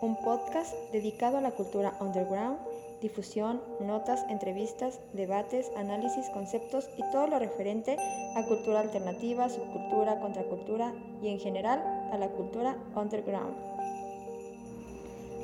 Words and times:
un 0.00 0.16
podcast 0.22 0.72
dedicado 0.92 1.38
a 1.38 1.40
la 1.40 1.52
cultura 1.52 1.94
underground, 2.00 2.58
difusión, 3.00 3.60
notas, 3.80 4.24
entrevistas, 4.28 5.00
debates, 5.12 5.70
análisis, 5.76 6.26
conceptos 6.32 6.88
y 6.96 7.02
todo 7.12 7.26
lo 7.26 7.38
referente 7.38 7.96
a 8.36 8.44
cultura 8.46 8.80
alternativa, 8.80 9.48
subcultura, 9.48 10.20
contracultura 10.20 10.92
y 11.22 11.28
en 11.28 11.38
general 11.38 11.82
a 12.12 12.18
la 12.18 12.28
cultura 12.28 12.76
underground. 12.94 13.56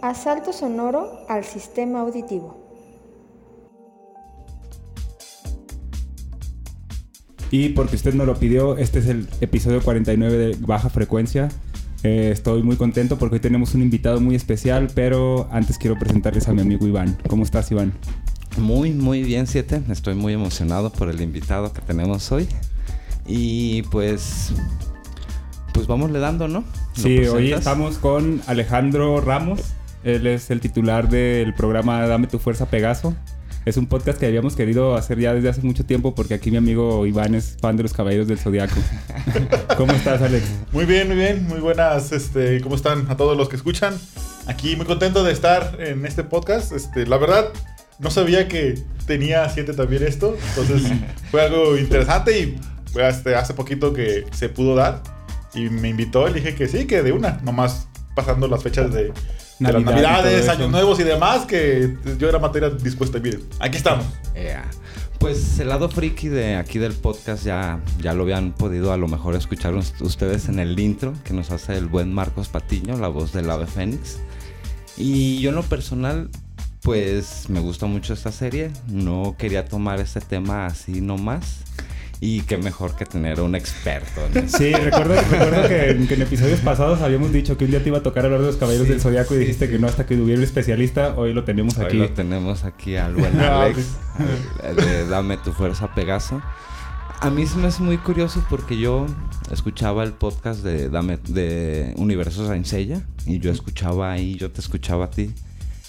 Asalto 0.02 0.52
sonoro 0.52 1.20
al 1.28 1.44
sistema 1.44 2.00
auditivo. 2.00 2.56
Y 7.50 7.68
porque 7.68 7.96
usted 7.96 8.14
no 8.14 8.24
lo 8.24 8.34
pidió, 8.38 8.78
este 8.78 9.00
es 9.00 9.06
el 9.08 9.28
episodio 9.42 9.82
49 9.82 10.38
de 10.38 10.56
Baja 10.58 10.88
Frecuencia. 10.88 11.50
Eh, 12.04 12.30
estoy 12.32 12.62
muy 12.62 12.76
contento 12.76 13.16
porque 13.16 13.36
hoy 13.36 13.40
tenemos 13.40 13.74
un 13.74 13.82
invitado 13.82 14.20
muy 14.20 14.34
especial, 14.34 14.88
pero 14.94 15.48
antes 15.52 15.78
quiero 15.78 15.98
presentarles 15.98 16.48
a 16.48 16.52
mi 16.52 16.60
amigo 16.60 16.86
Iván. 16.86 17.16
¿Cómo 17.28 17.44
estás, 17.44 17.70
Iván? 17.70 17.92
Muy, 18.58 18.90
muy 18.90 19.22
bien, 19.22 19.46
Siete. 19.46 19.82
Estoy 19.88 20.14
muy 20.14 20.32
emocionado 20.32 20.90
por 20.90 21.08
el 21.08 21.20
invitado 21.20 21.72
que 21.72 21.80
tenemos 21.80 22.32
hoy. 22.32 22.48
Y 23.26 23.82
pues, 23.84 24.52
pues 25.72 25.86
vamos 25.86 26.10
le 26.10 26.18
dando, 26.18 26.48
¿no? 26.48 26.64
¿Lo 26.96 27.02
Sí, 27.02 27.18
hoy 27.20 27.52
estamos 27.52 27.98
con 27.98 28.42
Alejandro 28.46 29.20
Ramos. 29.20 29.60
Él 30.02 30.26
es 30.26 30.50
el 30.50 30.60
titular 30.60 31.08
del 31.08 31.54
programa 31.54 32.04
Dame 32.06 32.26
tu 32.26 32.40
Fuerza 32.40 32.66
Pegaso. 32.66 33.14
Es 33.64 33.76
un 33.76 33.86
podcast 33.86 34.18
que 34.18 34.26
habíamos 34.26 34.56
querido 34.56 34.96
hacer 34.96 35.20
ya 35.20 35.34
desde 35.34 35.48
hace 35.48 35.60
mucho 35.62 35.84
tiempo 35.84 36.16
porque 36.16 36.34
aquí 36.34 36.50
mi 36.50 36.56
amigo 36.56 37.06
Iván 37.06 37.36
es 37.36 37.56
fan 37.60 37.76
de 37.76 37.84
los 37.84 37.92
Caballeros 37.92 38.26
del 38.26 38.36
Zodiaco. 38.38 38.74
¿Cómo 39.76 39.92
estás, 39.92 40.20
Alex? 40.20 40.44
Muy 40.72 40.84
bien, 40.84 41.06
muy 41.06 41.16
bien, 41.16 41.46
muy 41.46 41.60
buenas, 41.60 42.10
este, 42.10 42.60
¿cómo 42.60 42.74
están 42.74 43.08
a 43.08 43.16
todos 43.16 43.36
los 43.36 43.48
que 43.48 43.54
escuchan? 43.54 43.94
Aquí 44.48 44.74
muy 44.74 44.84
contento 44.84 45.22
de 45.22 45.32
estar 45.32 45.76
en 45.78 46.04
este 46.06 46.24
podcast. 46.24 46.72
Este, 46.72 47.06
la 47.06 47.18
verdad, 47.18 47.52
no 48.00 48.10
sabía 48.10 48.48
que 48.48 48.82
tenía 49.06 49.48
siete 49.48 49.74
también 49.74 50.02
esto, 50.02 50.36
entonces 50.48 50.90
fue 51.30 51.42
algo 51.42 51.78
interesante 51.78 52.40
y 52.40 52.60
fue 52.92 53.08
este, 53.08 53.36
hace 53.36 53.54
poquito 53.54 53.92
que 53.92 54.24
se 54.32 54.48
pudo 54.48 54.74
dar 54.74 55.04
y 55.54 55.68
me 55.68 55.88
invitó 55.88 56.26
le 56.26 56.40
dije 56.40 56.56
que 56.56 56.66
sí, 56.66 56.86
que 56.86 57.02
de 57.02 57.12
una, 57.12 57.38
nomás 57.44 57.86
pasando 58.16 58.48
las 58.48 58.60
fechas 58.60 58.92
de 58.92 59.12
Navidad 59.58 59.80
y 59.80 59.84
las 59.84 59.94
Navidades. 59.94 60.48
Años 60.48 60.70
Nuevos 60.70 60.98
y 61.00 61.04
demás, 61.04 61.46
que 61.46 61.96
yo 62.18 62.28
era 62.28 62.38
materia 62.38 62.70
dispuesta. 62.70 63.18
Y 63.18 63.20
miren, 63.20 63.42
aquí 63.60 63.76
estamos. 63.76 64.04
Ea. 64.34 64.64
Pues 65.18 65.60
el 65.60 65.68
lado 65.68 65.88
friki 65.88 66.26
de 66.28 66.56
aquí 66.56 66.80
del 66.80 66.94
podcast 66.94 67.44
ya, 67.44 67.80
ya 68.00 68.12
lo 68.12 68.24
habían 68.24 68.52
podido 68.52 68.92
a 68.92 68.96
lo 68.96 69.06
mejor 69.06 69.36
escuchar 69.36 69.74
us- 69.74 69.94
ustedes 70.00 70.48
en 70.48 70.58
el 70.58 70.76
intro 70.80 71.14
que 71.24 71.32
nos 71.32 71.52
hace 71.52 71.76
el 71.76 71.86
buen 71.86 72.12
Marcos 72.12 72.48
Patiño, 72.48 72.96
la 72.98 73.06
voz 73.06 73.32
del 73.32 73.48
ave 73.48 73.66
Fénix. 73.68 74.18
Y 74.96 75.38
yo 75.40 75.50
en 75.50 75.54
lo 75.56 75.62
personal, 75.62 76.28
pues 76.82 77.48
me 77.48 77.60
gustó 77.60 77.86
mucho 77.86 78.14
esta 78.14 78.32
serie. 78.32 78.72
No 78.88 79.36
quería 79.38 79.64
tomar 79.64 80.00
este 80.00 80.20
tema 80.20 80.66
así 80.66 81.00
nomás. 81.00 81.58
Y 82.24 82.42
qué 82.42 82.56
mejor 82.56 82.94
que 82.94 83.04
tener 83.04 83.40
un 83.40 83.56
experto 83.56 84.20
en 84.32 84.44
eso. 84.44 84.56
Sí, 84.62 84.72
recuerdo, 84.72 85.14
recuerdo 85.14 85.68
que, 85.68 85.90
en- 85.90 86.06
que 86.06 86.14
en 86.14 86.22
episodios 86.22 86.60
pasados 86.60 87.00
habíamos 87.02 87.32
dicho 87.32 87.58
que 87.58 87.64
un 87.64 87.72
día 87.72 87.82
te 87.82 87.88
iba 87.88 87.98
a 87.98 88.02
tocar 88.04 88.24
hablar 88.26 88.38
de 88.40 88.46
los 88.46 88.56
Caballeros 88.56 88.86
Sí, 88.86 88.92
del 88.92 89.00
Zodiaco 89.00 89.34
y 89.34 89.38
dijiste 89.38 89.68
que 89.68 89.80
no 89.80 89.88
hasta 89.88 90.06
que 90.06 90.14
hubiera 90.14 90.38
un 90.38 90.44
especialista. 90.44 91.14
Hoy 91.16 91.32
lo 91.32 91.42
tenemos 91.42 91.76
Hoy 91.78 91.84
aquí. 91.86 91.96
lo 91.96 92.10
tenemos 92.10 92.62
aquí 92.62 92.94
al 92.94 93.14
buen 93.16 93.36
Ah, 93.40 93.64
Alex, 93.64 93.80
al- 94.62 94.76
de 94.76 95.06
Dame 95.08 95.36
tu 95.38 95.52
fuerza 95.52 95.92
Pegaso. 95.96 96.40
A 97.18 97.28
mí 97.30 97.44
se 97.44 97.56
me 97.56 97.66
hace 97.66 97.82
muy 97.82 97.98
curioso 97.98 98.44
porque 98.48 98.78
yo 98.78 99.06
escuchaba 99.50 100.04
el 100.04 100.12
podcast 100.12 100.62
de 100.62 100.88
Dame 100.90 101.18
de 101.26 101.92
Universo 101.96 102.46
Sainzella 102.46 103.00
y 103.26 103.40
yo 103.40 103.50
escuchaba 103.50 104.12
ahí, 104.12 104.36
yo 104.36 104.50
te 104.52 104.60
escuchaba 104.60 105.06
a 105.06 105.10
ti. 105.10 105.32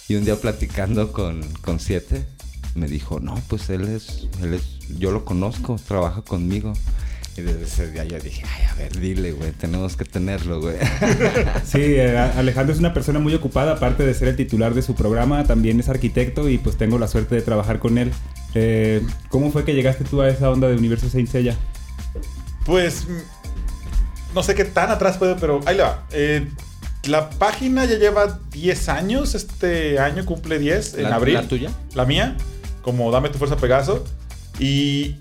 Y 0.08 0.16
un 0.16 0.24
día 0.24 0.34
platicando 0.36 1.12
con, 1.12 1.40
con 1.60 1.78
Siete, 1.80 2.26
me 2.74 2.86
dijo, 2.88 3.20
no, 3.20 3.34
pues 3.48 3.70
él 3.70 3.82
es, 3.88 4.28
él 4.42 4.54
es, 4.54 4.62
yo 4.98 5.10
lo 5.12 5.24
conozco, 5.24 5.76
trabaja 5.86 6.22
conmigo. 6.22 6.72
Y 7.36 7.40
desde 7.42 7.64
ese 7.64 7.90
día 7.90 8.04
yo 8.04 8.18
dije, 8.20 8.44
ay, 8.46 8.64
a 8.70 8.74
ver, 8.74 8.96
dile, 9.00 9.32
güey, 9.32 9.50
tenemos 9.50 9.96
que 9.96 10.04
tenerlo, 10.04 10.60
güey. 10.60 10.76
Sí, 11.64 11.80
eh, 11.80 12.16
Alejandro 12.16 12.72
es 12.72 12.78
una 12.78 12.94
persona 12.94 13.18
muy 13.18 13.34
ocupada, 13.34 13.72
aparte 13.72 14.04
de 14.06 14.14
ser 14.14 14.28
el 14.28 14.36
titular 14.36 14.72
de 14.74 14.82
su 14.82 14.94
programa, 14.94 15.42
también 15.44 15.80
es 15.80 15.88
arquitecto 15.88 16.48
y 16.48 16.58
pues 16.58 16.76
tengo 16.76 16.96
la 16.98 17.08
suerte 17.08 17.34
de 17.34 17.42
trabajar 17.42 17.80
con 17.80 17.98
él. 17.98 18.12
Eh, 18.54 19.02
¿Cómo 19.30 19.50
fue 19.50 19.64
que 19.64 19.74
llegaste 19.74 20.04
tú 20.04 20.22
a 20.22 20.28
esa 20.28 20.48
onda 20.48 20.68
de 20.68 20.76
Universo 20.76 21.08
Saint 21.08 21.28
Seiya? 21.28 21.56
Pues 22.64 23.06
no 24.32 24.42
sé 24.44 24.54
qué 24.54 24.64
tan 24.64 24.90
atrás 24.90 25.16
puedo, 25.18 25.36
pero 25.36 25.60
ahí 25.66 25.76
le 25.76 25.82
va. 25.82 26.06
Eh, 26.12 26.48
la 27.06 27.30
página 27.30 27.84
ya 27.84 27.98
lleva 27.98 28.38
10 28.52 28.88
años, 28.88 29.34
este 29.34 29.98
año 29.98 30.24
cumple 30.24 30.58
10 30.60 30.94
en 30.94 31.02
¿La- 31.10 31.16
abril. 31.16 31.34
la 31.34 31.48
tuya? 31.48 31.70
La 31.94 32.04
mía, 32.04 32.36
como 32.84 33.10
Dame 33.10 33.30
tu 33.30 33.38
fuerza 33.38 33.56
Pegaso. 33.56 34.04
Y 34.58 35.16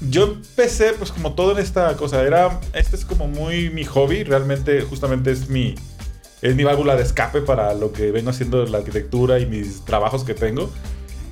yo 0.00 0.24
empecé, 0.24 0.92
pues 0.94 1.12
como 1.12 1.34
todo 1.34 1.52
en 1.52 1.58
esta 1.58 1.96
cosa, 1.96 2.22
era, 2.22 2.60
este 2.72 2.96
es 2.96 3.04
como 3.04 3.28
muy 3.28 3.70
mi 3.70 3.84
hobby, 3.84 4.24
realmente 4.24 4.80
justamente 4.82 5.30
es 5.30 5.48
mi, 5.48 5.74
es 6.42 6.54
mi 6.56 6.64
válvula 6.64 6.96
de 6.96 7.02
escape 7.02 7.40
para 7.40 7.72
lo 7.74 7.92
que 7.92 8.10
vengo 8.10 8.30
haciendo 8.30 8.64
en 8.64 8.72
la 8.72 8.78
arquitectura 8.78 9.38
y 9.38 9.46
mis 9.46 9.84
trabajos 9.84 10.24
que 10.24 10.34
tengo. 10.34 10.70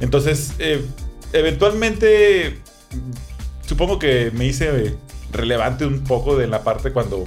Entonces, 0.01 0.53
eh, 0.59 0.85
eventualmente, 1.33 2.59
supongo 3.67 3.99
que 3.99 4.31
me 4.35 4.47
hice 4.47 4.97
relevante 5.33 5.85
un 5.87 6.05
poco 6.05 6.37
de 6.37 6.47
la 6.47 6.63
parte 6.63 6.93
cuando... 6.93 7.25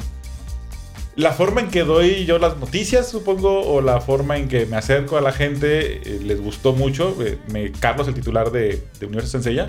La 1.17 1.31
forma 1.31 1.61
en 1.61 1.72
que 1.72 1.83
doy 1.83 2.25
yo 2.25 2.38
las 2.38 2.57
noticias, 2.57 3.09
supongo, 3.09 3.61
o 3.61 3.81
la 3.81 4.00
forma 4.01 4.38
en 4.38 4.47
que 4.47 4.67
me 4.67 4.78
acerco 4.78 5.17
a 5.17 5.22
la 5.22 5.31
gente, 5.31 5.95
eh, 5.95 6.19
les 6.23 6.39
gustó 6.39 6.73
mucho. 6.73 7.17
Eh, 7.23 7.39
me, 7.51 7.72
Carlos, 7.72 8.07
el 8.07 8.13
titular 8.13 8.51
de, 8.51 8.83
de 9.00 9.05
Universo 9.07 9.31
Sencilla, 9.31 9.66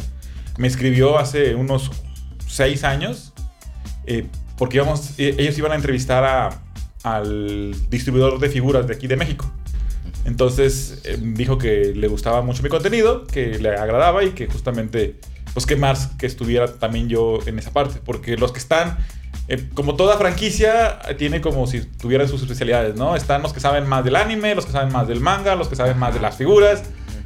me 0.58 0.68
escribió 0.68 1.18
hace 1.18 1.54
unos 1.54 1.90
seis 2.46 2.84
años, 2.84 3.32
eh, 4.04 4.26
porque 4.58 4.78
eh, 4.78 5.36
ellos 5.38 5.56
iban 5.56 5.72
a 5.72 5.76
entrevistar 5.76 6.60
al 7.02 7.74
distribuidor 7.88 8.38
de 8.40 8.50
figuras 8.50 8.86
de 8.86 8.92
aquí 8.92 9.06
de 9.06 9.16
México. 9.16 9.50
Entonces 10.26 11.02
dijo 11.18 11.56
que 11.56 11.94
le 11.94 12.08
gustaba 12.08 12.42
mucho 12.42 12.62
mi 12.62 12.68
contenido, 12.68 13.26
que 13.26 13.58
le 13.58 13.70
agradaba 13.70 14.22
y 14.22 14.32
que 14.32 14.48
justamente, 14.48 15.18
pues 15.54 15.64
qué 15.64 15.76
más 15.76 16.08
que 16.18 16.26
estuviera 16.26 16.74
también 16.74 17.08
yo 17.08 17.38
en 17.46 17.58
esa 17.58 17.70
parte, 17.70 18.00
porque 18.04 18.36
los 18.36 18.52
que 18.52 18.58
están, 18.58 18.98
eh, 19.48 19.68
como 19.74 19.96
toda 19.96 20.16
franquicia, 20.18 20.98
eh, 21.08 21.14
tiene 21.14 21.40
como 21.40 21.66
si 21.66 21.80
tuvieran 21.80 22.28
sus 22.28 22.42
especialidades, 22.42 22.96
¿no? 22.96 23.16
Están 23.16 23.42
los 23.42 23.52
que 23.52 23.60
saben 23.60 23.86
más 23.86 24.04
del 24.04 24.16
anime, 24.16 24.54
los 24.54 24.66
que 24.66 24.72
saben 24.72 24.92
más 24.92 25.08
del 25.08 25.20
manga, 25.20 25.56
los 25.56 25.68
que 25.68 25.76
saben 25.76 25.98
más 25.98 26.14
de 26.14 26.20
las 26.20 26.36
figuras. 26.36 26.82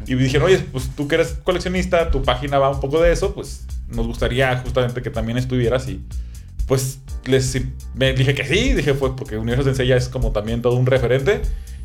Y 0.07 0.15
dijeron, 0.15 0.47
oye, 0.47 0.59
pues 0.59 0.91
tú 0.97 1.09
que 1.09 1.17
eres 1.17 1.39
coleccionista, 1.45 2.11
tu 2.11 2.23
página 2.23 2.59
va 2.59 2.71
un 2.71 2.81
poco 2.81 3.01
de 3.01 3.13
eso, 3.13 3.35
pues 3.35 3.67
nos 3.89 4.07
gustaría 4.07 4.57
justamente 4.59 5.03
que 5.03 5.11
también 5.11 5.39
estuvieras 5.39 5.89
y 5.89 6.05
pues 6.67 7.01
les 7.25 7.61
me 7.95 8.13
dije 8.13 8.35
que 8.35 8.45
sí, 8.45 8.73
dije 8.73 8.95
pues 8.95 9.13
porque 9.17 9.37
Universo 9.37 9.65
Sensei 9.65 9.87
ya 9.87 9.97
es 9.97 10.09
como 10.09 10.33
también 10.33 10.63
todo 10.63 10.75
un 10.77 10.87
referente. 10.87 11.43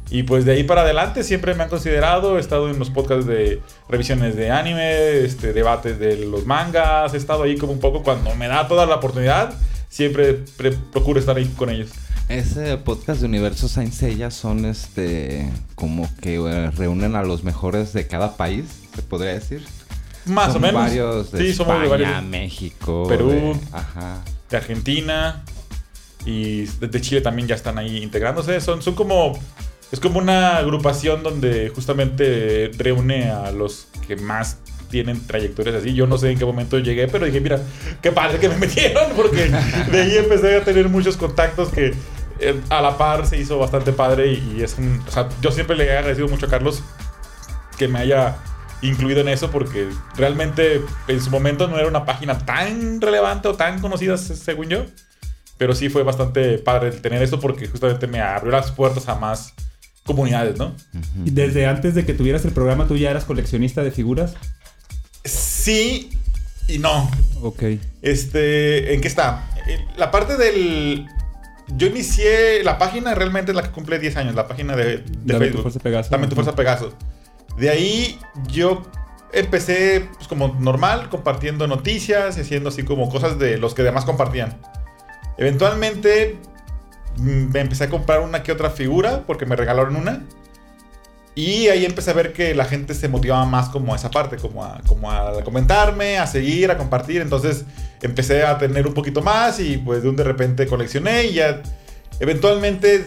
Y 0.10 0.24
pues 0.24 0.46
de 0.46 0.54
ahí 0.54 0.64
para 0.64 0.82
adelante 0.82 1.22
siempre 1.24 1.54
me 1.54 1.64
han 1.64 1.70
considerado, 1.70 2.38
he 2.38 2.40
estado 2.40 2.70
en 2.70 2.80
los 2.80 2.90
podcasts 2.90 3.26
de 3.26 3.62
revisiones 3.90 4.38
de 4.38 4.52
anime, 4.52 5.26
este, 5.26 5.52
debates 5.52 6.00
de 6.00 6.26
los 6.26 6.46
mangas, 6.46 7.14
he 7.14 7.18
estado 7.18 7.44
ahí 7.44 7.58
como 7.58 7.74
un 7.74 7.82
poco 7.82 8.04
cuando 8.04 8.34
me 8.36 8.48
da 8.48 8.70
toda 8.70 8.86
la 8.86 8.96
oportunidad, 8.96 9.54
siempre 9.98 10.34
pre- 10.56 10.78
procuro 10.94 11.20
estar 11.20 11.36
ahí 11.38 11.46
con 11.58 11.70
ellos. 11.70 11.90
Ese 12.30 12.78
podcast 12.78 13.22
de 13.22 13.26
Universo 13.28 13.68
Saint 13.68 13.92
Seiya 13.94 14.32
son 14.32 14.66
este 14.66 15.50
como 15.76 16.10
que 16.22 16.36
eh, 16.36 16.72
reúnen 16.72 17.16
a 17.16 17.24
los 17.24 17.44
mejores 17.44 17.94
de 17.94 18.06
cada 18.06 18.38
país, 18.38 18.66
se 18.96 19.02
podría 19.02 19.34
decir. 19.34 19.66
Más 20.26 20.48
Son 20.54 20.58
o 20.58 20.68
menos. 20.68 20.82
Varios 20.82 21.32
de 21.32 21.40
sí, 21.40 21.54
somos 21.54 21.76
España, 21.82 21.98
de 21.98 22.04
varios. 22.14 22.24
México, 22.30 23.06
Perú. 23.08 23.30
de- 23.30 23.56
ajá. 23.72 24.22
de 24.50 24.58
Argentina 24.58 25.44
y 26.26 26.66
de 26.66 26.88
de 26.90 27.02
Chile 27.02 27.22
también 27.22 27.48
ya 27.48 27.56
están 27.56 27.78
ahí 27.78 27.98
integrándose. 28.04 28.60
Son, 28.62 28.82
son 28.82 28.94
como. 28.94 29.40
Es 29.90 30.02
como 30.02 30.20
una 30.20 30.58
agrupación 30.58 31.24
donde 31.24 31.70
justamente 31.74 32.72
reúne 32.78 33.30
a 33.32 33.52
los 33.54 33.88
que 34.06 34.18
más 34.18 34.58
tienen 34.90 35.26
trayectorias 35.26 35.76
así. 35.76 35.94
Yo 35.94 36.08
no 36.08 36.18
sé 36.18 36.32
en 36.32 36.40
qué 36.40 36.46
momento 36.46 36.80
llegué, 36.80 37.08
pero 37.08 37.26
dije, 37.26 37.40
mira, 37.42 37.60
qué 38.02 38.12
padre 38.12 38.40
que 38.40 38.50
me 38.50 38.56
metieron, 38.66 39.12
porque 39.16 39.50
de 39.92 40.02
ahí 40.02 40.18
empecé 40.18 40.56
a 40.58 40.64
tener 40.64 40.90
muchos 40.90 41.18
contactos 41.18 41.70
que 41.70 41.94
eh, 42.40 42.60
a 42.70 42.82
la 42.82 42.98
par 42.98 43.26
se 43.26 43.38
hizo 43.38 43.58
bastante 43.60 43.92
padre 43.94 44.34
y, 44.34 44.56
y 44.58 44.64
es 44.64 44.78
un... 44.78 45.02
O 45.08 45.12
sea, 45.12 45.28
yo 45.42 45.52
siempre 45.52 45.76
le 45.76 45.86
he 45.86 45.98
agradecido 45.98 46.28
mucho 46.28 46.46
a 46.46 46.50
Carlos 46.50 46.84
que 47.78 47.88
me 47.88 48.00
haya 48.00 48.36
incluido 48.82 49.22
en 49.22 49.28
eso 49.30 49.50
porque 49.50 49.88
realmente 50.16 50.82
en 51.08 51.22
su 51.22 51.30
momento 51.32 51.68
no 51.68 51.78
era 51.80 51.88
una 51.88 52.06
página 52.06 52.38
tan 52.40 53.02
relevante 53.02 53.48
o 53.48 53.56
tan 53.56 53.80
conocida 53.82 54.18
se- 54.18 54.36
según 54.36 54.68
yo. 54.70 54.86
Pero 55.58 55.74
sí 55.74 55.90
fue 55.90 56.04
bastante 56.04 56.60
padre 56.60 56.92
tener 56.92 57.22
esto 57.24 57.40
porque 57.40 57.68
justamente 57.68 58.06
me 58.06 58.22
abrió 58.22 58.52
las 58.52 58.72
puertas 58.72 59.08
a 59.10 59.16
más 59.16 59.54
comunidades, 60.06 60.58
¿no? 60.58 60.74
Y 61.26 61.32
desde 61.32 61.66
antes 61.66 61.96
de 61.96 62.06
que 62.06 62.14
tuvieras 62.14 62.46
el 62.46 62.52
programa, 62.52 62.88
¿tú 62.88 62.96
ya 62.96 63.10
eras 63.10 63.26
coleccionista 63.26 63.82
de 63.84 63.90
figuras? 63.92 64.36
Sí 65.68 66.10
y 66.70 66.80
no. 66.80 67.12
Ok. 67.42 67.62
Este, 68.02 68.94
¿en 68.94 69.02
qué 69.02 69.08
está? 69.10 69.50
Eh, 69.68 69.86
La 69.98 70.12
parte 70.12 70.38
del... 70.38 71.06
Yo 71.76 71.88
inicié 71.88 72.64
la 72.64 72.78
página 72.78 73.14
realmente 73.14 73.52
es 73.52 73.56
la 73.58 73.64
que 73.64 73.72
cumple 73.72 74.00
10 74.00 74.16
años, 74.16 74.36
la 74.36 74.48
página 74.48 74.78
de, 74.78 75.00
de 75.00 75.04
Dame 75.26 75.34
tu 75.34 75.40
Facebook. 75.40 75.62
fuerza, 75.64 75.80
Pegaso. 75.82 76.10
Dame 76.10 76.28
tu 76.28 76.36
fuerza 76.36 76.56
Pegaso. 76.56 76.94
De 77.58 77.70
ahí 77.70 78.18
yo 78.48 78.84
empecé 79.34 80.08
pues, 80.16 80.30
como 80.30 80.56
normal, 80.58 81.10
compartiendo 81.10 81.68
noticias 81.68 82.38
y 82.38 82.42
haciendo 82.42 82.70
así 82.70 82.84
como 82.84 83.10
cosas 83.10 83.38
de 83.38 83.58
los 83.58 83.74
que 83.74 83.84
demás 83.84 84.06
compartían. 84.06 84.58
Eventualmente 85.38 86.38
mm, 87.18 87.52
me 87.52 87.60
empecé 87.60 87.84
a 87.84 87.90
comprar 87.90 88.22
una 88.22 88.42
que 88.42 88.54
otra 88.54 88.70
figura 88.70 89.24
porque 89.28 89.46
me 89.46 89.58
regalaron 89.58 89.98
una. 89.98 90.24
Y 91.38 91.68
ahí 91.68 91.86
empecé 91.86 92.10
a 92.10 92.14
ver 92.16 92.34
que 92.34 92.56
la 92.56 92.66
gente 92.66 92.96
se 92.96 93.08
motivaba 93.08 93.46
más 93.46 93.70
como 93.70 93.94
a 93.94 93.96
esa 93.96 94.10
parte, 94.10 94.38
como 94.38 94.66
a, 94.66 94.82
como 94.88 95.12
a 95.12 95.44
comentarme, 95.44 96.18
a 96.18 96.26
seguir, 96.26 96.72
a 96.72 96.80
compartir. 96.80 97.22
Entonces 97.22 97.64
empecé 98.02 98.44
a 98.44 98.58
tener 98.58 98.88
un 98.88 98.96
poquito 98.96 99.22
más 99.22 99.60
y 99.60 99.78
pues 99.78 100.02
de 100.02 100.10
un 100.10 100.16
de 100.16 100.24
repente 100.24 100.66
coleccioné 100.66 101.26
y 101.28 101.34
ya 101.34 101.62
eventualmente 102.20 103.06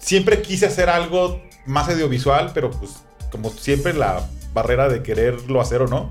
siempre 0.00 0.42
quise 0.42 0.66
hacer 0.66 0.90
algo 0.90 1.40
más 1.64 1.88
audiovisual, 1.88 2.50
pero 2.52 2.72
pues 2.72 2.94
como 3.30 3.48
siempre 3.50 3.92
la 3.92 4.28
barrera 4.52 4.88
de 4.88 5.04
quererlo 5.04 5.60
hacer 5.60 5.82
o 5.82 5.86
no. 5.86 6.10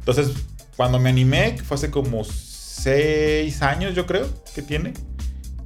Entonces 0.00 0.32
cuando 0.76 0.98
me 0.98 1.10
animé, 1.10 1.54
que 1.54 1.62
fue 1.62 1.76
hace 1.76 1.92
como 1.92 2.24
seis 2.24 3.62
años 3.62 3.94
yo 3.94 4.06
creo 4.06 4.26
que 4.56 4.62
tiene, 4.62 4.94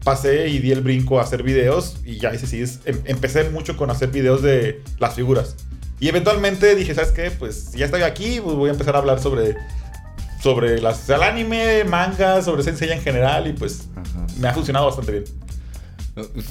pasé 0.04 0.48
y 0.48 0.58
di 0.58 0.70
el 0.70 0.82
brinco 0.82 1.18
a 1.18 1.22
hacer 1.22 1.42
videos 1.42 1.96
y 2.04 2.18
ya 2.18 2.30
ese 2.30 2.46
sí 2.46 2.60
es, 2.60 2.80
em- 2.84 3.00
empecé 3.06 3.48
mucho 3.50 3.76
con 3.76 3.90
hacer 3.90 4.10
videos 4.10 4.42
de 4.42 4.82
las 4.98 5.14
figuras. 5.14 5.56
Y 6.00 6.08
eventualmente 6.08 6.74
dije, 6.74 6.94
¿sabes 6.94 7.12
qué? 7.12 7.30
Pues 7.30 7.72
ya 7.72 7.86
estoy 7.86 8.02
aquí, 8.02 8.40
pues 8.42 8.54
voy 8.56 8.68
a 8.68 8.72
empezar 8.72 8.94
a 8.96 8.98
hablar 8.98 9.20
sobre 9.20 9.56
sobre 10.42 10.78
las, 10.82 11.08
el 11.08 11.22
anime, 11.22 11.84
manga, 11.84 12.42
sobre 12.42 12.62
Sensei 12.62 12.92
en 12.92 13.00
general 13.00 13.46
y 13.48 13.54
pues 13.54 13.88
Ajá. 13.96 14.26
me 14.38 14.48
ha 14.48 14.52
funcionado 14.52 14.84
bastante 14.86 15.12
bien. 15.12 15.24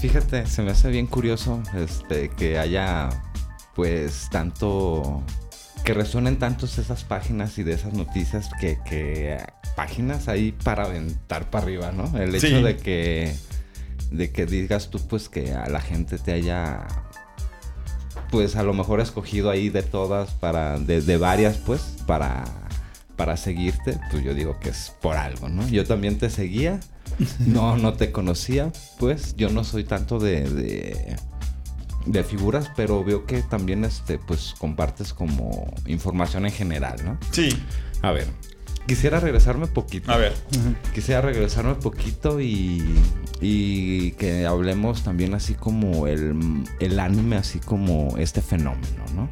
Fíjate, 0.01 0.45
se 0.47 0.61
me 0.63 0.71
hace 0.71 0.89
bien 0.89 1.05
curioso 1.07 1.61
este, 1.77 2.29
que 2.29 2.57
haya, 2.57 3.09
pues, 3.75 4.27
tanto. 4.31 5.23
que 5.85 5.93
resuenen 5.93 6.39
tantos 6.39 6.77
esas 6.79 7.03
páginas 7.03 7.57
y 7.59 7.63
de 7.63 7.73
esas 7.73 7.93
noticias 7.93 8.49
que, 8.59 8.79
que 8.83 9.37
páginas 9.75 10.27
ahí 10.27 10.51
para 10.51 10.83
aventar 10.85 11.49
para 11.49 11.63
arriba, 11.65 11.91
¿no? 11.91 12.17
El 12.17 12.35
hecho 12.35 12.47
Sí. 12.47 12.61
de 12.63 12.77
que. 12.77 13.35
de 14.11 14.31
que 14.31 14.45
digas 14.45 14.89
tú, 14.89 14.99
pues, 15.07 15.27
que 15.29 15.53
a 15.53 15.67
la 15.69 15.81
gente 15.81 16.17
te 16.17 16.31
haya. 16.33 16.85
pues, 18.31 18.55
a 18.55 18.63
lo 18.63 18.73
mejor 18.73 18.99
escogido 18.99 19.49
ahí 19.49 19.69
de 19.69 19.83
todas, 19.83 20.31
para. 20.31 20.79
de, 20.79 21.01
de 21.01 21.17
varias, 21.17 21.57
pues, 21.57 21.81
para. 22.07 22.43
para 23.15 23.37
seguirte, 23.37 23.99
pues 24.11 24.23
yo 24.23 24.33
digo 24.33 24.59
que 24.59 24.69
es 24.69 24.91
por 25.01 25.17
algo, 25.17 25.49
¿no? 25.49 25.67
Yo 25.67 25.85
también 25.85 26.17
te 26.17 26.29
seguía. 26.29 26.79
No, 27.39 27.77
no 27.77 27.93
te 27.93 28.11
conocía, 28.11 28.71
pues 28.97 29.35
yo 29.35 29.49
no 29.49 29.63
soy 29.63 29.83
tanto 29.83 30.17
de, 30.17 30.49
de, 30.49 31.15
de 32.07 32.23
figuras, 32.23 32.71
pero 32.75 33.03
veo 33.03 33.25
que 33.27 33.43
también 33.43 33.85
este, 33.85 34.17
pues 34.17 34.55
compartes 34.57 35.13
como 35.13 35.71
información 35.85 36.47
en 36.47 36.51
general, 36.53 36.95
¿no? 37.05 37.19
Sí, 37.29 37.49
A 38.01 38.11
ver, 38.11 38.25
quisiera 38.87 39.19
regresarme 39.19 39.67
poquito. 39.67 40.11
a 40.11 40.17
ver. 40.17 40.33
Quisiera 40.93 41.21
regresarme 41.21 41.75
poquito 41.75 42.39
y, 42.41 42.83
y 43.41 44.11
que 44.11 44.45
hablemos 44.45 45.03
también 45.03 45.33
así 45.33 45.53
como 45.53 46.07
el, 46.07 46.63
el 46.79 46.99
anime, 46.99 47.37
así 47.37 47.59
como 47.59 48.15
este 48.17 48.41
fenómeno, 48.41 49.03
¿no? 49.15 49.29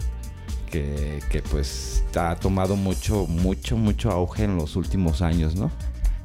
Que, 0.69 1.19
que 1.29 1.41
pues 1.41 2.03
ha 2.15 2.35
tomado 2.35 2.75
mucho, 2.75 3.27
mucho, 3.27 3.75
mucho 3.75 4.09
auge 4.11 4.45
en 4.45 4.55
los 4.55 4.75
últimos 4.75 5.21
años, 5.21 5.55
¿no? 5.55 5.69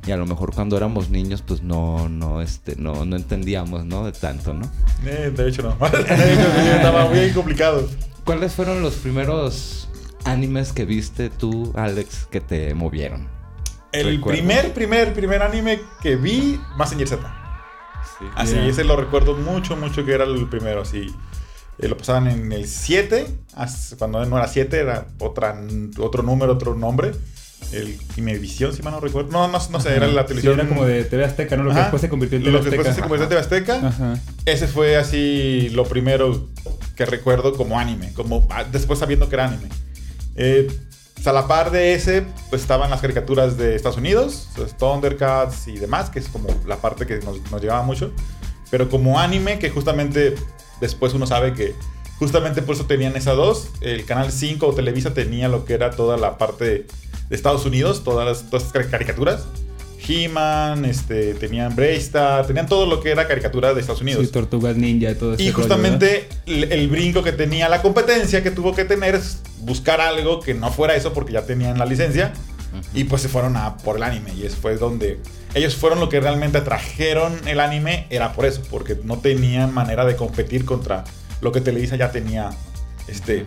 Y 0.06 0.12
a 0.12 0.16
lo 0.16 0.24
mejor 0.24 0.54
cuando 0.54 0.76
éramos 0.76 1.10
niños, 1.10 1.42
pues 1.42 1.62
no, 1.62 2.08
no, 2.08 2.40
este, 2.40 2.76
no, 2.76 3.04
no 3.04 3.16
entendíamos, 3.16 3.84
¿no? 3.84 4.04
De 4.04 4.12
tanto, 4.12 4.54
¿no? 4.54 4.70
Eh, 5.04 5.32
de 5.36 5.48
hecho 5.48 5.62
no. 5.62 5.86
Estaba 5.86 7.08
muy 7.08 7.30
complicado. 7.32 7.88
¿Cuáles 8.24 8.52
fueron 8.52 8.82
los 8.82 8.94
primeros 8.94 9.85
animes 10.26 10.72
que 10.72 10.84
viste 10.84 11.30
tú, 11.30 11.72
Alex, 11.76 12.26
que 12.30 12.40
te 12.40 12.74
movieron? 12.74 13.28
El 13.92 14.16
¿Recuerdas? 14.16 14.40
primer, 14.42 14.72
primer, 14.74 15.14
primer 15.14 15.42
anime 15.42 15.80
que 16.02 16.16
vi, 16.16 16.60
Mazinger 16.76 17.08
Z. 17.08 17.42
Sí. 18.18 18.24
Así, 18.34 18.54
Ya. 18.54 18.66
ese 18.66 18.84
lo 18.84 18.96
recuerdo 18.96 19.34
mucho, 19.34 19.76
mucho 19.76 20.04
que 20.04 20.12
era 20.12 20.24
el 20.24 20.48
primero, 20.48 20.82
así. 20.82 21.06
Eh, 21.78 21.88
lo 21.88 21.96
pasaban 21.96 22.26
en 22.28 22.50
el 22.52 22.66
7, 22.66 23.26
as- 23.54 23.94
cuando 23.98 24.24
no 24.24 24.38
era 24.38 24.48
7, 24.48 24.78
era 24.78 25.06
otra, 25.18 25.58
otro 25.98 26.22
número, 26.22 26.52
otro 26.54 26.74
nombre. 26.74 27.12
El 27.72 27.98
Imevisión, 28.16 28.72
si 28.74 28.82
mal 28.82 28.92
no 28.92 29.00
recuerdo. 29.00 29.30
No, 29.32 29.48
no, 29.48 29.58
no 29.70 29.80
sé, 29.80 29.96
era 29.96 30.06
la 30.06 30.22
Sí, 30.22 30.28
televisión. 30.28 30.60
era 30.60 30.68
como 30.68 30.84
de 30.84 31.04
TV 31.04 31.24
Azteca, 31.24 31.56
¿no? 31.56 31.64
Lo 31.64 31.70
que 31.72 31.78
después 31.80 32.00
se 32.02 32.08
convirtió 32.08 32.36
en 32.38 32.44
TV 32.44 32.52
Lo 32.52 32.60
que 32.62 32.68
Azteca. 32.68 32.82
después 32.82 32.96
se 32.96 33.00
convirtió 33.02 33.24
en 33.24 33.28
TV 33.30 33.40
Azteca. 33.40 33.88
Ajá. 33.88 34.20
Ese 34.44 34.68
fue 34.68 34.96
así 34.96 35.70
lo 35.70 35.84
primero 35.84 36.48
que 36.96 37.06
recuerdo 37.06 37.54
como 37.54 37.78
anime, 37.80 38.12
como 38.12 38.46
ah, 38.50 38.64
después 38.64 38.98
sabiendo 38.98 39.28
que 39.28 39.34
era 39.36 39.46
anime. 39.46 39.68
Eh, 40.36 40.68
pues, 41.14 41.26
a 41.26 41.32
la 41.32 41.48
par 41.48 41.70
de 41.70 41.94
ese, 41.94 42.26
pues 42.50 42.62
estaban 42.62 42.90
las 42.90 43.00
caricaturas 43.00 43.56
de 43.56 43.74
Estados 43.74 43.98
Unidos, 43.98 44.48
Thundercats 44.78 45.66
y 45.68 45.78
demás, 45.78 46.10
que 46.10 46.18
es 46.18 46.28
como 46.28 46.48
la 46.66 46.76
parte 46.76 47.06
que 47.06 47.18
nos, 47.18 47.40
nos 47.50 47.60
llevaba 47.60 47.82
mucho. 47.82 48.12
Pero 48.70 48.88
como 48.88 49.18
anime, 49.18 49.58
que 49.58 49.70
justamente 49.70 50.34
después 50.80 51.14
uno 51.14 51.26
sabe 51.26 51.54
que 51.54 51.74
justamente 52.18 52.62
por 52.62 52.74
eso 52.74 52.86
tenían 52.86 53.16
esas 53.16 53.36
dos. 53.36 53.68
El 53.80 54.04
canal 54.04 54.32
5 54.32 54.66
o 54.66 54.74
Televisa 54.74 55.14
tenía 55.14 55.48
lo 55.48 55.64
que 55.64 55.74
era 55.74 55.90
toda 55.90 56.16
la 56.16 56.38
parte 56.38 56.86
de 57.28 57.36
Estados 57.36 57.64
Unidos, 57.64 58.04
todas 58.04 58.26
las 58.26 58.50
todas 58.50 58.68
esas 58.68 58.86
caricaturas. 58.86 59.46
He-Man, 60.06 60.84
este, 60.84 61.34
tenían 61.34 61.74
Braystar, 61.74 62.46
tenían 62.46 62.66
todo 62.66 62.86
lo 62.86 63.00
que 63.00 63.10
era 63.10 63.26
caricatura 63.26 63.74
de 63.74 63.80
Estados 63.80 64.02
Unidos. 64.02 64.24
Sí, 64.24 64.32
Tortugas 64.32 64.76
Ninja 64.76 65.10
y 65.10 65.14
todo 65.14 65.34
eso. 65.34 65.42
Y 65.42 65.50
justamente 65.50 66.28
el, 66.46 66.72
el 66.72 66.88
brinco 66.88 67.22
que 67.22 67.32
tenía 67.32 67.68
la 67.68 67.82
competencia 67.82 68.42
que 68.42 68.50
tuvo 68.50 68.74
que 68.74 68.84
tener 68.84 69.14
es 69.14 69.40
buscar 69.60 70.00
algo 70.00 70.40
que 70.40 70.54
no 70.54 70.70
fuera 70.70 70.94
eso 70.94 71.12
porque 71.12 71.32
ya 71.32 71.42
tenían 71.42 71.78
la 71.78 71.86
licencia. 71.86 72.32
Y 72.92 73.04
pues 73.04 73.22
se 73.22 73.28
fueron 73.28 73.56
a 73.56 73.78
por 73.78 73.96
el 73.96 74.02
anime. 74.02 74.34
Y 74.34 74.44
eso 74.44 74.56
fue 74.60 74.76
donde 74.76 75.18
ellos 75.54 75.74
fueron 75.76 75.98
lo 76.00 76.08
que 76.08 76.20
realmente 76.20 76.60
trajeron 76.60 77.40
el 77.48 77.60
anime. 77.60 78.06
Era 78.10 78.32
por 78.32 78.44
eso, 78.44 78.62
porque 78.70 78.98
no 79.02 79.18
tenían 79.18 79.72
manera 79.72 80.04
de 80.04 80.16
competir 80.16 80.64
contra 80.64 81.04
lo 81.40 81.52
que 81.52 81.60
Televisa 81.60 81.96
ya 81.96 82.10
tenía 82.10 82.50
este, 83.08 83.46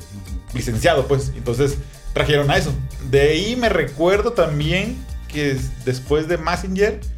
licenciado. 0.53 1.07
Pues 1.07 1.31
entonces 1.35 1.77
trajeron 2.13 2.49
a 2.49 2.57
eso. 2.57 2.73
De 3.09 3.21
ahí 3.21 3.55
me 3.55 3.69
recuerdo 3.69 4.33
también 4.33 4.97
que 5.31 5.51
es- 5.51 5.85
después 5.85 6.27
de 6.27 6.37
Messenger. 6.37 6.99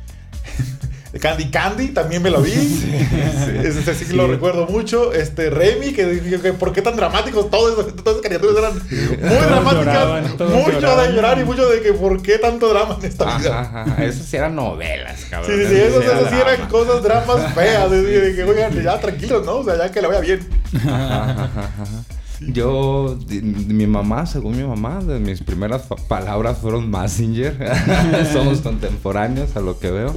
Candy 1.19 1.51
Candy 1.51 1.89
también 1.89 2.23
me 2.23 2.29
lo 2.29 2.41
vi. 2.41 2.51
Ese, 3.63 3.67
ese 3.81 3.95
sí, 3.95 4.05
que 4.05 4.13
lo 4.13 4.25
Sí. 4.27 4.31
recuerdo 4.31 4.65
mucho. 4.67 5.11
Este 5.11 5.49
Remy, 5.49 5.91
que 5.91 6.39
que 6.41 6.53
por 6.53 6.71
qué 6.71 6.81
tan 6.81 6.95
dramáticos 6.95 7.49
todos 7.51 7.75
todas 7.97 8.17
esas 8.17 8.21
caricaturas 8.21 8.57
eran 8.57 8.73
muy 8.75 9.17
Todos 9.17 9.45
dramáticas. 9.49 9.85
lloraban, 9.85 10.23
mucho 10.31 10.71
lloraban. 10.71 11.07
de 11.09 11.13
llorar 11.13 11.39
y 11.39 11.43
mucho 11.43 11.67
de 11.69 11.81
que 11.81 11.91
por 11.93 12.21
qué 12.21 12.37
tanto 12.37 12.69
drama 12.69 12.95
en 12.99 13.05
esta 13.05 13.37
vida. 13.37 13.59
Ajá. 13.59 14.03
Esas 14.05 14.25
sí 14.25 14.37
eran 14.37 14.55
novelas, 14.55 15.25
cabrón. 15.29 15.51
Sí, 15.51 15.61
sí, 15.65 15.67
sí, 15.75 15.81
eso 15.81 16.01
sí 16.01 16.35
era 16.39 16.53
eran 16.53 16.69
cosas, 16.69 17.03
dramas 17.03 17.53
feas. 17.55 17.91
De, 17.91 18.01
de 18.03 18.35
que, 18.35 18.43
oigan, 18.45 18.81
ya 18.81 18.97
tranquilos, 18.99 19.45
¿no? 19.45 19.55
O 19.57 19.63
sea, 19.65 19.77
ya 19.77 19.91
que 19.91 20.01
la 20.01 20.07
vea 20.07 20.21
bien. 20.21 20.47
Ajá, 20.77 21.31
ajá, 21.31 21.43
ajá. 21.43 22.03
Yo, 22.47 23.17
mi 23.29 23.85
mamá, 23.87 24.25
según 24.25 24.57
mi 24.57 24.63
mamá, 24.63 24.99
de 25.03 25.19
mis 25.19 25.41
primeras 25.43 25.83
palabras 26.07 26.57
fueron 26.57 26.89
Massinger. 26.89 27.55
Somos 28.33 28.61
contemporáneos 28.61 29.55
a 29.55 29.59
lo 29.61 29.79
que 29.79 29.91
veo. 29.91 30.15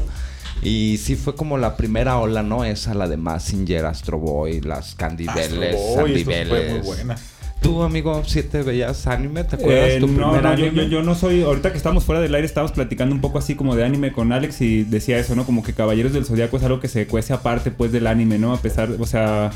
Y 0.63 0.97
sí 1.03 1.17
fue 1.17 1.35
como 1.35 1.59
la 1.59 1.77
primera 1.77 2.17
ola, 2.19 2.43
¿no? 2.43 2.65
Esa, 2.65 2.95
la 2.95 3.09
de 3.09 3.19
Massinger, 3.19 3.85
Astro 3.85 4.19
Boy, 4.19 4.63
las 4.63 4.95
Candibeles, 4.95 5.77
Sandibeles. 5.95 6.85
buena. 6.85 7.17
¿Tú, 7.61 7.83
amigo, 7.83 8.23
si 8.25 8.43
te 8.43 8.63
veías 8.63 9.07
anime? 9.07 9.45
¿Te 9.45 9.57
acuerdas 9.57 9.91
Eh, 9.91 9.97
tu 10.01 10.07
no, 10.07 10.33
primer 10.33 10.43
no, 10.43 10.57
yo, 10.57 10.67
anime? 10.67 10.85
yo, 10.85 10.89
yo 10.89 11.03
no 11.03 11.15
soy. 11.15 11.43
Ahorita 11.43 11.71
que 11.73 11.77
estamos 11.79 12.05
fuera 12.05 12.21
del 12.21 12.35
aire, 12.35 12.47
estábamos 12.47 12.73
platicando 12.73 13.15
un 13.15 13.21
poco 13.21 13.39
así 13.39 13.55
como 13.55 13.75
de 13.77 13.85
anime 13.85 14.13
con 14.13 14.33
Alex 14.33 14.61
y 14.63 14.85
decía 14.85 15.19
eso, 15.19 15.35
¿no? 15.35 15.45
Como 15.45 15.63
que 15.63 15.73
Caballeros 15.75 16.13
del 16.13 16.25
Zodiaco 16.25 16.57
es 16.57 16.63
algo 16.63 16.81
que 16.81 16.89
se 16.89 17.07
cuece 17.07 17.33
aparte, 17.33 17.71
pues, 17.71 17.91
del 17.93 18.07
anime, 18.07 18.39
¿no? 18.39 18.53
A 18.55 18.59
pesar, 18.59 18.91
o 18.99 19.07
sea, 19.07 19.51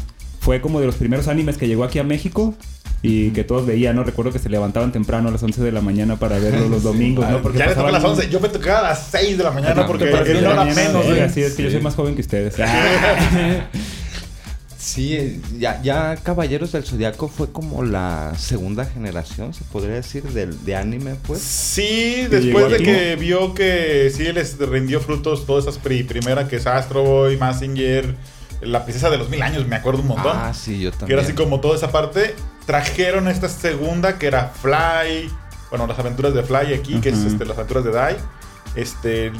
fue 0.48 0.62
como 0.62 0.80
de 0.80 0.86
los 0.86 0.94
primeros 0.94 1.28
animes 1.28 1.58
que 1.58 1.68
llegó 1.68 1.84
aquí 1.84 1.98
a 1.98 2.04
México. 2.04 2.54
y 3.02 3.32
que 3.32 3.44
todos 3.44 3.66
veían, 3.66 3.94
¿no? 3.94 4.02
Recuerdo 4.02 4.32
que 4.32 4.38
se 4.38 4.48
levantaban 4.48 4.92
temprano 4.92 5.28
a 5.28 5.30
las 5.30 5.42
11 5.42 5.62
de 5.62 5.72
la 5.72 5.82
mañana 5.82 6.16
para 6.16 6.38
verlo 6.40 6.70
los 6.70 6.82
domingos, 6.82 7.28
¿no? 7.28 7.42
Porque 7.42 7.58
ya 7.58 7.66
les 7.66 7.74
tocó 7.74 7.88
a 7.88 7.92
las 7.92 8.02
11. 8.02 8.30
Yo 8.30 8.40
me 8.40 8.48
tocaba 8.48 8.78
a 8.78 8.82
las 8.84 9.08
6 9.10 9.36
de 9.36 9.44
la 9.44 9.50
mañana 9.50 9.86
porque 9.86 10.08
era 10.08 10.22
una 10.22 10.62
hora 10.62 10.64
menos. 10.64 11.04
Sí, 11.04 11.20
así 11.20 11.42
es 11.42 11.52
que 11.52 11.64
yo 11.64 11.70
soy 11.70 11.82
más 11.82 11.94
joven 11.94 12.14
que 12.14 12.22
ustedes. 12.22 12.54
Sí, 14.78 15.42
ya, 15.58 15.82
ya 15.82 16.16
Caballeros 16.16 16.72
del 16.72 16.84
Zodiaco 16.84 17.28
fue 17.28 17.52
como 17.52 17.82
la 17.82 18.32
segunda 18.38 18.86
generación, 18.86 19.52
se 19.52 19.64
podría 19.64 19.96
decir, 19.96 20.22
del, 20.22 20.64
de 20.64 20.76
anime, 20.76 21.16
pues. 21.26 21.40
Sí, 21.40 22.26
después 22.30 22.70
de 22.70 22.78
que 22.78 23.16
vio 23.16 23.52
que 23.54 24.10
sí 24.14 24.32
les 24.32 24.56
rindió 24.56 25.00
frutos 25.00 25.44
todas 25.44 25.64
esas 25.64 25.78
pri 25.78 26.04
primera 26.04 26.48
que 26.48 26.56
es 26.56 26.66
Astro 26.66 27.02
Boy, 27.02 27.36
Massinger, 27.36 28.14
la 28.60 28.84
princesa 28.84 29.10
de 29.10 29.18
los 29.18 29.28
mil 29.28 29.42
años, 29.42 29.66
me 29.66 29.76
acuerdo 29.76 30.00
un 30.02 30.08
montón. 30.08 30.36
Ah, 30.36 30.52
sí, 30.54 30.80
yo 30.80 30.90
también. 30.90 31.06
Que 31.08 31.12
era 31.14 31.22
así 31.22 31.32
como 31.32 31.60
toda 31.60 31.76
esa 31.76 31.90
parte. 31.90 32.34
Trajeron 32.66 33.28
esta 33.28 33.48
segunda 33.48 34.18
que 34.18 34.26
era 34.26 34.48
Fly, 34.48 35.30
bueno, 35.70 35.86
las 35.86 35.98
aventuras 35.98 36.34
de 36.34 36.42
Fly 36.42 36.74
aquí, 36.74 37.00
que 37.00 37.10
es 37.10 37.18
este, 37.18 37.44
las 37.44 37.56
aventuras 37.56 37.84
de 37.84 37.90
Dai. 37.92 38.16
Este, 38.74 39.32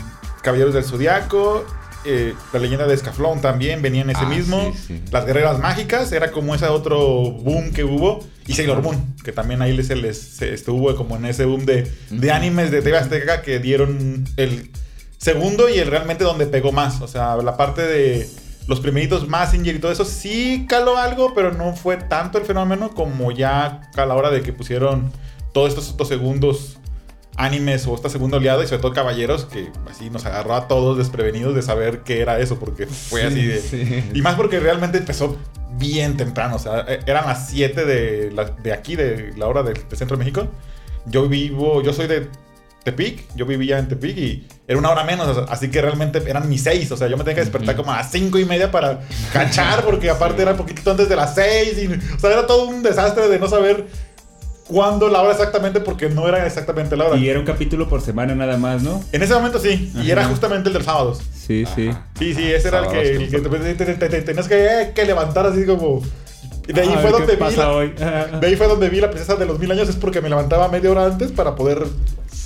Caballeros 0.43 0.75
del 0.75 0.85
Zodiaco 0.85 1.67
eh, 2.05 2.35
la 2.53 2.61
leyenda 2.61 2.87
de 2.87 2.95
Escaflón 2.95 3.41
también 3.41 3.83
venía 3.83 4.03
en 4.03 4.11
ese 4.11 4.21
ah, 4.23 4.29
mismo. 4.29 4.73
Las 5.11 5.27
guerreras 5.27 5.59
mágicas, 5.59 6.13
era 6.13 6.31
como 6.31 6.55
ese 6.55 6.67
otro 6.67 6.99
boom 7.33 7.73
que 7.73 7.85
hubo. 7.85 8.25
Y 8.47 8.55
Sailor 8.55 8.83
Moon, 8.83 9.15
que 9.23 9.33
también 9.33 9.61
ahí 9.61 9.83
se 9.83 9.95
les 9.95 10.41
estuvo 10.41 10.95
como 10.97 11.17
en 11.17 11.27
ese 11.27 11.45
boom 11.45 11.67
de, 11.67 11.91
de 12.09 12.33
animes 12.33 12.71
de 12.71 12.81
TV 12.81 12.97
Azteca 12.97 13.43
que 13.43 13.59
dieron 13.59 14.25
el 14.39 14.71
segundo 15.19 15.69
y 15.69 15.79
el 15.79 15.89
realmente 15.89 16.25
donde 16.25 16.47
pegó 16.47 16.73
más. 16.73 17.03
O 17.03 17.09
sea, 17.09 17.37
la 17.37 17.57
parte 17.59 17.83
de 17.83 18.27
los 18.69 18.81
primeritos 18.81 19.27
Massinger 19.27 19.75
y 19.75 19.79
todo 19.79 19.91
eso 19.91 20.05
sí 20.05 20.67
caló 20.69 20.99
algo, 20.99 21.35
pero 21.35 21.53
no 21.53 21.75
fue 21.75 21.97
tanto 21.97 22.39
el 22.39 22.45
fenómeno 22.45 22.91
como 22.91 23.33
ya 23.33 23.81
a 23.97 24.07
la 24.07 24.15
hora 24.15 24.31
de 24.31 24.43
que 24.43 24.53
pusieron 24.53 25.11
todos 25.53 25.71
estos, 25.71 25.89
estos 25.89 26.07
segundos 26.07 26.79
animes 27.37 27.87
o 27.87 27.95
esta 27.95 28.11
segunda 28.11 28.37
oleada 28.37 28.63
y 28.63 28.67
sobre 28.67 28.83
todo 28.83 28.93
caballeros 28.93 29.47
que 29.47 29.71
así 29.89 30.11
nos 30.11 30.27
agarró 30.27 30.55
a 30.55 30.69
todos 30.69 30.99
desprevenidos 30.99 31.55
de 31.55 31.63
saber 31.63 32.01
qué 32.01 32.21
era 32.21 32.41
eso 32.41 32.59
porque 32.59 32.87
fue 32.87 33.23
así 33.25 33.47
de... 33.47 34.11
Y 34.13 34.21
más 34.21 34.35
porque 34.35 34.61
realmente 34.61 34.99
empezó 34.99 35.39
bien 35.79 36.17
temprano, 36.17 36.57
o 36.57 36.59
sea, 36.59 36.85
e, 36.89 37.01
eran 37.07 37.27
las 37.27 37.49
7 37.49 37.87
de, 37.87 38.31
de 38.63 38.73
aquí, 38.73 38.97
de 38.97 39.33
la 39.37 39.47
hora 39.47 39.63
del, 39.63 39.77
centro 39.95 40.17
de 40.17 40.25
México. 40.25 40.49
Yo 41.07 41.29
vivo, 41.29 41.81
yo 41.83 41.93
soy 41.95 42.07
de 42.07 42.29
Tepic, 42.89 43.25
yo 43.37 43.45
vivía 43.45 43.79
en 43.79 43.87
Tepic 43.87 44.17
y 44.17 44.47
era 44.67 44.79
una 44.79 44.91
hora 44.91 45.05
menos, 45.05 45.45
así 45.49 45.71
que 45.71 45.83
realmente 45.83 46.23
eran 46.27 46.49
mis 46.49 46.63
6, 46.63 46.93
o 46.93 46.97
sea, 46.97 47.07
yo 47.09 47.19
me 47.19 47.25
tenía 47.25 47.35
que 47.35 47.43
despertar 47.43 47.77
como 47.77 47.93
a 47.93 48.03
5 48.03 48.39
y 48.39 48.47
media 48.47 48.71
para 48.71 49.01
cachar 49.31 49.85
porque 49.85 50.09
aparte 50.09 50.41
era 50.41 50.53
un 50.53 50.57
poquito 50.57 50.91
antes 50.91 51.09
de 51.09 51.17
las 51.17 51.35
6 51.35 51.79
y, 51.79 51.87
o 52.17 52.19
sea, 52.19 52.33
era 52.33 52.47
todo 52.47 52.65
un 52.65 52.83
desastre 52.83 53.29
de 53.29 53.39
no 53.39 53.47
saber 53.47 53.87
cuándo 54.67 55.09
la 55.09 55.21
hora 55.21 55.33
exactamente 55.33 55.81
porque 55.81 56.09
no 56.09 56.29
era 56.29 56.47
exactamente 56.47 56.97
la 56.97 57.07
hora. 57.07 57.17
Y 57.19 57.29
era 57.29 57.39
un 57.39 57.45
capítulo 57.45 57.89
por 57.89 58.01
semana 58.01 58.35
nada 58.35 58.57
más, 58.57 58.83
¿no? 58.83 59.03
En 59.13 59.23
ese 59.23 59.35
momento 59.35 59.59
sí, 59.59 59.93
y 60.03 60.11
era 60.11 60.25
justamente 60.25 60.69
el 60.69 60.75
del 60.75 60.85
sábados. 60.85 61.21
Sí, 61.35 61.65
sí. 61.75 61.91
Sí, 62.19 62.35
sí, 62.35 62.53
ese 62.53 62.69
era 62.69 62.81
el 62.81 62.89
que, 62.89 63.17
el 63.17 63.29
que 63.31 64.21
tenías 64.23 64.49
que, 64.49 64.93
que, 64.95 65.05
levantar 65.05 65.47
así 65.47 65.67
como... 65.67 66.03
De 66.67 66.83
ahí, 66.83 66.95
fue 67.01 67.11
donde 67.11 67.37
vi 67.37 67.57
la, 67.57 68.39
de 68.39 68.47
ahí 68.47 68.57
fue 68.57 68.67
donde 68.67 68.91
vi 68.91 69.01
la 69.01 69.11
princesa 69.11 69.37
de 69.37 69.47
los 69.47 69.59
mil 69.59 69.73
años, 69.73 69.89
es 69.89 69.97
porque 69.97 70.21
me 70.21 70.29
levantaba 70.29 70.69
media 70.69 70.91
hora 70.91 71.07
antes 71.07 71.33
para 71.33 71.55
poder 71.55 71.87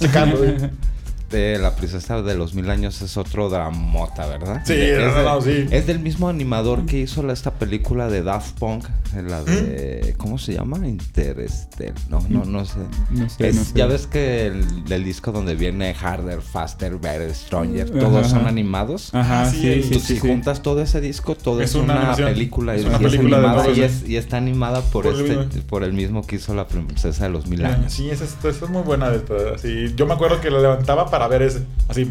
Ficar 0.03 0.27
doido. 0.27 0.71
checarlo. 1.33 1.63
La 1.63 1.77
princesa 1.77 2.23
de 2.23 2.35
los 2.35 2.55
mil 2.55 2.71
años 2.71 3.01
es 3.03 3.17
otro 3.17 3.49
dramota, 3.49 4.27
¿verdad? 4.27 4.63
Sí, 4.65 4.75
es, 4.75 4.99
no, 4.99 5.41
sí. 5.41 5.67
es 5.71 5.87
del 5.87 6.01
mismo 6.01 6.29
animador 6.29 6.87
que 6.87 6.99
hizo 6.99 7.31
esta 7.31 7.53
película 7.53 8.09
de 8.09 8.23
Daft 8.23 8.59
Punk, 8.59 8.87
la 9.15 9.43
de... 9.43 10.15
¿Cómo 10.17 10.39
se 10.39 10.55
llama? 10.55 10.87
Interestel. 10.87 11.95
No, 12.09 12.25
no, 12.29 12.45
no 12.45 12.65
sé. 12.65 12.79
No 13.11 13.29
sé, 13.29 13.53
Ya 13.75 13.87
ves 13.87 14.07
que 14.07 14.47
el, 14.47 15.05
disco 15.05 15.33
donde 15.33 15.55
viene 15.55 15.95
Harder, 15.95 16.41
Faster, 16.41 16.97
Better, 16.97 17.35
Stronger, 17.35 17.91
todos 17.91 18.29
son 18.29 18.47
animados. 18.47 19.15
Ajá, 19.15 19.51
sí, 19.51 19.83
sí, 19.83 20.01
Si 20.01 20.19
juntas 20.19 20.63
todo 20.63 20.83
ese 20.83 21.01
disco, 21.01 21.35
todo 21.35 21.61
es, 21.61 21.75
una, 21.75 22.15
película. 22.17 22.75
Es 22.75 22.85
una 22.85 22.99
película 22.99 23.39
animada 23.39 23.69
y, 24.07 24.17
está 24.17 24.37
animada 24.37 24.81
por, 24.83 25.07
este, 25.07 25.33
el 25.33 25.63
por 25.63 25.85
el 25.85 25.93
mismo 25.93 26.27
que 26.27 26.37
hizo 26.37 26.55
la 26.55 26.67
princesa 26.67 27.25
de 27.25 27.31
los 27.31 27.47
mil 27.47 27.65
años. 27.65 27.93
Sí, 27.93 28.11
esa, 28.11 28.25
es 28.25 28.71
muy 28.71 28.83
buena. 28.83 29.11
De 29.11 29.23
así, 29.55 29.93
yo 29.97 30.07
me 30.07 30.15
acuerdo 30.15 30.41
que 30.41 30.51
la 30.51 30.61
levantaba 30.61 31.11
para 31.11 31.22
ver 31.29 31.43
ese. 31.43 31.63
Así. 31.89 32.09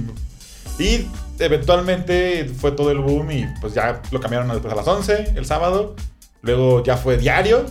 Y 0.79 1.07
eventualmente 1.39 2.45
fue 2.45 2.71
todo 2.71 2.91
el 2.91 2.99
boom 2.99 3.31
y 3.31 3.45
pues 3.59 3.73
ya 3.73 4.01
lo 4.11 4.19
cambiaron 4.19 4.47
después 4.49 4.73
a 4.73 4.75
las 4.75 4.87
11 4.87 5.33
el 5.35 5.45
sábado. 5.45 5.95
Luego 6.41 6.83
ya 6.83 6.97
fue 6.97 7.17
diario, 7.17 7.65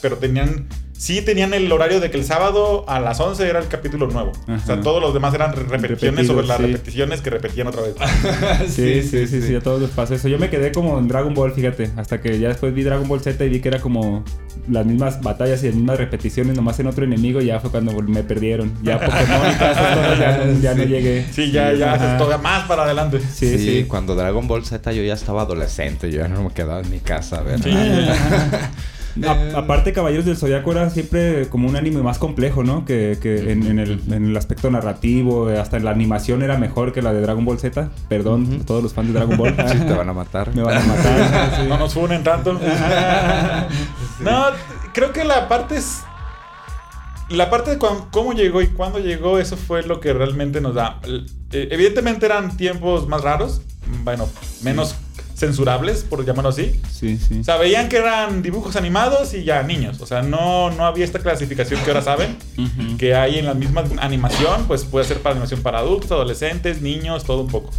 pero 0.00 0.16
tenían 0.16 0.68
sí 0.96 1.22
tenían 1.22 1.54
el 1.54 1.70
horario 1.70 2.00
de 2.00 2.10
que 2.10 2.16
el 2.16 2.24
sábado 2.24 2.84
a 2.88 3.00
las 3.00 3.20
11 3.20 3.48
era 3.48 3.58
el 3.58 3.68
capítulo 3.68 4.06
nuevo. 4.06 4.32
O 4.48 4.58
sea, 4.58 4.80
todos 4.80 5.02
los 5.02 5.12
demás 5.12 5.34
eran 5.34 5.52
repeticiones 5.52 6.26
sobre 6.26 6.46
las 6.46 6.60
repeticiones 6.60 7.20
que 7.20 7.30
repetían 7.30 7.66
otra 7.66 7.82
vez. 7.82 7.94
sí, 8.68 9.02
sí, 9.02 9.26
sí, 9.26 9.42
sí, 9.42 9.54
a 9.54 9.60
todos 9.60 9.80
les 9.82 9.90
pasa 9.90 10.14
eso. 10.14 10.28
Yo 10.28 10.38
me 10.38 10.50
quedé 10.50 10.72
como 10.72 10.98
en 10.98 11.08
Dragon 11.08 11.34
Ball, 11.34 11.52
fíjate, 11.52 11.90
hasta 11.96 12.20
que 12.20 12.38
ya 12.38 12.48
después 12.48 12.72
vi 12.74 12.82
Dragon 12.82 13.06
Ball 13.08 13.20
Z 13.20 13.44
y 13.44 13.48
vi 13.48 13.60
que 13.60 13.68
era 13.68 13.80
como 13.80 14.24
las 14.68 14.86
mismas 14.86 15.20
batallas 15.20 15.62
y 15.62 15.66
las 15.66 15.76
mismas 15.76 15.98
repeticiones, 15.98 16.56
nomás 16.56 16.78
en 16.80 16.86
otro 16.86 17.04
enemigo, 17.04 17.40
y 17.40 17.46
ya 17.46 17.60
fue 17.60 17.70
cuando 17.70 17.92
me 18.02 18.22
perdieron. 18.22 18.72
Ya 18.82 18.98
Pokémon 18.98 19.46
y 20.16 20.20
ya, 20.20 20.52
ya 20.62 20.74
no 20.74 20.84
llegué. 20.84 21.26
Sí, 21.32 21.50
ya, 21.50 21.72
ya 21.72 21.98
se 21.98 22.18
toca 22.18 22.38
más 22.38 22.66
para 22.66 22.84
adelante. 22.84 23.20
Sí, 23.20 23.58
sí, 23.58 23.84
cuando 23.88 24.14
Dragon 24.14 24.46
Ball 24.46 24.64
Z 24.64 24.92
yo 24.92 25.02
ya 25.02 25.14
estaba 25.14 25.42
adolescente, 25.42 26.10
yo 26.10 26.20
ya 26.20 26.28
no 26.28 26.44
me 26.44 26.50
quedaba 26.50 26.80
en 26.80 26.90
mi 26.90 27.00
casa 27.00 27.42
a 29.22 29.34
ver. 29.34 29.56
aparte, 29.56 29.92
Caballeros 29.92 30.24
del 30.24 30.36
Zodiaco 30.36 30.72
era 30.72 30.90
siempre 30.90 31.48
como 31.48 31.68
un 31.68 31.76
anime 31.76 32.02
más 32.02 32.18
complejo, 32.18 32.64
¿no? 32.64 32.84
Que, 32.84 33.18
que 33.20 33.52
en, 33.52 33.78
el, 33.78 34.02
en, 34.10 34.24
el, 34.26 34.36
aspecto 34.36 34.70
narrativo, 34.70 35.48
hasta 35.48 35.76
en 35.76 35.84
la 35.84 35.90
animación 35.90 36.42
era 36.42 36.58
mejor 36.58 36.92
que 36.92 37.02
la 37.02 37.12
de 37.12 37.20
Dragon 37.20 37.44
Ball 37.44 37.58
Z. 37.58 37.90
Perdón, 38.08 38.64
todos 38.64 38.82
los 38.82 38.92
fans 38.92 39.08
de 39.08 39.14
Dragon 39.14 39.36
Ball. 39.36 39.54
sí, 39.68 39.78
te 39.78 39.92
van 39.92 40.08
a 40.08 40.12
matar. 40.14 40.54
Me 40.54 40.62
van 40.62 40.78
a 40.78 40.84
matar. 40.84 41.64
No 41.68 41.78
nos 41.78 41.96
unen 41.96 42.22
tanto. 42.22 42.52
no, 44.20 44.44
creo 44.92 45.12
que 45.12 45.24
la 45.24 45.48
parte 45.48 45.76
es. 45.76 46.02
La 47.30 47.48
parte 47.48 47.70
de 47.70 47.78
cómo 47.78 48.32
llegó 48.32 48.60
y 48.60 48.68
cuándo 48.68 48.98
llegó, 48.98 49.38
eso 49.38 49.56
fue 49.56 49.82
lo 49.82 49.98
que 49.98 50.12
realmente 50.12 50.60
nos 50.60 50.74
da. 50.74 51.00
Eh, 51.06 51.68
evidentemente 51.70 52.26
eran 52.26 52.56
tiempos 52.56 53.08
más 53.08 53.22
raros, 53.22 53.62
bueno, 54.04 54.28
menos 54.62 54.94
censurables, 55.44 56.04
por 56.04 56.24
llamarlo 56.24 56.50
así. 56.50 56.80
Sí, 56.90 57.18
sí. 57.18 57.40
O 57.40 57.44
sea, 57.44 57.56
veían 57.56 57.88
que 57.88 57.98
eran 57.98 58.42
dibujos 58.42 58.76
animados 58.76 59.34
y 59.34 59.44
ya 59.44 59.62
niños. 59.62 60.00
O 60.00 60.06
sea, 60.06 60.22
no, 60.22 60.70
no 60.70 60.86
había 60.86 61.04
esta 61.04 61.18
clasificación 61.18 61.80
que 61.82 61.90
ahora 61.90 62.02
saben, 62.02 62.36
que 62.98 63.14
hay 63.14 63.38
en 63.38 63.46
la 63.46 63.54
misma 63.54 63.84
animación, 63.98 64.66
pues 64.66 64.84
puede 64.84 65.04
ser 65.04 65.18
para 65.18 65.34
animación 65.34 65.62
para 65.62 65.78
adultos, 65.78 66.10
adolescentes, 66.12 66.80
niños, 66.80 67.24
todo 67.24 67.42
un 67.42 67.48
poco. 67.48 67.70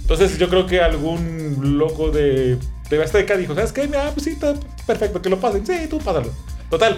Entonces 0.00 0.38
yo 0.38 0.48
creo 0.48 0.66
que 0.66 0.80
algún 0.80 1.76
loco 1.78 2.10
de 2.10 2.58
TV 2.88 3.04
Azteca 3.04 3.36
dijo, 3.36 3.54
¿sabes 3.54 3.72
qué? 3.72 3.88
Ah, 3.94 4.10
pues 4.14 4.24
sí, 4.24 4.30
está 4.30 4.54
perfecto, 4.86 5.20
que 5.20 5.28
lo 5.28 5.38
pasen. 5.38 5.66
Sí, 5.66 5.86
tú 5.88 5.98
pásalo. 5.98 6.32
Total, 6.70 6.96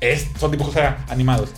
es, 0.00 0.26
son 0.38 0.50
dibujos 0.50 0.74
animados. 1.08 1.50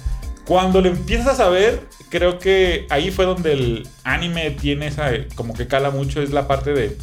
Cuando 0.44 0.80
lo 0.80 0.88
empiezas 0.88 1.28
a 1.28 1.34
saber, 1.36 1.86
creo 2.10 2.38
que 2.38 2.86
ahí 2.90 3.10
fue 3.10 3.24
donde 3.24 3.52
el 3.52 3.88
anime 4.04 4.50
tiene 4.50 4.88
esa, 4.88 5.10
como 5.34 5.54
que 5.54 5.66
cala 5.66 5.90
mucho, 5.90 6.20
es 6.20 6.30
la 6.30 6.48
parte 6.48 6.72
de 6.72 6.98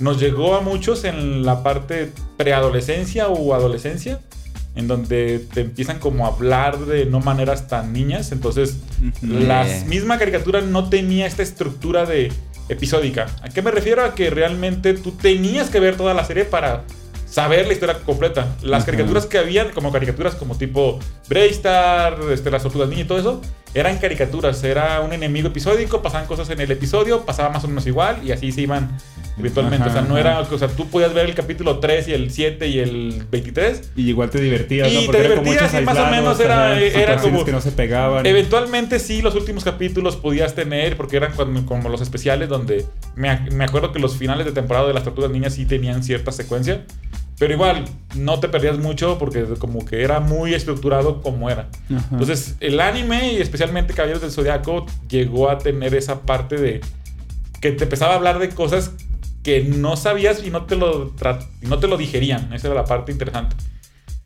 nos 0.00 0.20
llegó 0.20 0.54
a 0.54 0.60
muchos 0.60 1.04
en 1.04 1.44
la 1.44 1.62
parte 1.62 2.12
preadolescencia 2.36 3.28
o 3.28 3.54
adolescencia, 3.54 4.20
en 4.74 4.86
donde 4.86 5.40
te 5.52 5.62
empiezan 5.62 5.98
como 5.98 6.26
a 6.26 6.28
hablar 6.28 6.78
de 6.78 7.06
no 7.06 7.20
maneras 7.20 7.66
tan 7.66 7.92
niñas. 7.92 8.30
Entonces, 8.30 8.78
la 9.22 9.64
misma 9.86 10.18
caricatura 10.18 10.60
no 10.60 10.88
tenía 10.88 11.26
esta 11.26 11.42
estructura 11.42 12.06
de 12.06 12.32
episódica. 12.68 13.26
¿A 13.42 13.48
qué 13.48 13.62
me 13.62 13.70
refiero? 13.70 14.04
A 14.04 14.14
que 14.14 14.30
realmente 14.30 14.94
tú 14.94 15.12
tenías 15.12 15.70
que 15.70 15.80
ver 15.80 15.96
toda 15.96 16.14
la 16.14 16.24
serie 16.24 16.44
para 16.44 16.84
saber 17.28 17.66
la 17.66 17.72
historia 17.72 17.98
completa. 18.00 18.56
Las 18.62 18.84
caricaturas 18.84 19.26
que 19.26 19.38
habían, 19.38 19.70
como 19.70 19.92
caricaturas 19.92 20.34
como 20.34 20.56
tipo 20.56 20.98
Braystar, 21.28 22.18
este, 22.30 22.50
las 22.50 22.62
tortugas 22.62 22.88
niñas 22.88 23.04
y 23.04 23.08
todo 23.08 23.18
eso, 23.18 23.42
eran 23.74 23.98
caricaturas. 23.98 24.62
Era 24.64 25.00
un 25.00 25.12
enemigo 25.12 25.48
episódico, 25.48 26.02
pasaban 26.02 26.26
cosas 26.26 26.50
en 26.50 26.60
el 26.60 26.70
episodio, 26.70 27.24
pasaba 27.26 27.50
más 27.50 27.64
o 27.64 27.68
menos 27.68 27.86
igual 27.86 28.20
y 28.24 28.32
así 28.32 28.52
se 28.52 28.62
iban 28.62 28.96
eventualmente. 29.38 29.88
o 29.88 29.92
sea, 29.92 30.02
no 30.02 30.18
era, 30.18 30.40
o 30.40 30.58
sea, 30.58 30.68
tú 30.68 30.88
podías 30.88 31.14
ver 31.14 31.26
el 31.26 31.34
capítulo 31.34 31.78
3 31.78 32.08
y 32.08 32.12
el 32.12 32.30
7 32.30 32.66
y 32.68 32.78
el 32.78 33.24
23. 33.30 33.92
Y 33.96 34.08
igual 34.08 34.30
te 34.30 34.40
divertías, 34.40 34.92
y 34.92 35.08
te 35.08 35.22
divertías 35.22 35.74
y 35.74 35.84
más 35.84 35.98
o 35.98 36.06
menos 36.06 36.40
era, 36.40 36.80
era 36.80 37.16
como... 37.16 37.44
que 37.44 37.52
no 37.52 37.60
se 37.60 37.72
pegaban. 37.72 38.26
Eventualmente 38.26 38.98
sí, 38.98 39.22
los 39.22 39.34
últimos 39.34 39.64
capítulos 39.64 40.16
podías 40.16 40.54
tener, 40.54 40.96
porque 40.96 41.16
eran 41.16 41.32
como 41.64 41.88
los 41.88 42.00
especiales 42.00 42.48
donde 42.48 42.86
me, 43.14 43.40
me 43.52 43.64
acuerdo 43.64 43.92
que 43.92 43.98
los 43.98 44.16
finales 44.16 44.46
de 44.46 44.52
temporada 44.52 44.86
de 44.86 44.94
las 44.94 45.04
tortugas 45.04 45.30
niñas 45.30 45.54
sí 45.54 45.66
tenían 45.66 46.02
cierta 46.02 46.32
secuencia. 46.32 46.84
Pero 47.38 47.54
igual, 47.54 47.84
no 48.16 48.40
te 48.40 48.48
perdías 48.48 48.78
mucho 48.78 49.16
porque 49.16 49.44
como 49.58 49.84
que 49.84 50.02
era 50.02 50.18
muy 50.18 50.54
estructurado 50.54 51.22
como 51.22 51.48
era. 51.48 51.68
Entonces, 52.10 52.56
el 52.58 52.80
anime 52.80 53.34
y 53.34 53.36
especialmente 53.36 53.94
Caballeros 53.94 54.22
del 54.22 54.32
Zodiaco 54.32 54.86
llegó 55.08 55.48
a 55.48 55.58
tener 55.58 55.94
esa 55.94 56.22
parte 56.22 56.56
de 56.56 56.80
que 57.60 57.72
te 57.72 57.84
empezaba 57.84 58.14
a 58.14 58.16
hablar 58.16 58.40
de 58.40 58.48
cosas 58.48 58.92
que 59.42 59.62
no 59.62 59.96
sabías 59.96 60.42
y 60.44 60.50
no 60.50 60.64
te 60.66 60.76
lo, 60.76 61.12
no 61.62 61.78
te 61.78 61.86
lo 61.88 61.96
digerían. 61.96 62.52
Esa 62.52 62.68
era 62.68 62.76
la 62.76 62.84
parte 62.84 63.12
interesante. 63.12 63.56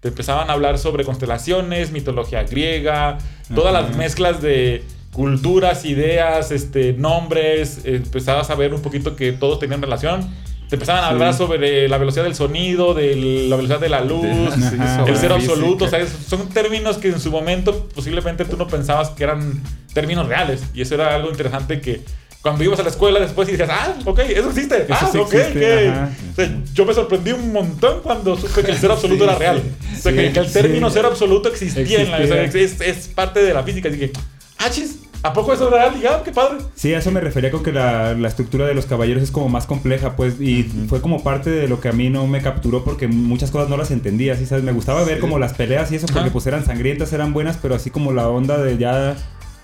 te 0.00 0.08
empezaban 0.08 0.50
a 0.50 0.54
hablar 0.54 0.78
sobre 0.78 1.04
constelaciones, 1.04 1.92
mitología 1.92 2.42
griega, 2.42 3.18
todas 3.54 3.72
las 3.72 3.94
mezclas 3.96 4.42
de 4.42 4.82
culturas, 5.12 5.84
ideas, 5.84 6.50
este, 6.50 6.92
nombres, 6.94 7.82
empezabas 7.84 8.50
a 8.50 8.54
ver 8.56 8.74
un 8.74 8.82
poquito 8.82 9.14
que 9.14 9.30
todos 9.32 9.60
tenían 9.60 9.80
relación. 9.80 10.28
Te 10.68 10.76
empezaban 10.76 11.04
a 11.04 11.08
Sí. 11.08 11.12
hablar 11.12 11.34
sobre 11.34 11.86
la 11.88 11.98
velocidad 11.98 12.24
del 12.24 12.34
sonido, 12.34 12.94
de 12.94 13.14
la 13.48 13.56
velocidad 13.56 13.78
de 13.78 13.90
la 13.90 14.00
luz, 14.00 14.24
Ajá. 14.80 15.04
el 15.06 15.14
física. 15.14 15.34
absoluto. 15.34 15.84
O 15.84 15.88
sea, 15.88 16.04
son 16.06 16.48
términos 16.48 16.96
que 16.98 17.08
en 17.08 17.20
su 17.20 17.30
momento 17.30 17.88
posiblemente 17.94 18.44
tú 18.46 18.56
no 18.56 18.66
pensabas 18.66 19.10
que 19.10 19.22
eran 19.22 19.62
términos 19.92 20.26
reales. 20.26 20.62
Y 20.74 20.80
eso 20.80 20.94
era 20.94 21.14
algo 21.14 21.28
interesante 21.30 21.80
que 21.82 22.02
cuando 22.42 22.64
ibas 22.64 22.80
a 22.80 22.82
la 22.82 22.88
escuela 22.88 23.20
después 23.20 23.48
y 23.48 23.52
decías, 23.52 23.70
ah, 23.72 23.94
ok, 24.04 24.18
eso 24.18 24.48
existe. 24.48 24.82
Eso 24.82 24.94
ah, 24.94 25.08
sí 25.12 25.18
ok, 25.18 25.32
existe, 25.32 25.88
ok". 25.88 25.94
ajá. 25.94 26.10
O 26.32 26.34
sea, 26.34 26.56
yo 26.74 26.84
me 26.84 26.94
sorprendí 26.94 27.30
un 27.32 27.52
montón 27.52 28.00
cuando 28.02 28.36
supe 28.36 28.62
que 28.64 28.72
el 28.72 28.78
cero 28.78 28.92
absoluto 28.94 29.24
era 29.24 29.36
real. 29.36 29.62
o 29.96 30.00
sea, 30.00 30.12
que, 30.12 30.26
sí, 30.26 30.32
que 30.32 30.40
el 30.40 30.52
término 30.52 30.88
sí. 30.88 30.94
cero 30.96 31.08
absoluto 31.08 31.48
existía, 31.48 32.02
en 32.02 32.10
la, 32.10 32.18
o 32.18 32.26
sea, 32.26 32.42
Existía. 32.42 32.86
es, 32.88 32.98
es 32.98 33.08
parte 33.08 33.42
de 33.42 33.54
la 33.54 33.62
física. 33.62 33.88
Así 33.88 33.98
que, 33.98 34.12
ah, 34.58 34.68
chis, 34.70 34.96
¿a 35.22 35.32
poco 35.32 35.52
eso 35.52 35.66
es 35.66 35.70
real? 35.70 36.00
Ya, 36.00 36.20
qué 36.24 36.32
padre. 36.32 36.58
Sí, 36.74 36.92
a 36.92 36.98
eso 36.98 37.12
me 37.12 37.20
refería 37.20 37.52
con 37.52 37.62
que 37.62 37.70
la, 37.70 38.14
la 38.14 38.26
estructura 38.26 38.66
de 38.66 38.74
los 38.74 38.86
caballeros 38.86 39.22
es 39.22 39.30
como 39.30 39.48
más 39.48 39.66
compleja, 39.66 40.16
pues, 40.16 40.40
y 40.40 40.64
fue 40.88 41.00
como 41.00 41.22
parte 41.22 41.48
de 41.48 41.68
lo 41.68 41.80
que 41.80 41.90
a 41.90 41.92
mí 41.92 42.10
no 42.10 42.26
me 42.26 42.42
capturó 42.42 42.82
porque 42.82 43.06
muchas 43.06 43.52
cosas 43.52 43.68
no 43.68 43.76
las 43.76 43.92
entendía, 43.92 44.34
¿sí 44.34 44.46
sabes? 44.46 44.64
Me 44.64 44.72
gustaba 44.72 45.04
ver 45.04 45.20
como 45.20 45.38
las 45.38 45.52
peleas 45.54 45.92
y 45.92 45.94
eso, 45.96 46.06
porque 46.08 46.20
Ajá. 46.22 46.32
pues 46.32 46.46
eran 46.48 46.64
sangrientas, 46.66 47.12
eran 47.12 47.32
buenas, 47.32 47.56
pero 47.62 47.76
así 47.76 47.90
como 47.90 48.10
la 48.12 48.28
onda 48.28 48.58
de 48.58 48.78
ya, 48.78 49.16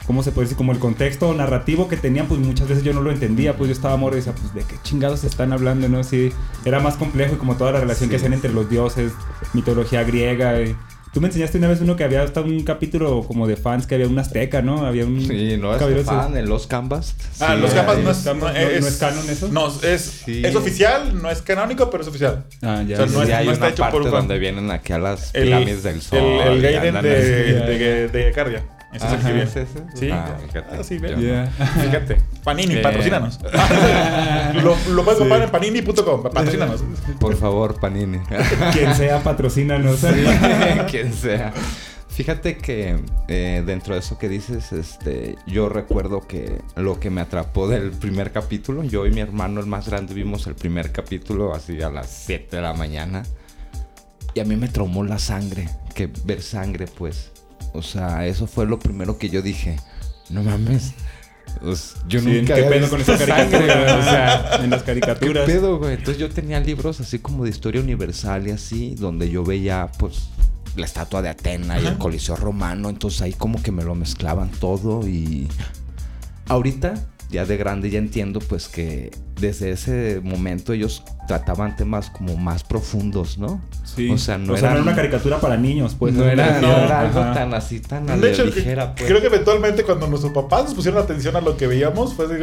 ¿cómo 0.09 0.25
se 0.25 0.33
puede 0.33 0.47
decir? 0.47 0.57
Como 0.57 0.73
el 0.73 0.81
contexto 0.81 1.33
narrativo 1.35 1.87
que 1.87 1.97
tenían, 1.97 2.27
pues 2.27 2.41
muchas 2.41 2.67
veces 2.67 2.83
yo 2.83 2.93
no 2.93 3.03
lo 3.03 3.13
entendía, 3.13 3.57
pues 3.57 3.69
yo 3.69 3.75
estaba 3.75 3.95
amor 3.95 4.15
y 4.15 4.17
decía, 4.17 4.33
pues, 4.33 4.53
¿de 4.55 4.63
qué 4.63 4.75
chingados 4.83 5.23
están 5.23 5.53
hablando, 5.53 5.89
no? 5.89 6.03
Sí, 6.03 6.33
era 6.65 6.81
más 6.81 6.97
complejo 6.97 7.35
y 7.35 7.39
como 7.39 7.57
toda 7.57 7.71
la 7.73 7.81
relación 7.81 8.09
Sí. 8.09 8.11
que 8.11 8.17
hacían 8.17 8.33
entre 8.33 8.51
los 8.53 8.69
dioses, 8.69 9.13
mitología 9.53 10.03
griega 10.03 10.61
y... 10.61 10.75
Tú 11.13 11.23
me 11.23 11.29
enseñaste 11.29 11.57
una 11.57 11.69
vez 11.69 11.81
uno 11.81 11.97
que 11.97 12.05
había 12.05 12.23
hasta 12.23 12.43
un 12.43 12.63
capítulo 12.65 13.23
como 13.27 13.47
de 13.47 13.57
fans 13.57 13.87
que 13.87 13.95
había 13.95 14.07
un 14.07 14.19
azteca, 14.19 14.61
¿no? 14.61 14.85
Había 14.85 15.07
un 15.07 15.21
Sí, 15.23 15.57
no 15.59 15.73
es 15.73 15.79
caballero- 15.79 16.05
fan 16.05 16.37
en 16.37 16.49
los 16.49 16.67
canvas. 16.67 17.15
Ah, 17.41 17.55
Sí, 17.57 17.63
los 17.63 17.73
ahí 17.75 18.03
no 18.05 18.11
es, 18.11 18.19
está- 18.19 18.35
no, 18.35 18.41
no- 18.41 18.51
es, 18.51 18.81
no 18.83 18.87
es 18.89 18.97
canon 18.99 19.31
eso. 19.31 19.49
No, 19.51 19.69
es, 19.83 20.23
Sí. 20.27 20.43
es 20.45 20.55
oficial, 20.55 21.21
no 21.21 21.31
es 21.31 21.41
canónico, 21.41 21.89
pero 21.91 22.03
es 22.03 22.09
oficial. 22.09 22.45
Ah, 22.63 22.83
ya. 22.87 22.95
O 22.95 22.97
sea, 22.99 23.07
no 23.07 23.25
Sí, 23.25 23.31
es- 23.31 23.35
hay 23.37 23.49
está 23.49 23.59
una 23.65 23.69
hecho 23.73 23.83
por 23.85 23.91
parte 23.93 23.97
un 23.99 24.05
fan. 24.05 24.13
donde 24.13 24.39
vienen 24.39 24.71
aquí 24.71 24.93
a 24.93 24.99
las 24.99 25.35
El, 25.35 25.45
pirámides 25.45 25.83
del 25.83 26.03
sol. 26.03 26.19
el, 26.19 26.57
el 26.57 26.63
Gaiden 26.63 26.95
de, 27.03 27.17
así. 27.17 27.29
de, 27.29 28.09
de, 28.09 28.33
Cardia. 28.33 28.65
Ese 28.93 29.07
es 29.07 29.13
el 29.13 29.19
que 29.19 29.25
Ajá, 29.25 29.29
viene. 29.33 29.43
¿es 29.51 29.57
ese? 29.57 29.79
Sí. 29.95 30.11
Ah, 30.11 30.37
fíjate. 30.47 30.77
Ah, 30.77 30.83
sí. 30.83 30.99
Ya. 30.99 31.47
Fíjate. 31.83 32.23
Panini, 32.43 32.75
Eh. 32.77 32.81
patrocínanos. 32.83 33.39
lo, 34.63 34.77
lo 34.95 35.05
puedes 35.05 35.19
comprar 35.19 35.43
en 35.43 35.51
panini.com. 35.51 36.23
Patrocínanos. 36.23 36.83
Por 37.21 37.37
favor, 37.37 37.79
Panini. 37.79 38.19
Quien 38.73 38.95
sea, 38.95 39.23
patrocínanos. 39.23 40.01
Quien 40.91 41.13
sea. 41.13 41.53
Fíjate 42.09 42.57
que 42.57 42.99
eh, 43.29 43.63
dentro 43.65 43.95
de 43.95 44.01
eso 44.01 44.19
que 44.19 44.29
dices, 44.29 44.73
este, 44.73 45.37
yo 45.47 45.69
recuerdo 45.69 46.27
que 46.27 46.61
lo 46.75 46.99
que 46.99 47.11
me 47.11 47.21
atrapó 47.21 47.69
del 47.69 47.91
primer 47.93 48.33
capítulo, 48.33 48.83
yo 48.83 49.07
y 49.07 49.11
mi 49.13 49.21
hermano, 49.21 49.61
el 49.61 49.67
más 49.67 49.87
grande, 49.89 50.15
vimos 50.15 50.47
el 50.49 50.55
primer 50.57 50.91
capítulo 50.91 51.55
así 51.55 51.81
a 51.81 51.91
las 51.91 52.11
7 52.11 52.57
de 52.57 52.63
la 52.63 52.73
mañana. 52.73 53.23
Y 54.35 54.41
a 54.41 54.45
mí 54.45 54.57
me 54.57 54.67
traumó 54.69 55.05
la 55.05 55.19
sangre, 55.21 55.69
que 55.95 56.11
ver 56.25 56.43
sangre, 56.43 56.87
pues. 56.87 57.31
O 57.73 57.83
sea, 57.83 58.27
eso 58.27 58.47
fue 58.47 58.67
lo 58.67 58.79
primero 58.79 59.19
que 59.19 59.29
yo 59.31 59.43
dije. 59.43 59.77
No 60.31 60.43
mames. 60.43 60.93
Pues, 61.61 61.97
yo 62.09 62.21
Sí, 62.21 62.27
nunca 62.27 62.55
¿Qué 62.55 62.63
pedo 62.65 62.89
con 62.91 63.01
esa 63.01 63.17
caricatura? 63.19 63.97
o 63.99 64.03
sea, 64.03 64.61
en 64.63 64.71
las 64.71 64.83
¿Qué 64.83 64.87
caricaturas. 64.87 65.47
pedo, 65.47 65.79
güey? 65.79 65.95
Entonces 65.95 66.19
yo 66.19 66.29
tenía 66.29 66.61
libros 66.61 67.01
así 67.01 67.19
como 67.19 67.45
de 67.45 67.51
historia 67.51 67.81
universal 67.81 68.47
y 68.47 68.51
así, 68.51 68.95
donde 68.97 69.31
yo 69.31 69.45
veía, 69.45 69.91
pues, 69.99 70.29
la 70.77 70.85
estatua 70.87 71.23
de 71.23 71.31
Atena 71.31 71.81
y 71.81 71.87
el 71.87 71.97
Coliseo 71.99 72.37
Romano. 72.37 72.91
Entonces 72.91 73.23
ahí 73.23 73.33
como 73.33 73.63
que 73.63 73.73
me 73.73 73.83
lo 73.85 73.95
mezclaban 73.95 74.51
todo 74.51 75.07
y... 75.09 75.49
Ahorita, 76.49 76.95
ya 77.31 77.45
de 77.45 77.57
grande, 77.57 77.91
ya 77.91 77.99
entiendo, 77.99 78.41
pues, 78.41 78.69
que 78.69 79.11
desde 79.39 79.71
ese 79.71 80.21
momento 80.23 80.73
ellos 80.73 81.03
trataban 81.29 81.77
temas 81.77 82.11
como 82.11 82.37
más 82.37 82.65
profundos, 82.65 83.39
¿no? 83.39 83.61
Sí. 83.85 84.11
O 84.11 84.19
sea, 84.19 84.39
no 84.39 84.55
o 84.55 84.57
sea, 84.57 84.71
era... 84.71 84.75
no 84.75 84.83
era 84.83 84.83
una 84.83 84.97
caricatura 84.97 85.39
para 85.39 85.57
niños, 85.57 85.95
pues. 85.99 86.15
no 86.15 86.25
era, 86.25 86.61
no 86.61 86.69
era 86.69 87.01
algo 87.01 87.21
Ajá. 87.21 87.35
tan 87.35 87.55
así, 87.55 87.81
tan 87.81 88.09
a 88.09 88.17
De 88.17 88.33
hecho, 88.33 88.45
ligera, 88.45 88.95
pues. 88.95 89.07
creo 89.07 89.21
que 89.21 89.27
eventualmente 89.27 89.85
cuando 89.85 90.07
nuestros 90.09 90.33
papás 90.33 90.65
nos 90.65 90.75
pusieron 90.75 91.03
atención 91.03 91.37
a 91.37 91.41
lo 91.41 91.57
que 91.57 91.67
veíamos, 91.67 92.15
fue 92.15 92.27
así, 92.27 92.35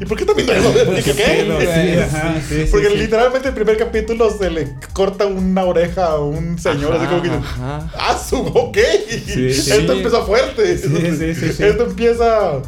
¿y 0.00 0.04
por 0.04 0.18
qué 0.18 0.24
viendo 0.34 0.52
eso? 0.52 0.72
Dije, 0.92 1.12
¿qué? 1.14 1.92
Sí, 1.92 1.98
ajá, 2.16 2.34
sí, 2.40 2.54
sí, 2.64 2.68
Porque 2.70 2.88
sí. 2.88 2.96
literalmente 2.96 3.48
el 3.48 3.54
primer 3.54 3.76
capítulo 3.76 4.30
se 4.30 4.50
le 4.50 4.74
corta 4.92 5.26
una 5.26 5.64
oreja 5.64 6.06
a 6.06 6.18
un 6.18 6.58
señor, 6.58 6.94
así 6.96 7.06
como 7.06 7.22
que 7.22 7.28
dice, 7.28 7.40
Ajá. 7.40 7.90
¡Ah, 7.96 8.18
su, 8.18 8.38
ok! 8.38 8.78
Sí, 9.08 9.54
sí. 9.54 9.70
Esto 9.70 9.92
empezó 9.92 10.26
fuerte. 10.26 10.78
Sí, 10.78 10.88
sí, 10.88 11.34
sí, 11.34 11.52
sí. 11.52 11.62
Esto 11.62 11.84
empieza... 11.84 12.60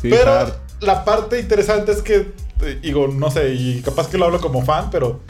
Sí, 0.00 0.08
pero 0.10 0.30
hard. 0.32 0.65
La 0.80 1.04
parte 1.04 1.40
interesante 1.40 1.92
es 1.92 2.02
que, 2.02 2.32
eh, 2.62 2.78
digo, 2.82 3.08
no 3.08 3.30
sé, 3.30 3.54
y 3.54 3.82
capaz 3.82 4.08
que 4.08 4.18
lo 4.18 4.26
hablo 4.26 4.40
como 4.40 4.64
fan, 4.64 4.90
pero 4.90 5.20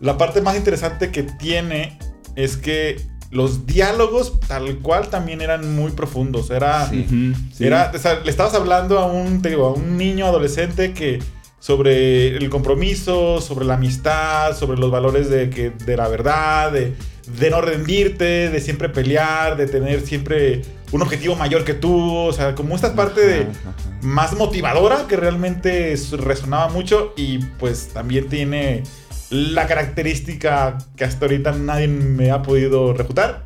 la 0.00 0.18
parte 0.18 0.40
más 0.40 0.56
interesante 0.56 1.10
que 1.10 1.22
tiene 1.22 1.98
es 2.34 2.56
que 2.56 3.00
los 3.30 3.66
diálogos 3.66 4.38
tal 4.40 4.78
cual 4.78 5.08
también 5.08 5.40
eran 5.40 5.74
muy 5.74 5.92
profundos. 5.92 6.50
Era... 6.50 6.88
Sí. 6.88 7.06
Ujú, 7.06 7.38
sí. 7.52 7.66
Era, 7.66 7.92
o 7.94 7.98
sea, 7.98 8.20
le 8.20 8.30
estabas 8.30 8.54
hablando 8.54 8.98
a 8.98 9.06
un, 9.06 9.42
te 9.42 9.50
digo, 9.50 9.66
a 9.66 9.72
un 9.72 9.96
niño 9.96 10.26
adolescente 10.26 10.92
que 10.92 11.18
sobre 11.58 12.36
el 12.36 12.48
compromiso, 12.50 13.40
sobre 13.40 13.64
la 13.64 13.74
amistad, 13.74 14.56
sobre 14.56 14.78
los 14.78 14.90
valores 14.90 15.28
de, 15.28 15.50
que, 15.50 15.70
de 15.70 15.96
la 15.96 16.06
verdad, 16.06 16.70
de, 16.70 16.94
de 17.40 17.50
no 17.50 17.60
rendirte, 17.60 18.50
de 18.50 18.60
siempre 18.60 18.88
pelear, 18.88 19.56
de 19.56 19.66
tener 19.66 20.02
siempre 20.02 20.62
un 20.96 21.02
objetivo 21.02 21.36
mayor 21.36 21.64
que 21.64 21.74
tú, 21.74 22.14
o 22.16 22.32
sea, 22.32 22.54
como 22.54 22.74
esta 22.74 22.94
parte 22.94 23.20
de 23.24 23.40
Ajá, 23.42 23.74
más 24.02 24.34
motivadora 24.36 25.06
que 25.08 25.16
realmente 25.16 25.92
es- 25.92 26.10
resonaba 26.12 26.68
mucho 26.68 27.12
y 27.16 27.38
pues 27.58 27.88
también 27.88 28.28
tiene 28.28 28.82
la 29.30 29.66
característica 29.66 30.78
que 30.96 31.04
hasta 31.04 31.24
ahorita 31.26 31.52
nadie 31.52 31.88
me 31.88 32.30
ha 32.30 32.42
podido 32.42 32.92
refutar, 32.92 33.42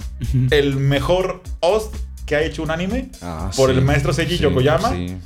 el 0.51 0.77
mejor 0.77 1.43
host 1.61 1.95
que 2.27 2.37
ha 2.37 2.43
hecho 2.43 2.63
un 2.63 2.71
anime 2.71 3.11
Ah, 3.23 3.51
por 3.57 3.71
sí. 3.71 3.77
el 3.77 3.85
maestro 3.85 4.13
Seiji 4.13 4.37
Sí, 4.37 4.43
Yokoyama. 4.43 4.91
sí. 4.91 5.17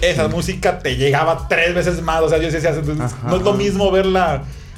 Esa 0.00 0.26
música 0.28 0.80
te 0.80 0.96
llegaba 0.96 1.46
tres 1.48 1.74
veces 1.76 2.02
más. 2.02 2.22
O 2.22 2.28
sea, 2.28 2.38
yo 2.38 2.50
decía, 2.50 2.70
entonces, 2.70 3.00
Ajá. 3.12 3.28
no 3.28 3.36
es 3.36 3.42
lo 3.42 3.52
mismo 3.52 3.88
ver 3.92 4.06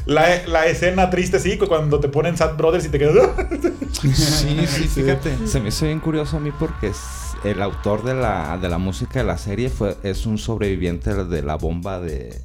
la, 0.06 0.46
la, 0.46 0.66
escena 0.66 1.10
triste, 1.10 1.38
sí, 1.38 1.56
cuando 1.58 2.00
te 2.00 2.08
ponen 2.08 2.36
Sad 2.36 2.56
Brothers 2.56 2.86
y 2.86 2.88
te 2.88 2.98
quedas. 2.98 3.28
Sí, 3.94 4.66
sí, 4.66 4.88
fíjate. 4.88 5.46
Se 5.46 5.60
me 5.60 5.68
hizo 5.68 5.86
bien 5.86 6.00
curioso 6.00 6.36
a 6.36 6.40
mí 6.40 6.50
porque 6.58 6.88
es 6.88 6.98
el 7.44 7.62
autor 7.62 8.04
de 8.04 8.14
la, 8.14 8.58
de 8.58 8.68
la 8.68 8.78
música 8.78 9.20
de 9.20 9.24
la 9.24 9.38
serie 9.38 9.68
fue, 9.68 9.96
es 10.02 10.26
un 10.26 10.38
sobreviviente 10.38 11.14
de 11.14 11.42
la 11.42 11.56
bomba 11.56 12.00
de, 12.00 12.42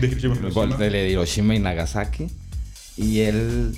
Hiroshima. 0.00 0.76
de 0.76 1.10
Hiroshima 1.10 1.54
y 1.54 1.58
Nagasaki. 1.58 2.28
Y 2.96 3.20
él, 3.20 3.76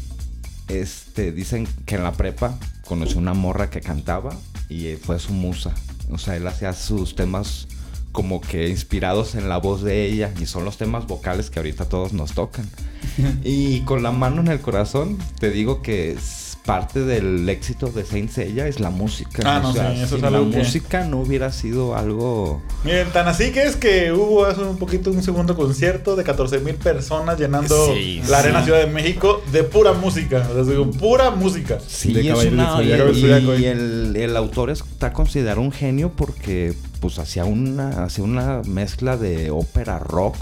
este, 0.69 1.33
dicen 1.33 1.69
que 1.87 1.95
en 1.97 2.03
la 2.03 2.13
prepa 2.13 2.59
conoció 2.87 3.19
una 3.19 3.35
morra 3.35 3.71
que 3.71 3.81
cantaba 3.81 4.35
y 4.69 4.95
fue 4.97 5.19
su 5.19 5.33
musa. 5.33 5.75
O 6.11 6.19
sea, 6.19 6.37
él 6.37 6.47
hacía 6.47 6.73
sus 6.73 7.15
temas 7.15 7.69
como 8.13 8.41
que 8.41 8.69
inspirados 8.69 9.35
en 9.35 9.49
la 9.49 9.57
voz 9.57 9.83
de 9.83 10.05
ella 10.05 10.33
y 10.41 10.47
son 10.47 10.65
los 10.65 10.77
temas 10.77 11.07
vocales 11.07 11.51
que 11.51 11.59
ahorita 11.59 11.87
todos 11.87 12.13
nos 12.13 12.33
tocan. 12.33 12.69
Y 13.45 13.81
con 13.81 14.03
la 14.03 14.13
mano 14.13 14.41
en 14.41 14.49
el 14.49 14.61
corazón, 14.61 15.19
te 15.41 15.51
digo 15.51 15.83
que 15.83 16.13
es 16.13 16.52
parte 16.65 17.01
del 17.01 17.49
éxito 17.49 17.89
de 17.89 18.05
Saint 18.05 18.31
Seiya 18.31 18.69
es 18.69 18.79
la 18.79 18.91
música. 18.91 19.43
Ah, 19.45 19.59
no, 19.61 19.71
O 19.71 19.73
sea, 19.73 19.91
sí, 19.93 19.97
eso 19.97 20.05
es 20.05 20.11
sin 20.21 20.25
algo 20.25 20.45
la 20.45 20.51
que- 20.53 20.59
música 20.59 21.05
no 21.05 21.21
hubiera 21.21 21.51
sido 21.51 21.97
algo... 21.97 22.63
Miren, 22.85 23.11
tan 23.11 23.27
así 23.27 23.51
que 23.51 23.65
es 23.65 23.75
que 23.77 24.13
hubo 24.13 24.45
hace 24.45 24.61
un 24.61 24.77
poquito 24.79 25.11
un 25.11 25.23
segundo 25.25 25.57
concierto 25.57 26.15
de 26.15 26.23
14 26.23 26.61
mil 26.61 26.77
personas 26.77 27.39
llenando 27.39 27.87
Sí, 27.93 28.19
la 28.21 28.27
sí. 28.27 28.35
Arena 28.35 28.63
Ciudad 28.65 28.79
de 28.79 28.87
México 28.87 29.43
de 29.51 29.65
pura 29.65 29.93
música. 29.93 30.47
O 30.51 30.55
sea, 30.55 30.63
digo, 30.63 30.89
pura 30.93 31.31
música. 31.33 31.79
Sí, 31.87 32.13
De 32.13 32.31
es 32.31 32.45
una, 32.45 32.81
y, 32.83 32.87
y 32.89 32.93
¿eh? 32.93 33.71
el, 33.73 34.15
el 34.17 34.37
autor 34.37 34.71
está 34.71 35.13
considerado 35.13 35.61
un 35.61 35.73
genio 35.73 36.13
porque 36.15 36.75
pues 37.01 37.19
hacía 37.19 37.45
una, 37.45 38.05
hacía 38.05 38.23
una 38.23 38.63
mezcla 38.67 39.17
de 39.17 39.51
ópera 39.51 39.99
rock 39.99 40.37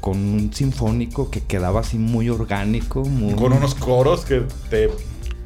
con 0.00 0.18
un 0.18 0.52
sinfónico 0.52 1.30
que 1.30 1.42
quedaba 1.42 1.78
así 1.80 1.96
muy 1.96 2.28
orgánico, 2.28 3.04
muy 3.04 3.34
Con 3.34 3.52
unos 3.52 3.76
coros 3.76 4.24
que 4.24 4.42
te. 4.68 4.90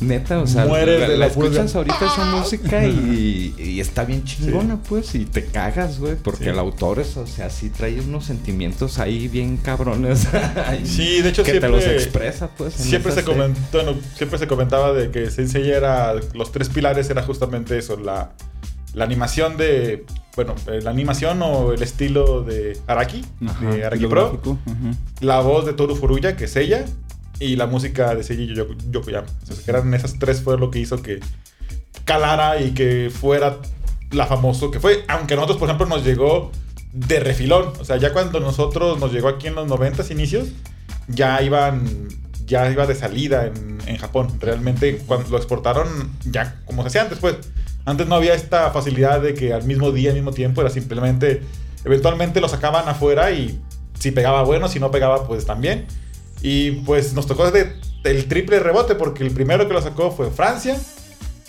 Neta, 0.00 0.38
o 0.40 0.46
sea, 0.46 0.66
Mueres 0.66 1.00
la, 1.00 1.08
de 1.08 1.16
la 1.16 1.26
escuchas 1.26 1.74
ahorita 1.74 1.96
esa 2.06 2.24
música 2.36 2.86
y, 2.86 3.54
y 3.58 3.80
está 3.80 4.04
bien 4.04 4.24
chingona, 4.24 4.78
pues, 4.82 5.14
y 5.14 5.24
te 5.24 5.44
cagas, 5.46 5.98
güey, 5.98 6.16
porque 6.16 6.44
Sí. 6.44 6.50
el 6.50 6.58
autor 6.58 6.98
es, 7.00 7.16
o 7.16 7.26
sea, 7.26 7.48
sí 7.50 7.70
trae 7.70 8.00
unos 8.00 8.24
sentimientos 8.26 8.98
ahí 8.98 9.28
bien 9.28 9.56
cabrones. 9.56 10.26
Sí, 10.84 11.22
de 11.22 11.30
hecho, 11.30 11.42
que 11.42 11.52
te 11.52 11.60
siempre- 11.60 11.70
los 11.70 11.84
expresa, 11.86 12.48
pues. 12.56 12.74
Siempre 12.74 13.12
se, 13.12 13.20
serie. 13.22 13.34
comentó, 13.34 13.60
bueno, 13.72 13.94
siempre 14.16 14.38
se 14.38 14.46
comentaba 14.46 14.92
de 14.92 15.10
que 15.10 15.30
Sensei 15.30 15.70
era. 15.70 16.14
Los 16.34 16.52
tres 16.52 16.68
pilares 16.68 17.08
era 17.10 17.22
justamente 17.22 17.78
eso: 17.78 17.96
la, 17.96 18.32
la 18.94 19.04
animación 19.04 19.56
de. 19.56 20.04
Bueno, 20.34 20.54
eh, 20.66 20.80
la 20.82 20.90
animación 20.90 21.40
o 21.42 21.72
el 21.72 21.82
estilo 21.82 22.42
de 22.42 22.78
Araki, 22.86 23.24
Ajá, 23.46 23.70
de 23.70 23.84
Araki 23.86 24.06
Pro. 24.06 24.38
La 25.20 25.40
voz 25.40 25.64
de 25.64 25.72
Toru 25.72 25.96
Furuya, 25.96 26.36
que 26.36 26.44
es 26.44 26.56
ella. 26.56 26.84
Y 27.40 27.56
la 27.56 27.66
música 27.66 28.14
de 28.14 28.22
Seiji 28.22 28.54
Yoko- 28.54 28.76
Yokoyama. 28.90 29.26
O 29.42 29.46
sea, 29.46 29.56
eran 29.66 29.92
esas 29.94 30.18
tres 30.18 30.40
fue 30.42 30.58
lo 30.58 30.70
que 30.70 30.78
hizo 30.78 31.02
que 31.02 31.20
calara 32.04 32.60
y 32.60 32.72
que 32.72 33.10
fuera 33.12 33.58
la 34.10 34.26
famoso 34.26 34.70
que 34.70 34.80
fue. 34.80 35.04
Aunque 35.08 35.34
a 35.34 35.36
nosotros, 35.36 35.58
por 35.58 35.68
ejemplo, 35.68 35.86
nos 35.86 36.04
llegó 36.04 36.50
de 36.92 37.20
refilón. 37.20 37.72
O 37.80 37.84
sea, 37.84 37.96
ya 37.96 38.12
cuando 38.12 38.40
nosotros 38.40 38.98
nos 39.00 39.12
llegó 39.12 39.28
aquí 39.28 39.48
en 39.48 39.54
los 39.54 39.66
90 39.68 40.04
inicios, 40.10 40.48
ya 41.08 41.42
iban, 41.42 42.08
ya 42.46 42.70
iba 42.70 42.86
de 42.86 42.94
salida 42.94 43.46
en, 43.46 43.78
en 43.86 43.96
Japón. 43.98 44.28
Realmente 44.40 44.98
cuando 45.06 45.28
lo 45.30 45.36
exportaron, 45.36 45.86
ya 46.24 46.60
como 46.64 46.82
se 46.82 46.88
hacía 46.88 47.02
antes, 47.02 47.18
pues. 47.18 47.36
Antes 47.84 48.08
no 48.08 48.16
había 48.16 48.34
esta 48.34 48.70
facilidad 48.72 49.20
de 49.20 49.34
que 49.34 49.52
al 49.52 49.62
mismo 49.62 49.92
día, 49.92 50.10
al 50.10 50.16
mismo 50.16 50.32
tiempo, 50.32 50.60
era 50.60 50.70
simplemente, 50.70 51.42
eventualmente 51.84 52.40
lo 52.40 52.48
sacaban 52.48 52.88
afuera 52.88 53.30
y 53.30 53.60
si 53.96 54.10
pegaba 54.10 54.42
bueno, 54.42 54.66
si 54.66 54.80
no 54.80 54.90
pegaba, 54.90 55.24
pues 55.28 55.46
también. 55.46 55.86
Y 56.48 56.70
pues 56.70 57.12
nos 57.12 57.26
tocó 57.26 57.50
de, 57.50 57.72
el 58.04 58.26
triple 58.26 58.60
rebote 58.60 58.94
porque 58.94 59.24
el 59.24 59.32
primero 59.32 59.66
que 59.66 59.74
lo 59.74 59.82
sacó 59.82 60.12
fue 60.12 60.30
Francia. 60.30 60.80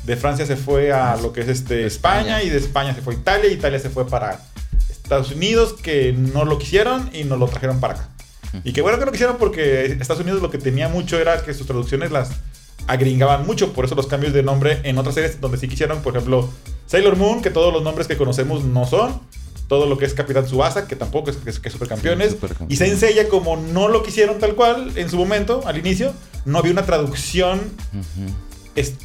De 0.06 0.16
Francia 0.16 0.44
se 0.48 0.56
fue 0.56 0.92
a 0.92 1.16
lo 1.18 1.32
que 1.34 1.42
es 1.42 1.50
este 1.50 1.86
España. 1.86 2.42
y 2.42 2.50
de 2.50 2.58
España 2.58 2.96
se 2.96 3.02
fue 3.04 3.14
a 3.14 3.18
Italia 3.18 3.52
Italia 3.52 3.78
se 3.78 3.92
fue 3.92 4.08
para 4.08 4.42
Estados 4.90 5.32
Unidos 5.32 5.74
que 5.74 6.14
no 6.14 6.46
lo 6.46 6.58
quisieron 6.58 7.12
y 7.14 7.26
nos 7.26 7.38
lo 7.38 7.46
trajeron 7.46 7.80
para 7.80 7.94
acá. 7.94 8.10
Y 8.64 8.74
qué 8.74 8.82
bueno 8.82 8.98
que 8.98 9.06
no 9.06 9.12
quisieron 9.12 9.38
porque 9.38 9.86
Estados 9.86 10.24
Unidos 10.24 10.42
lo 10.42 10.50
que 10.50 10.58
tenía 10.58 10.90
mucho 10.90 11.20
era 11.20 11.44
que 11.44 11.54
sus 11.54 11.68
traducciones 11.68 12.10
las 12.10 12.32
agringaban 12.88 13.46
mucho, 13.46 13.74
por 13.74 13.86
eso 13.86 13.94
los 13.94 14.08
cambios 14.08 14.34
de 14.34 14.42
nombre 14.42 14.80
en 14.84 14.98
otras 14.98 15.14
series 15.14 15.40
donde 15.40 15.60
sí 15.60 15.68
quisieron, 15.68 16.02
por 16.02 16.16
ejemplo, 16.16 16.50
Sailor 16.88 17.18
Moon, 17.18 17.44
que 17.44 17.52
todos 17.52 17.72
los 17.72 17.84
nombres 17.84 18.08
que 18.08 18.18
conocemos 18.18 18.64
no 18.64 18.88
son, 18.88 19.22
todo 19.68 19.86
lo 19.86 19.98
que 19.98 20.06
es 20.06 20.14
Capitán 20.14 20.46
Tsubasa, 20.46 20.88
que 20.88 20.96
tampoco 20.96 21.30
es 21.30 21.38
que 21.38 21.50
es, 21.50 21.60
que 21.60 21.68
es 21.70 21.74
supercampeones, 21.74 22.30
Sí, 22.30 22.34
supercampeón. 22.36 22.72
y 22.72 22.76
como 23.28 23.58
no 23.58 23.88
lo 23.90 24.04
quisieron 24.04 24.40
tal 24.40 24.56
cual 24.56 24.92
en 24.96 25.10
su 25.10 25.18
momento, 25.18 25.62
al 25.66 25.78
inicio, 25.78 26.14
no 26.46 26.58
había 26.60 26.72
una 26.72 26.86
traducción 26.86 27.60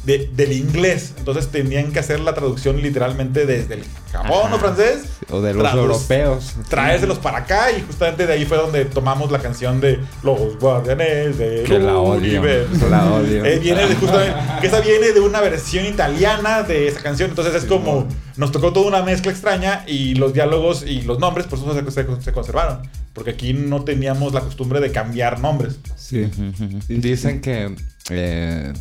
de- 0.05 0.29
del 0.35 0.51
inglés. 0.51 1.13
Entonces 1.17 1.47
tenían 1.47 1.91
que 1.91 1.99
hacer 1.99 2.19
la 2.19 2.33
traducción 2.33 2.81
literalmente 2.81 3.45
desde 3.45 3.75
el 3.75 3.83
Japón 4.11 4.43
Ajá. 4.45 4.55
o 4.55 4.59
francés. 4.59 5.03
O 5.31 5.41
de 5.41 5.53
los 5.53 5.73
europeos. 5.73 6.53
Traérselos 6.69 7.17
para 7.19 7.39
acá 7.39 7.71
y 7.71 7.81
justamente 7.81 8.27
de 8.27 8.33
ahí 8.33 8.45
fue 8.45 8.57
donde 8.57 8.85
tomamos 8.85 9.31
la 9.31 9.39
canción 9.39 9.81
de 9.81 9.99
Los 10.21 10.59
Guardianes 10.59 11.37
de 11.37 11.63
Que 11.63 11.79
la 11.79 11.97
odio. 11.97 12.41
La 12.89 13.11
odio. 13.13 13.43
Eh, 13.45 13.59
viene 13.59 13.87
de 13.87 13.95
justamente, 13.95 14.35
que 14.61 14.67
esa 14.67 14.79
viene 14.81 15.11
de 15.11 15.19
una 15.19 15.41
versión 15.41 15.85
italiana 15.85 16.61
de 16.63 16.87
esa 16.89 17.01
canción. 17.01 17.29
Entonces 17.31 17.55
es 17.55 17.65
como, 17.65 18.07
nos 18.37 18.51
tocó 18.51 18.73
toda 18.73 18.87
una 18.87 19.01
mezcla 19.01 19.31
extraña 19.31 19.83
y 19.87 20.15
los 20.15 20.33
diálogos 20.33 20.83
y 20.85 21.01
los 21.01 21.19
nombres, 21.19 21.47
por 21.47 21.57
eso 21.57 21.73
se, 21.73 21.91
se- 21.91 22.21
se 22.21 22.31
conservaron. 22.31 22.81
Porque 23.13 23.31
aquí 23.31 23.53
no 23.53 23.83
teníamos 23.83 24.33
la 24.33 24.41
costumbre 24.41 24.79
de 24.79 24.91
cambiar 24.91 25.39
nombres. 25.39 25.77
Sí. 25.95 26.29
Dicen 26.87 27.41
que, 27.41 27.75
eh, 28.09 28.73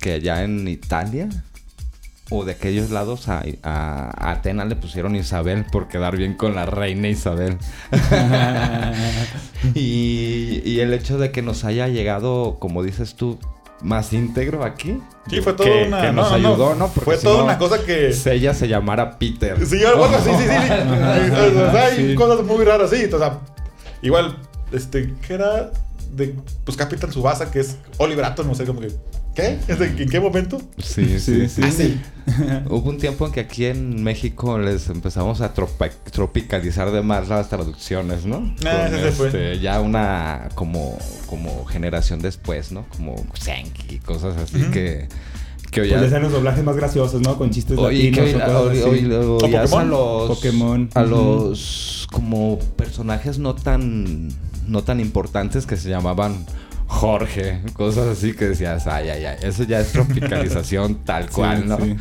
que 0.00 0.12
allá 0.14 0.42
en 0.44 0.66
Italia 0.68 1.28
o 2.30 2.44
de 2.44 2.52
aquellos 2.52 2.90
lados 2.90 3.28
a, 3.28 3.44
a- 3.62 4.10
a 4.16 4.30
Atena 4.32 4.64
le 4.64 4.74
pusieron 4.76 5.14
Isabel 5.14 5.64
por 5.70 5.86
quedar 5.88 6.16
bien 6.16 6.34
con 6.34 6.54
la 6.56 6.66
reina 6.66 7.08
Isabel. 7.08 7.56
y, 9.74 10.60
y 10.64 10.80
el 10.80 10.92
hecho 10.92 11.18
de 11.18 11.30
que 11.30 11.42
nos 11.42 11.64
haya 11.64 11.88
llegado, 11.88 12.56
como 12.58 12.82
dices 12.82 13.14
tú, 13.14 13.38
más 13.82 14.12
íntegro 14.12 14.64
aquí. 14.64 14.98
Sí, 15.28 15.40
fue 15.40 15.52
toda 15.52 15.68
que, 15.68 15.84
una. 15.86 16.00
que 16.00 16.12
nos 16.12 16.30
no, 16.32 16.38
no, 16.38 16.48
ayudó, 16.48 16.74
¿no? 16.74 16.88
Porque 16.88 17.04
Fue 17.04 17.16
si 17.16 17.24
toda 17.24 17.38
no, 17.38 17.44
una 17.44 17.58
cosa 17.58 17.84
que. 17.84 18.14
Ella 18.26 18.54
se 18.54 18.68
llamara 18.68 19.18
Peter. 19.18 19.64
Sí, 19.66 19.78
bueno, 19.96 20.18
sí, 20.18 20.30
sí, 20.30 20.44
sí. 20.44 20.44
sí. 20.44 21.58
O 21.58 21.70
sea, 21.72 21.84
hay 21.86 22.08
Sí. 22.10 22.14
cosas 22.14 22.44
muy 22.44 22.64
raras, 22.64 22.90
sí. 22.90 23.04
O 23.12 23.18
sea, 23.18 23.40
igual, 24.02 24.36
este, 24.72 25.14
¿qué 25.26 25.34
era? 25.34 25.70
De, 26.12 26.34
pues 26.64 26.76
Capitán 26.76 27.12
Subasa, 27.12 27.50
que 27.50 27.60
es 27.60 27.76
Oliver 27.98 28.24
Atom, 28.24 28.46
no 28.46 28.54
sé, 28.54 28.64
como 28.64 28.80
que. 28.80 28.88
¿Qué? 29.36 29.58
¿Es 29.68 29.78
de- 29.78 29.86
¿En 30.02 30.08
qué 30.08 30.18
momento? 30.18 30.58
Sí, 30.78 31.18
sí, 31.20 31.46
Sí, 31.46 31.48
sí. 31.48 31.70
sí. 31.70 32.00
Hubo 32.70 32.88
un 32.88 32.96
tiempo 32.98 33.26
en 33.26 33.32
que 33.32 33.40
aquí 33.40 33.66
en 33.66 34.02
México 34.02 34.58
les 34.58 34.88
empezamos 34.88 35.42
a 35.42 35.52
tropicalizar 35.52 36.90
de 36.90 37.02
más 37.02 37.28
las 37.28 37.48
traducciones, 37.50 38.24
¿no? 38.24 38.54
Ah, 38.64 38.88
Con, 38.90 38.98
ese 38.98 39.12
fue. 39.12 39.26
este, 39.28 39.58
Ya 39.60 39.80
una 39.80 40.48
como, 40.54 40.98
como 41.26 41.64
generación 41.66 42.20
después, 42.20 42.72
¿no? 42.72 42.86
Como 42.96 43.14
Senki 43.34 43.96
y 43.96 43.98
cosas 43.98 44.36
así 44.38 44.62
que, 44.72 45.08
que 45.70 45.80
Pues 45.82 45.92
oías- 45.92 46.00
le 46.00 46.06
hacen 46.06 46.22
los 46.22 46.32
doblajes 46.32 46.64
más 46.64 46.76
graciosos, 46.76 47.20
¿no? 47.20 47.36
Con 47.36 47.50
chistes 47.50 47.78
latinos 47.78 48.18
o 48.18 48.32
cosas 48.32 48.50
oí- 48.62 48.78
así. 48.80 48.88
oí- 48.88 49.04
oí- 49.04 49.12
¿O 49.14 49.36
oías 49.36 49.72
a 49.72 49.76
Pokémon? 49.76 49.90
los 49.90 50.28
Pokémon. 50.28 50.90
a 50.94 51.02
como 52.10 52.58
personajes 52.76 53.38
no 53.38 53.54
tan 53.54 54.28
no 54.66 54.82
tan 54.82 54.98
importantes 54.98 55.64
que 55.66 55.76
se 55.76 55.90
llamaban 55.90 56.44
Jorge, 56.86 57.60
cosas 57.72 58.06
así 58.06 58.32
que 58.34 58.46
decías, 58.48 58.86
ay, 58.86 59.08
ay, 59.10 59.24
ay, 59.24 59.36
eso 59.42 59.64
ya 59.64 59.80
es 59.80 59.92
tropicalización 59.92 60.96
tal 61.04 61.24
Sí, 61.24 61.30
cual, 61.34 61.68
¿no? 61.68 61.78
sí. 61.78 61.96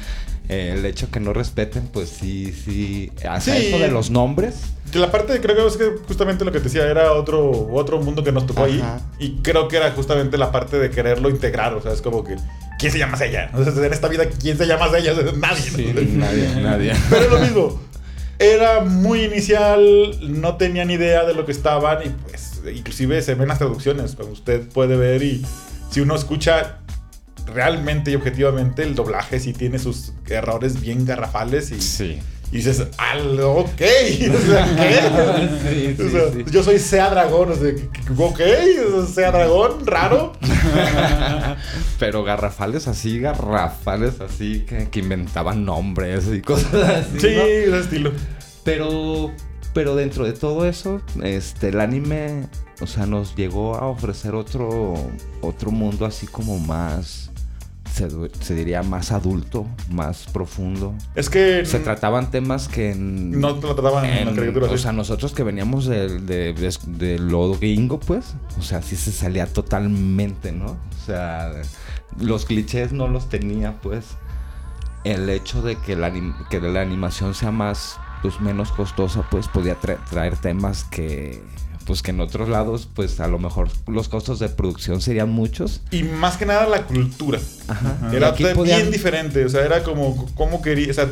Eh, 0.47 0.75
el 0.77 0.85
hecho 0.85 1.09
que 1.09 1.19
no 1.19 1.33
respeten, 1.33 1.87
pues 1.91 2.07
sí, 2.09 2.53
sí, 2.53 3.11
hasta 3.27 3.55
Sí. 3.55 3.67
eso 3.67 3.79
de 3.79 3.87
los 3.89 4.11
nombres. 4.11 4.55
Que 4.91 4.99
la 4.99 5.09
parte, 5.11 5.41
creo 5.41 5.55
que 5.55 5.65
es 5.67 5.75
que 5.75 5.91
justamente 6.07 6.45
lo 6.45 6.51
que 6.51 6.59
te 6.59 6.65
decía, 6.65 6.85
era 6.85 7.13
otro, 7.13 7.67
otro 7.73 7.99
mundo 7.99 8.23
que 8.23 8.31
nos 8.31 8.45
tocó 8.45 8.65
ahí. 8.65 8.81
Y 9.17 9.37
creo 9.41 9.67
que 9.67 9.77
era 9.77 9.91
justamente 9.91 10.37
la 10.37 10.51
parte 10.51 10.77
de 10.77 10.91
quererlo 10.91 11.31
integrar. 11.31 11.73
O 11.73 11.81
sea, 11.81 11.91
es 11.91 12.01
como 12.03 12.23
que. 12.23 12.35
¿Quién 12.77 12.91
se 12.91 12.99
llama 12.99 13.17
ella? 13.25 13.49
O 13.55 13.63
sea, 13.63 13.73
en 13.85 13.91
esta 13.91 14.07
vida, 14.07 14.25
¿quién 14.39 14.55
se 14.55 14.67
llama 14.67 14.85
ella? 14.95 15.13
Nadie. 15.35 15.93
¿no? 15.93 16.19
nadie, 16.19 16.55
nadie. 16.61 16.93
Pero 17.09 17.23
es 17.25 17.31
lo 17.31 17.39
mismo. 17.39 17.81
Era 18.37 18.81
muy 18.81 19.23
inicial, 19.23 19.81
no 20.21 20.57
tenían 20.57 20.91
idea 20.91 21.23
de 21.25 21.33
lo 21.33 21.45
que 21.45 21.53
estaban 21.53 22.05
y 22.05 22.09
pues 22.29 22.44
inclusive 22.73 23.21
se 23.21 23.35
ven 23.35 23.47
las 23.47 23.57
traducciones, 23.59 24.15
como 24.15 24.31
usted 24.31 24.67
puede 24.69 24.95
ver 24.97 25.21
y 25.23 25.45
si 25.91 26.01
uno 26.01 26.15
escucha 26.15 26.79
realmente 27.47 28.11
y 28.11 28.15
objetivamente 28.15 28.81
el 28.83 28.95
doblaje 28.95 29.39
sí 29.39 29.53
tiene 29.53 29.77
sus 29.79 30.13
errores 30.27 30.81
bien 30.81 31.05
garrafales 31.05 31.71
y, 31.71 31.79
Sí. 31.79 32.19
y 32.51 32.57
dices, 32.57 32.87
"Al- 32.97 33.39
ok, 33.39 33.67
o 33.69 34.47
sea, 34.47 34.75
¿qué? 34.75 34.99
Sí, 35.69 35.95
sí, 35.97 36.03
O 36.03 36.09
sea, 36.09 36.31
sí. 36.33 36.43
Yo 36.51 36.63
soy 36.63 36.79
Sea 36.79 37.09
Dragón, 37.11 37.51
o 37.51 37.55
sea, 37.55 37.71
ok, 38.17 38.37
sea, 38.37 39.05
Sea 39.13 39.31
Dragón, 39.31 39.85
raro. 39.85 40.33
Pero 41.99 42.23
garrafales 42.23 42.87
así, 42.87 43.19
garrafales 43.19 44.19
así, 44.21 44.61
que, 44.67 44.89
que 44.89 44.99
inventaban 44.99 45.65
nombres 45.65 46.25
y 46.33 46.41
cosas 46.41 46.73
así. 46.73 47.19
Sí, 47.19 47.35
¿no? 47.35 47.41
ese 47.43 47.79
estilo. 47.79 48.11
Pero, 48.63 49.31
pero 49.75 49.93
dentro 49.95 50.23
de 50.25 50.31
todo 50.33 50.65
eso, 50.65 51.01
este, 51.21 51.67
el 51.69 51.79
anime, 51.81 52.47
o 52.81 52.87
sea, 52.87 53.05
nos 53.05 53.35
llegó 53.35 53.75
a 53.75 53.85
ofrecer 53.87 54.33
otro, 54.33 54.95
otro 55.41 55.69
mundo 55.69 56.05
así 56.05 56.25
como 56.27 56.57
más, 56.59 57.29
se, 57.93 58.07
se 58.41 58.55
diría 58.55 58.83
más 58.83 59.11
adulto, 59.11 59.67
más 59.91 60.27
profundo. 60.33 60.95
Es 61.13 61.29
que 61.29 61.65
Se 61.65 61.79
trataban 61.79 62.31
temas 62.31 62.67
que 62.69 62.91
en- 62.91 63.37
no 63.39 63.49
lo 63.51 63.75
trataban 63.75 64.05
en, 64.05 64.25
la 64.27 64.33
caricatura 64.33 64.71
o 64.71 64.77
sea, 64.77 64.93
nosotros 64.93 65.33
que 65.33 65.43
veníamos 65.43 65.85
de, 65.85 66.19
de, 66.19 66.53
de- 66.53 66.77
de 66.87 67.19
lo 67.19 67.53
gringo, 67.55 67.99
pues, 67.99 68.33
o 68.57 68.61
sea, 68.63 68.81
sí 68.81 68.95
se 68.95 69.11
salía 69.11 69.45
totalmente, 69.45 70.51
¿no? 70.53 70.67
O 70.67 71.05
sea, 71.05 71.51
los 72.19 72.45
clichés 72.45 72.93
no 72.93 73.07
los 73.09 73.27
tenía, 73.29 73.73
pues. 73.81 74.05
El 75.03 75.29
hecho 75.29 75.61
de 75.61 75.75
que 75.75 75.95
la, 75.95 76.11
que 76.49 76.59
la 76.59 76.81
animación 76.81 77.35
sea 77.35 77.51
más, 77.51 77.97
pues, 78.25 78.41
menos 78.41 78.71
costosa, 78.71 79.23
pues, 79.29 79.47
podía 79.47 79.79
tra- 79.79 80.03
traer 80.09 80.35
temas 80.37 80.83
que, 80.85 81.43
pues, 81.85 82.01
que 82.01 82.09
en 82.09 82.19
otros 82.21 82.49
lados, 82.49 82.89
pues, 82.95 83.19
a 83.19 83.27
lo 83.27 83.37
mejor 83.37 83.69
los 83.87 84.09
costos 84.09 84.39
de 84.39 84.49
producción 84.49 84.99
serían 84.99 85.29
muchos. 85.29 85.81
Y 85.91 86.01
más 86.03 86.35
que 86.37 86.47
nada 86.47 86.67
la 86.67 86.83
cultura. 86.87 87.39
Ajá. 87.67 88.09
Era 88.11 88.33
podían- 88.33 88.79
bien 88.79 88.91
diferente, 88.91 89.45
o 89.45 89.49
sea, 89.49 89.63
era 89.63 89.83
como, 89.83 90.25
como 90.33 90.63
quería, 90.63 90.89
o 90.89 90.93
sea, 90.95 91.07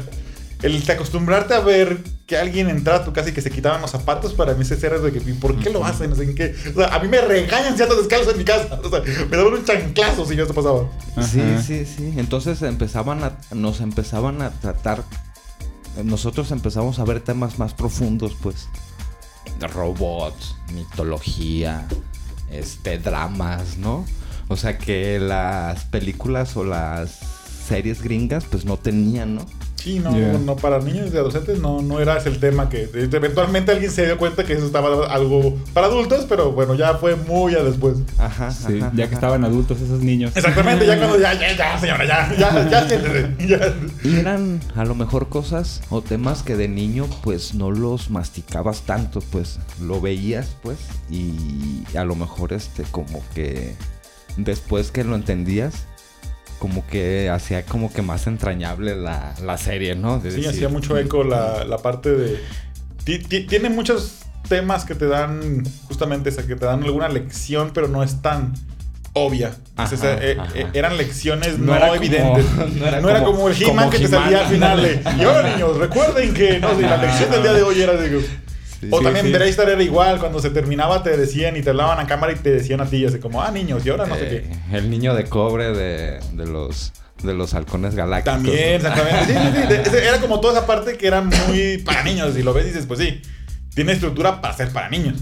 el 0.64 0.82
te 0.84 0.94
acostumbrarte 0.94 1.54
a 1.54 1.60
ver 1.60 2.00
que 2.26 2.38
alguien 2.38 2.70
entrara 2.70 3.00
a 3.00 3.06
tu 3.06 3.12
casa 3.14 3.30
y 3.30 3.34
que 3.34 3.42
se 3.42 3.52
quitaban 3.52 3.82
los 3.82 3.92
zapatos, 3.92 4.34
para 4.34 4.54
mí 4.56 4.62
ese 4.64 4.84
era 4.84 4.98
de 4.98 5.12
que, 5.12 5.20
¿y 5.20 5.34
¿por 5.34 5.60
qué 5.60 5.70
lo 5.70 5.84
hacen? 5.86 6.10
No 6.10 6.16
sé 6.16 6.24
en 6.24 6.34
qué. 6.36 6.56
O 6.74 6.80
sea, 6.80 6.88
a 6.96 7.00
mí 7.00 7.10
me 7.10 7.20
regañan 7.22 7.76
si 7.78 7.84
ando 7.84 7.96
descalzo 7.96 8.32
en 8.32 8.38
mi 8.38 8.46
casa. 8.46 8.80
O 8.82 8.90
sea, 8.90 9.02
me 9.30 9.36
daban 9.38 9.54
un 9.54 9.66
chanclazo 9.66 10.26
si 10.26 10.36
yo 10.38 10.44
esto 10.44 10.54
pasaba. 10.56 10.90
Sí, 11.30 11.42
sí, 11.64 11.86
sí. 11.86 12.14
Entonces 12.16 12.62
empezaban 12.62 13.24
a, 13.26 13.34
nos 13.54 13.82
empezaban 13.82 14.42
a 14.42 14.52
tratar, 14.52 15.04
nosotros 16.04 16.52
empezamos 16.52 17.00
a 17.00 17.04
ver 17.04 17.22
temas 17.22 17.60
más 17.60 17.74
profundos, 17.74 18.36
pues, 18.42 18.68
robots, 19.60 20.56
mitología, 20.74 21.88
este, 22.50 22.98
dramas, 22.98 23.78
¿no? 23.78 24.06
O 24.48 24.58
sea 24.58 24.78
que 24.78 25.20
las 25.20 25.86
películas 25.86 26.58
o 26.58 26.64
las 26.64 27.20
series 27.68 28.02
gringas, 28.02 28.46
pues 28.46 28.66
no 28.66 28.78
tenían, 28.78 29.36
¿no? 29.36 29.46
Sí, 29.84 30.00
no, 30.00 30.12
Yeah. 30.18 30.38
no, 30.38 30.56
para 30.56 30.80
niños 30.80 31.10
y 31.14 31.18
adolescentes 31.18 31.60
no, 31.60 31.82
no 31.82 32.00
era 32.00 32.16
ese 32.18 32.30
el 32.30 32.40
tema 32.40 32.70
que 32.70 32.90
eventualmente 32.94 33.72
alguien 33.74 33.92
se 33.92 34.06
dio 34.06 34.18
cuenta 34.18 34.46
que 34.46 34.54
eso 34.54 34.66
estaba 34.66 35.08
algo 35.08 35.58
para 35.74 35.88
adultos, 35.88 36.26
pero 36.30 36.54
bueno, 36.54 36.74
ya 36.76 36.94
fue 36.96 37.16
muy 37.18 37.54
a 37.56 37.64
después. 37.64 37.98
Ajá, 38.18 38.50
Sí, 38.52 38.78
ajá, 38.80 38.92
ya 38.96 38.96
que 38.96 39.04
ajá. 39.04 39.14
estaban 39.16 39.44
adultos 39.44 39.82
esos 39.82 40.00
niños. 40.02 40.32
Exactamente, 40.38 40.86
ya 40.86 40.98
cuando 40.98 41.20
ya, 41.20 41.34
ya, 41.34 41.54
ya, 41.58 41.78
señora, 41.80 42.06
ya, 42.06 42.34
ya, 42.38 42.70
ya, 42.70 42.88
siéntese, 42.88 43.36
ya. 43.46 43.74
Y 44.04 44.16
eran 44.20 44.62
a 44.76 44.86
lo 44.86 44.96
mejor 44.96 45.28
cosas 45.28 45.82
o 45.90 46.02
temas 46.02 46.44
que 46.44 46.56
de 46.56 46.70
niño 46.70 47.06
pues 47.22 47.54
no 47.54 47.70
los 47.72 48.10
masticabas 48.10 48.84
tanto, 48.84 49.20
pues 49.32 49.60
lo 49.82 50.00
veías 50.00 50.56
pues 50.64 50.78
y 51.10 51.84
a 51.98 52.06
lo 52.06 52.16
mejor 52.16 52.54
este 52.54 52.84
como 52.84 53.22
que 53.36 53.76
después 54.38 54.92
que 54.92 55.04
lo 55.04 55.16
entendías, 55.16 55.88
como 56.64 56.88
que 56.88 57.30
hacía 57.30 57.66
como 57.66 57.92
que 57.92 58.02
más 58.02 58.26
entrañable 58.26 58.96
la, 58.96 59.36
la 59.44 59.58
serie, 59.58 59.96
¿no? 59.96 60.20
De 60.20 60.30
Sí, 60.32 60.38
decir, 60.38 60.50
hacía 60.50 60.70
mucho 60.70 60.98
eco 60.98 61.26
la, 61.26 61.66
la 61.66 61.78
parte 61.80 62.10
de... 62.16 62.40
ti- 63.04 63.20
ti- 63.20 63.42
Tiene 63.46 63.68
muchos 63.70 64.20
temas 64.48 64.86
que 64.86 64.96
te 64.96 65.06
dan, 65.08 65.62
justamente, 65.90 66.30
esa, 66.30 66.48
que 66.48 66.56
te 66.56 66.66
dan 66.66 66.82
alguna 66.82 67.10
lección, 67.10 67.72
pero 67.74 67.90
no 67.90 68.02
es 68.02 68.22
tan 68.22 68.54
obvia. 69.12 69.52
Ajá, 69.76 69.94
O 69.94 69.98
sea, 69.98 70.14
eh, 70.22 70.38
eh, 70.56 70.68
eran 70.74 70.96
lecciones 70.96 71.60
No 71.60 71.66
no, 71.66 71.76
era 71.76 71.88
como- 71.90 71.96
evidentes. 71.98 72.46
no 72.80 72.88
era 72.88 73.02
no 73.02 73.10
era 73.10 73.24
como- 73.26 73.50
el 73.50 73.62
He-Man 73.62 73.90
que 73.90 74.00
te 74.00 74.08
salía 74.08 74.40
al 74.48 74.48
final 74.48 74.82
de... 74.82 75.02
Y 75.20 75.24
ahora, 75.26 75.52
niños, 75.52 75.76
recuerden 75.78 76.34
que... 76.34 76.60
No, 76.62 76.72
la 76.80 76.96
lección 76.96 77.30
del 77.30 77.42
día 77.44 77.52
de 77.52 77.64
hoy 77.64 77.82
era 77.82 77.92
de... 77.98 78.26
Sí, 78.84 78.90
o 78.92 78.98
sí, 79.00 79.04
también 79.04 79.26
sí. 79.26 79.32
Draystar 79.32 79.70
era 79.70 79.82
igual, 79.82 80.20
cuando 80.20 80.40
se 80.40 80.50
terminaba 80.50 81.04
te 81.04 81.16
decían 81.18 81.58
y 81.58 81.62
te 81.62 81.70
hablaban 81.70 82.00
a 82.00 82.08
cámara 82.08 82.34
y 82.34 82.36
te 82.36 82.52
decían 82.52 82.82
a 82.82 82.86
ti, 82.86 83.06
así 83.06 83.20
como, 83.20 83.42
ah, 83.42 83.52
niños, 83.52 83.86
y 83.86 83.90
ahora 83.90 84.06
no 84.06 84.16
sé 84.16 84.38
eh, 84.38 84.50
qué. 84.70 84.78
el 84.78 84.90
niño 84.90 85.16
de 85.16 85.26
cobre 85.26 85.72
de, 85.72 86.20
de 86.34 86.46
los 86.46 86.94
de 87.24 87.34
los 87.34 87.54
halcones 87.54 87.96
galácticos. 87.96 88.44
También, 88.44 88.76
exactamente. 88.76 89.34
Sí, 89.34 89.78
sí, 89.86 89.92
sí. 89.92 89.98
Era 89.98 90.20
como 90.20 90.40
toda 90.40 90.58
esa 90.58 90.68
parte 90.68 90.98
que 90.98 91.08
era 91.08 91.22
muy 91.22 91.78
para 91.86 92.04
niños. 92.04 92.38
Y 92.38 92.44
lo 92.44 92.54
ves 92.54 92.66
y 92.66 92.68
dices, 92.70 92.86
pues 92.86 93.00
sí, 93.00 93.22
tiene 93.74 93.94
estructura 93.94 94.42
para 94.42 94.54
ser 94.54 94.72
para 94.72 94.90
niños. 94.90 95.20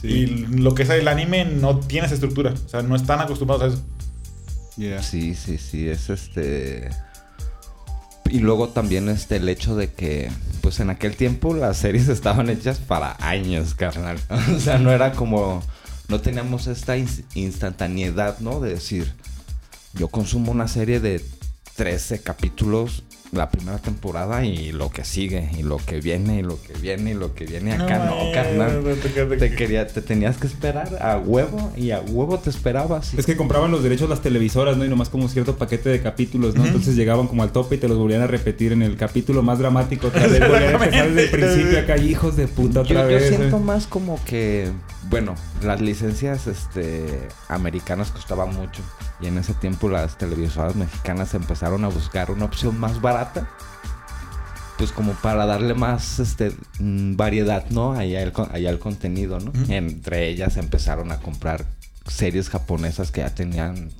Sí. 0.00 0.08
Y 0.08 0.26
lo 0.58 0.74
que 0.74 0.82
es 0.82 0.90
el 0.90 1.08
anime 1.08 1.44
no 1.44 1.78
tiene 1.78 2.06
esa 2.06 2.14
estructura. 2.14 2.52
O 2.52 2.68
sea, 2.68 2.82
no 2.82 2.96
están 2.96 3.20
acostumbrados 3.20 3.62
a 3.62 3.66
eso. 3.68 3.84
Yeah. 4.76 5.02
Sí, 5.02 5.34
sí, 5.34 5.56
sí, 5.56 5.88
es 5.88 6.10
este... 6.10 6.90
Y 8.30 8.40
luego 8.40 8.68
también 8.68 9.08
este 9.08 9.36
el 9.36 9.48
hecho 9.48 9.76
de 9.76 9.92
que, 9.92 10.30
pues 10.60 10.80
en 10.80 10.90
aquel 10.90 11.16
tiempo 11.16 11.54
las 11.54 11.76
series 11.78 12.08
estaban 12.08 12.50
hechas 12.50 12.78
para 12.78 13.16
años, 13.20 13.74
carnal. 13.74 14.18
O 14.56 14.60
sea, 14.60 14.78
no 14.78 14.90
era 14.92 15.12
como, 15.12 15.62
no 16.08 16.20
teníamos 16.20 16.66
esta 16.66 16.96
ins- 16.96 17.24
instantaneidad, 17.34 18.38
¿no? 18.40 18.60
De 18.60 18.70
decir, 18.70 19.12
yo 19.94 20.08
consumo 20.08 20.52
una 20.52 20.68
serie 20.68 21.00
de 21.00 21.24
13 21.76 22.22
capítulos 22.22 23.04
la 23.36 23.50
primera 23.50 23.78
temporada 23.78 24.44
y 24.44 24.72
lo 24.72 24.90
que 24.90 25.04
sigue, 25.04 25.50
y 25.58 25.62
lo 25.62 25.76
que 25.78 26.00
viene, 26.00 26.38
y 26.38 26.42
lo 26.42 26.60
que 26.62 26.72
viene, 26.74 27.10
y 27.10 27.14
lo 27.14 27.34
que 27.34 27.44
viene 27.44 27.72
acá, 27.72 27.98
no, 27.98 28.16
mames, 28.16 28.34
carnal. 28.34 28.82
te- 29.02 29.08
te- 29.10 29.36
Te 29.36 29.54
quería, 29.54 29.86
te 29.86 30.02
tenías 30.02 30.36
que 30.38 30.46
esperar 30.46 30.96
a 31.00 31.18
huevo 31.18 31.72
y 31.76 31.90
a 31.90 32.00
huevo 32.00 32.38
te 32.38 32.50
esperabas. 32.50 33.14
Es 33.14 33.26
que 33.26 33.36
compraban 33.36 33.70
los 33.70 33.82
derechos 33.82 34.08
las 34.08 34.22
televisoras, 34.22 34.76
¿no? 34.76 34.84
Y 34.84 34.88
nomás 34.88 35.08
como 35.08 35.28
cierto 35.28 35.56
paquete 35.56 35.88
de 35.90 36.00
capítulos, 36.00 36.54
¿no? 36.54 36.64
Entonces 36.66 36.96
llegaban 36.96 37.26
como 37.26 37.42
al 37.42 37.52
tope 37.52 37.76
y 37.76 37.78
te 37.78 37.88
los 37.88 37.98
volvían 37.98 38.22
a 38.22 38.26
repetir 38.26 38.72
en 38.72 38.82
el 38.82 38.96
capítulo 38.96 39.42
más 39.42 39.58
dramático. 39.58 40.08
Otra 40.08 40.26
vez 40.26 40.40
volvían 40.40 40.62
a 40.74 40.84
empezar 40.84 41.08
desde 41.08 41.24
el 41.24 41.30
principio 41.30 41.78
acá, 41.80 41.96
hijos 41.98 42.36
de 42.36 42.48
puta, 42.48 42.80
otra 42.80 43.02
Yo, 43.04 43.10
yo 43.10 43.16
vez. 43.16 43.28
siento 43.28 43.56
¿eh? 43.56 43.60
más 43.60 43.86
como 43.86 44.18
que, 44.24 44.68
bueno, 45.08 45.34
las 45.62 45.80
licencias 45.80 46.46
este, 46.46 47.28
americanas 47.48 48.10
costaban 48.10 48.54
mucho. 48.54 48.82
Y 49.20 49.26
en 49.26 49.38
ese 49.38 49.54
tiempo 49.54 49.88
las 49.88 50.18
televisoras 50.18 50.76
mexicanas 50.76 51.34
empezaron 51.34 51.84
a 51.84 51.88
buscar 51.88 52.30
una 52.30 52.44
opción 52.44 52.78
más 52.78 53.00
barata. 53.00 53.48
Pues 54.78 54.92
como 54.92 55.12
para 55.14 55.46
darle 55.46 55.72
más 55.72 56.18
este, 56.18 56.52
mm, 56.80 57.16
variedad, 57.16 57.64
¿no? 57.70 57.92
Allá 57.94 58.20
el, 58.22 58.32
con- 58.32 58.54
allá 58.54 58.68
el 58.68 58.78
contenido, 58.78 59.40
¿no? 59.40 59.50
Entre 59.68 60.28
ellas 60.28 60.58
empezaron 60.58 61.12
a 61.12 61.18
comprar 61.18 61.64
series 62.06 62.50
japonesas 62.50 63.10
que 63.10 63.22
ya 63.22 63.34
tenían 63.34 63.90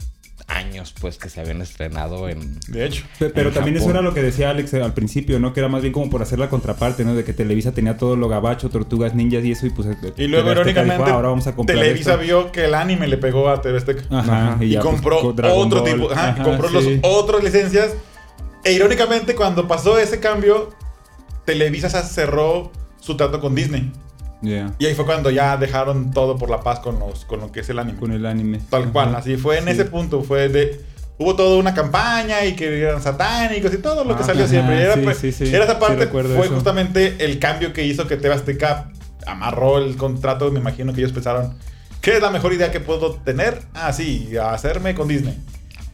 años, 0.49 0.95
pues, 1.01 1.19
que 1.19 1.29
se 1.29 1.41
habían 1.41 1.61
estrenado 1.61 2.29
en... 2.29 2.61
De 2.69 2.87
hecho. 2.87 3.05
Pe- 3.19 3.31
Pero 3.31 3.51
también 3.51 3.77
eso 3.77 3.91
era 3.91 4.01
lo 4.01 4.15
que 4.15 4.23
decía 4.23 4.51
Alex 4.51 4.75
eh, 4.75 4.83
al 4.83 4.95
principio, 4.95 5.41
¿no? 5.41 5.53
Que 5.53 5.59
era 5.61 5.69
más 5.69 5.83
bien 5.83 5.93
como 5.93 6.09
por 6.09 6.23
hacer 6.23 6.39
la 6.39 6.49
contraparte, 6.49 7.05
¿no? 7.05 7.15
De 7.17 7.25
que 7.25 7.33
Televisa 7.33 7.73
tenía 7.73 7.97
todo 7.97 8.15
lo 8.15 8.29
gabacho, 8.29 8.69
tortugas, 8.71 9.15
ninjas 9.15 9.45
y 9.45 9.53
eso, 9.53 9.67
y 9.67 9.71
pues... 9.71 9.89
eh, 9.89 9.97
Y 10.17 10.29
luego, 10.29 10.49
dijo, 10.51 10.61
irónicamente, 10.61 11.11
"Ah, 11.11 11.15
ahora 11.15 11.29
vamos 11.31 11.47
a 11.49 11.57
comprar 11.57 11.79
Televisa 11.79 12.13
esto". 12.13 12.23
vio 12.23 12.53
que 12.53 12.67
el 12.67 12.75
anime 12.75 13.09
le 13.09 13.19
pegó 13.19 13.49
a 13.49 13.61
TV 13.61 13.77
Azteca. 13.79 14.05
Ajá, 14.17 14.57
y, 14.61 14.71
ya, 14.71 14.81
pues, 14.83 14.95
compró 14.95 15.21
otro 15.21 15.49
Ball. 15.83 15.85
tipo, 15.85 16.11
ajá, 16.13 16.29
Ajá, 16.29 16.43
compró 16.45 16.71
las 16.71 16.85
sí. 16.85 17.01
otras 17.03 17.43
licencias. 17.43 17.95
E 18.63 18.73
irónicamente, 18.73 19.35
cuando 19.35 19.67
pasó 19.67 19.99
ese 19.99 20.21
cambio, 20.21 20.71
Televisa 21.45 21.89
se 21.91 22.03
cerró 22.03 22.71
su 23.01 23.17
trato 23.17 23.41
con 23.41 23.55
Disney. 23.55 23.91
Yeah, 24.47 24.75
Y 24.79 24.87
ahí 24.87 24.95
fue 24.95 25.05
cuando 25.05 25.31
ya 25.31 25.57
dejaron 25.57 26.13
todo 26.13 26.37
por 26.39 26.49
la 26.51 26.61
paz 26.61 26.79
con, 26.81 26.99
los, 27.01 27.25
con 27.25 27.41
lo 27.41 27.51
que 27.53 27.61
es 27.61 27.69
el 27.69 27.79
anime. 27.79 27.99
Con 27.99 28.13
el 28.13 28.25
anime. 28.27 28.61
Tal 28.71 28.93
cual, 28.93 29.15
así 29.17 29.37
fue 29.37 29.59
en 29.59 29.65
Sí. 29.65 29.71
ese 29.71 29.85
punto. 29.87 30.23
Fue 30.23 30.49
de. 30.49 30.81
Hubo 31.19 31.35
toda 31.35 31.57
una 31.59 31.73
campaña 31.75 32.45
y 32.45 32.55
que 32.55 32.83
eran 32.83 33.03
satánicos 33.03 33.73
y 33.73 33.79
todo 33.79 34.05
lo 34.05 34.15
que 34.17 34.23
Ah, 34.23 34.27
salió 34.27 34.45
ajá, 34.45 34.51
siempre. 34.51 34.77
Y 34.77 34.81
era, 34.83 34.95
sí, 34.95 35.01
pues, 35.03 35.17
sí, 35.19 35.35
era 35.55 35.65
esa 35.65 35.79
parte, 35.79 36.07
fue 36.09 36.23
eso. 36.23 36.55
justamente 36.55 37.17
el 37.25 37.39
cambio 37.39 37.73
que 37.73 37.85
hizo 37.87 38.07
que 38.07 38.17
TV 38.19 38.35
Azteca 38.35 38.91
amarró 39.27 39.79
el 39.79 39.97
contrato. 39.97 40.51
Me 40.53 40.61
imagino 40.61 40.93
que 40.93 41.01
ellos 41.01 41.13
pensaron, 41.13 41.55
¿qué 42.03 42.17
es 42.17 42.23
la 42.23 42.31
mejor 42.31 42.53
idea 42.53 42.71
que 42.71 42.81
puedo 42.81 43.15
tener? 43.15 43.63
Ah, 43.73 43.93
sí, 43.95 44.31
hacerme 44.41 44.95
con 44.95 45.09
Disney. 45.09 45.39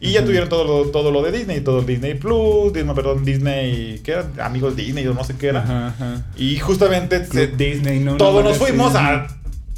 Y 0.03 0.11
ya 0.11 0.25
tuvieron 0.25 0.49
todo 0.49 0.63
lo, 0.65 0.89
todo 0.91 1.11
lo 1.11 1.21
de 1.23 1.31
Disney, 1.31 1.61
todo 1.61 1.81
Disney 1.81 2.15
Plus, 2.15 2.73
Disney, 2.73 2.93
perdón, 2.93 3.23
Disney, 3.23 4.01
¿qué 4.03 4.11
era? 4.11 4.29
Amigos 4.45 4.75
Disney 4.75 5.07
o 5.07 5.13
no 5.13 5.23
sé 5.23 5.35
qué 5.37 5.47
era. 5.47 5.63
Ajá, 5.63 5.87
ajá. 5.87 6.25
Y 6.35 6.59
justamente 6.59 7.25
se- 7.25 7.47
Disney, 7.47 7.99
¿no? 7.99 8.17
todos 8.17 8.43
nos 8.43 8.57
fuimos 8.57 8.93
a 8.95 9.27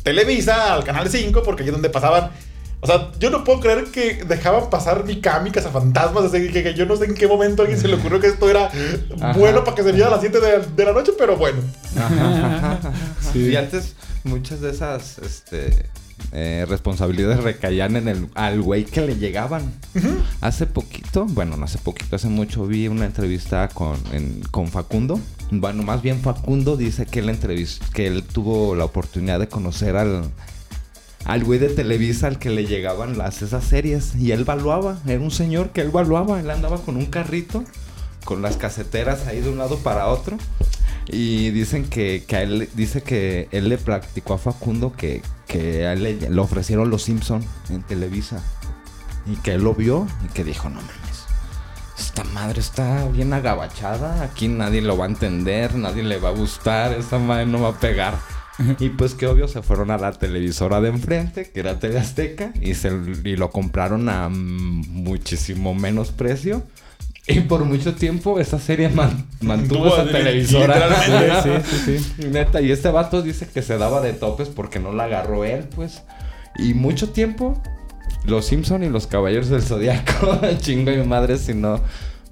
Televisa, 0.03 0.73
al 0.73 0.83
canal 0.83 1.09
5, 1.09 1.43
porque 1.43 1.63
ahí 1.63 1.69
es 1.69 1.73
donde 1.73 1.89
pasaban. 1.89 2.31
O 2.81 2.87
sea, 2.87 3.11
yo 3.19 3.31
no 3.31 3.43
puedo 3.43 3.59
creer 3.61 3.85
que 3.85 4.23
dejaban 4.25 4.69
pasar 4.69 5.05
Mikami, 5.05 5.49
Cazafantasmas. 5.49 6.25
Así 6.25 6.51
que, 6.51 6.61
que 6.61 6.73
yo 6.75 6.85
no 6.85 6.95
sé 6.95 7.05
en 7.05 7.15
qué 7.15 7.27
momento 7.27 7.61
a 7.63 7.65
alguien 7.65 7.81
se 7.81 7.87
le 7.87 7.95
ocurrió 7.95 8.19
que 8.19 8.27
esto 8.27 8.47
era 8.49 8.65
Ajá. 9.21 9.33
bueno 9.37 9.63
para 9.63 9.75
que 9.75 9.81
se 9.83 9.91
viera 9.91 10.07
a 10.07 10.11
las 10.11 10.21
7 10.21 10.39
de, 10.39 10.59
de 10.75 10.85
la 10.85 10.91
noche, 10.91 11.13
pero 11.17 11.35
bueno. 11.35 11.57
Sí. 13.33 13.49
Y 13.49 13.55
antes 13.55 13.95
muchas 14.23 14.61
de 14.61 14.71
esas 14.71 15.17
este, 15.19 15.85
eh, 16.31 16.65
responsabilidades 16.67 17.43
recaían 17.43 17.95
en 17.95 18.07
el 18.07 18.27
al 18.35 18.61
güey 18.61 18.85
que 18.85 19.01
le 19.01 19.15
llegaban. 19.17 19.73
Hace 20.41 20.65
poquito, 20.65 21.25
bueno, 21.25 21.57
no 21.57 21.65
hace 21.65 21.77
poquito, 21.77 22.15
hace 22.15 22.27
mucho 22.29 22.65
vi 22.67 22.87
una 22.87 23.05
entrevista 23.05 23.67
con, 23.69 23.97
en- 24.11 24.41
con 24.51 24.67
Facundo. 24.67 25.19
Bueno, 25.51 25.83
más 25.83 26.01
bien 26.01 26.19
Facundo 26.21 26.75
dice 26.77 27.05
que 27.05 27.19
él 27.19 27.37
que 27.93 28.07
él 28.07 28.23
tuvo 28.23 28.75
la 28.75 28.85
oportunidad 28.85 29.39
de 29.39 29.47
conocer 29.47 29.95
al 29.95 30.23
al 31.25 31.43
güey 31.43 31.57
de 31.57 31.69
Televisa 31.69 32.27
al 32.27 32.37
que 32.37 32.51
le 32.51 32.67
llegaban 32.67 33.17
las 33.17 33.41
esas 33.41 33.63
series 33.63 34.13
y 34.15 34.31
él 34.31 34.43
valuaba, 34.43 34.99
era 35.07 35.19
un 35.19 35.31
señor 35.31 35.69
que 35.71 35.81
él 35.81 35.89
valuaba, 35.89 36.39
él 36.39 36.49
andaba 36.51 36.77
con 36.77 36.97
un 36.97 37.07
carrito 37.07 37.63
con 38.25 38.41
las 38.43 38.57
caseteras 38.57 39.25
ahí 39.25 39.39
de 39.41 39.49
un 39.49 39.57
lado 39.57 39.77
para 39.79 40.07
otro 40.07 40.37
y 41.07 41.51
dicen 41.51 41.85
que, 41.87 42.23
que 42.27 42.35
a 42.35 42.41
él 42.41 42.69
dice 42.73 43.01
que 43.01 43.47
él 43.51 43.69
le 43.69 43.77
practicó 43.77 44.33
a 44.33 44.37
Facundo 44.37 44.93
que, 44.93 45.21
que 45.47 45.85
a 45.85 45.93
él 45.93 46.03
le, 46.03 46.29
le 46.29 46.41
ofrecieron 46.41 46.89
los 46.89 47.03
Simpson 47.03 47.43
en 47.69 47.83
Televisa. 47.83 48.41
Y 49.27 49.37
que 49.37 49.53
él 49.53 49.63
lo 49.63 49.73
vio 49.73 50.07
y 50.23 50.27
que 50.33 50.43
dijo 50.43 50.69
no 50.69 50.81
mames 50.81 51.25
esta 51.97 52.23
madre 52.25 52.59
está 52.59 53.07
bien 53.07 53.33
agabachada 53.33 54.21
aquí 54.21 54.47
nadie 54.47 54.81
lo 54.81 54.97
va 54.97 55.05
a 55.05 55.07
entender 55.07 55.73
nadie 55.75 56.03
le 56.03 56.19
va 56.19 56.29
a 56.29 56.33
gustar 56.33 56.91
esta 56.91 57.17
madre 57.17 57.45
no 57.45 57.61
va 57.61 57.69
a 57.69 57.79
pegar 57.79 58.13
y 58.79 58.89
pues 58.89 59.13
que 59.13 59.27
obvio 59.27 59.47
se 59.47 59.61
fueron 59.61 59.91
a 59.91 59.97
la 59.97 60.13
televisora 60.13 60.79
de 60.79 60.89
enfrente, 60.89 61.49
que 61.51 61.59
era 61.59 61.79
TV 61.79 61.99
Azteca, 61.99 62.53
y, 62.61 62.73
se, 62.75 62.91
y 63.23 63.35
lo 63.35 63.49
compraron 63.51 64.07
a 64.07 64.29
muchísimo 64.29 65.75
menos 65.75 66.11
precio. 66.11 66.63
Y 67.35 67.39
por 67.41 67.65
mucho 67.65 67.95
tiempo 67.95 68.39
esa 68.39 68.59
serie 68.59 68.89
man- 68.89 69.25
mantuvo 69.41 69.85
Tuvo 69.85 69.97
esa 70.01 70.11
televisora. 70.11 71.41
Sí, 71.63 71.97
sí, 71.97 71.99
sí. 72.21 72.27
Neta, 72.27 72.61
y 72.61 72.71
este 72.71 72.89
vato 72.89 73.21
dice 73.21 73.47
que 73.51 73.61
se 73.61 73.77
daba 73.77 74.01
de 74.01 74.13
topes 74.13 74.49
porque 74.49 74.79
no 74.79 74.91
la 74.93 75.05
agarró 75.05 75.43
él, 75.43 75.63
pues. 75.75 76.03
Y 76.57 76.73
mucho 76.75 77.09
tiempo, 77.09 77.61
los 78.25 78.45
Simpson 78.45 78.83
y 78.83 78.89
los 78.89 79.07
Caballeros 79.07 79.49
del 79.49 79.61
Zodiaco, 79.63 80.39
chingo 80.59 80.91
y 80.91 80.97
madre 81.03 81.37
si 81.37 81.53
no 81.53 81.81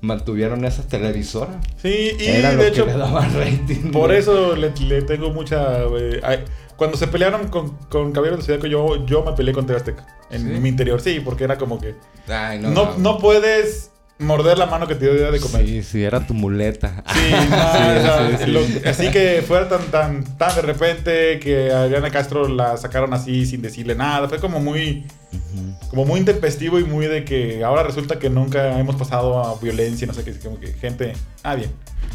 mantuvieron 0.01 0.63
esa 0.65 0.84
televisora. 0.88 1.60
Sí, 1.82 2.12
y 2.19 2.25
Era 2.25 2.51
lo 2.51 2.58
de 2.58 2.63
que 2.65 2.73
hecho, 2.75 2.86
le 2.86 2.93
daba 2.97 3.25
rating. 3.27 3.91
por 3.91 4.08
güey. 4.10 4.19
eso 4.19 4.56
le, 4.56 4.71
le 4.88 5.01
tengo 5.01 5.32
mucha. 5.32 5.79
eh, 5.84 6.19
ay, 6.23 6.39
cuando 6.75 6.97
se 6.97 7.08
pelearon 7.08 7.47
con, 7.47 7.77
con 7.89 8.12
Caballero 8.12 8.36
del 8.38 8.45
Zodiaco, 8.45 8.67
yo, 8.67 9.06
yo 9.06 9.23
me 9.23 9.32
peleé 9.34 9.53
con 9.53 9.69
Azteca. 9.71 10.06
En 10.29 10.41
¿Sí? 10.41 10.60
mi 10.60 10.69
interior, 10.69 10.99
sí, 11.01 11.19
porque 11.23 11.45
era 11.45 11.58
como 11.58 11.79
que. 11.79 11.95
Ay, 12.27 12.60
No, 12.60 12.95
no, 12.97 13.17
puedes 13.17 13.91
morder 14.23 14.57
la 14.57 14.65
mano 14.65 14.88
que 14.88 14.95
te 14.95 15.05
dio 15.13 15.31
de 15.31 15.39
comer. 15.39 15.65
Sí, 15.65 15.83
sí, 15.83 16.03
era 16.03 16.25
tu 16.25 16.33
muleta. 16.33 17.03
Sí, 17.13 17.31
no, 17.49 17.55
o 17.55 18.01
sea, 18.01 18.38
sí, 18.38 18.43
sí. 18.45 18.51
lo- 18.51 18.89
así 18.89 19.12
que 19.12 19.43
fuera 19.47 19.69
tan, 19.69 19.81
tan, 19.91 20.23
tan 20.38 20.55
de 20.55 20.62
repente 20.62 21.39
que 21.39 21.71
a 21.71 21.83
Adriana 21.83 22.09
Castro 22.09 22.47
la 22.47 22.77
sacaron 22.77 23.13
así 23.13 23.45
sin 23.45 23.62
decirle 23.62 23.95
nada. 23.95 24.27
Fue 24.29 24.39
como 24.39 24.59
muy, 24.59 25.05
como 25.89 26.06
muy 26.06 26.19
intempestivo 26.19 26.80
y 26.80 26.84
muy 26.84 27.06
de 27.08 27.24
que 27.26 27.63
ahora 27.63 27.84
resulta 27.84 28.19
que 28.19 28.30
nunca 28.30 28.80
hemos 28.80 28.96
pasado 28.96 29.39
a 29.43 29.56
violencia, 29.60 30.08
no 30.08 30.13
sé 30.13 30.24
qué, 30.24 30.34
como 30.39 30.60
que 30.60 30.74
gente, 30.74 31.13
ah, 31.43 31.56
bien. 31.56 31.72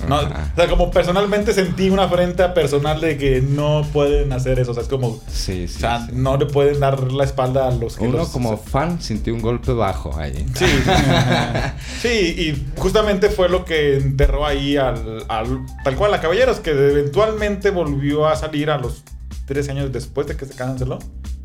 No, 0.08 0.16
o 0.20 0.28
sea, 0.54 0.68
como 0.68 0.90
personalmente 0.92 1.52
sentí 1.52 1.90
una 1.90 2.04
afrenta 2.04 2.54
personal 2.54 3.00
de 3.00 3.16
que 3.18 3.40
no 3.40 3.84
pueden 3.92 4.32
hacer 4.32 4.60
eso. 4.60 4.70
O 4.70 4.74
sea, 4.74 4.84
es 4.84 4.88
como, 4.88 5.18
Sí, 5.26 5.66
sí. 5.66 5.76
o 5.76 5.80
sea, 5.80 6.06
sí. 6.06 6.12
no 6.14 6.36
le 6.36 6.46
pueden 6.46 6.78
dar 6.78 7.10
la 7.12 7.24
espalda 7.24 7.66
a 7.66 7.72
los 7.72 7.96
que 7.96 8.04
Uno 8.04 8.18
los- 8.18 8.28
como 8.28 8.56
fan 8.58 9.00
sintió 9.02 9.34
un 9.34 9.40
golpe 9.40 9.72
bajo 9.72 10.16
ahí. 10.16 10.46
Sí, 10.54 10.66
sí, 12.00 12.08
y 12.08 12.66
justamente 12.78 13.28
fue 13.30 13.48
lo 13.48 13.64
que 13.64 13.96
enterró 13.96 14.46
ahí 14.46 14.76
al, 14.76 15.24
al- 15.28 15.66
tal 15.82 15.96
cual 15.96 16.14
a 16.14 16.20
Caballeros, 16.20 16.60
que 16.60 16.70
eventualmente 16.70 17.70
volvió 17.70 18.26
a 18.28 18.36
salir 18.36 18.70
a 18.70 18.78
los 18.78 19.02
13 19.46 19.72
años 19.72 19.92
después 19.92 20.26
de 20.26 20.36
que 20.36 20.44
se 20.46 20.54
canceló. 20.54 20.98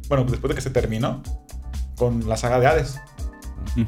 Bueno, 0.10 0.26
después 0.30 0.50
de 0.50 0.56
que 0.56 0.62
se 0.62 0.70
terminó. 0.70 1.24
Con 1.96 2.28
la 2.28 2.38
saga 2.38 2.60
de 2.60 2.68
Hades. 2.68 3.00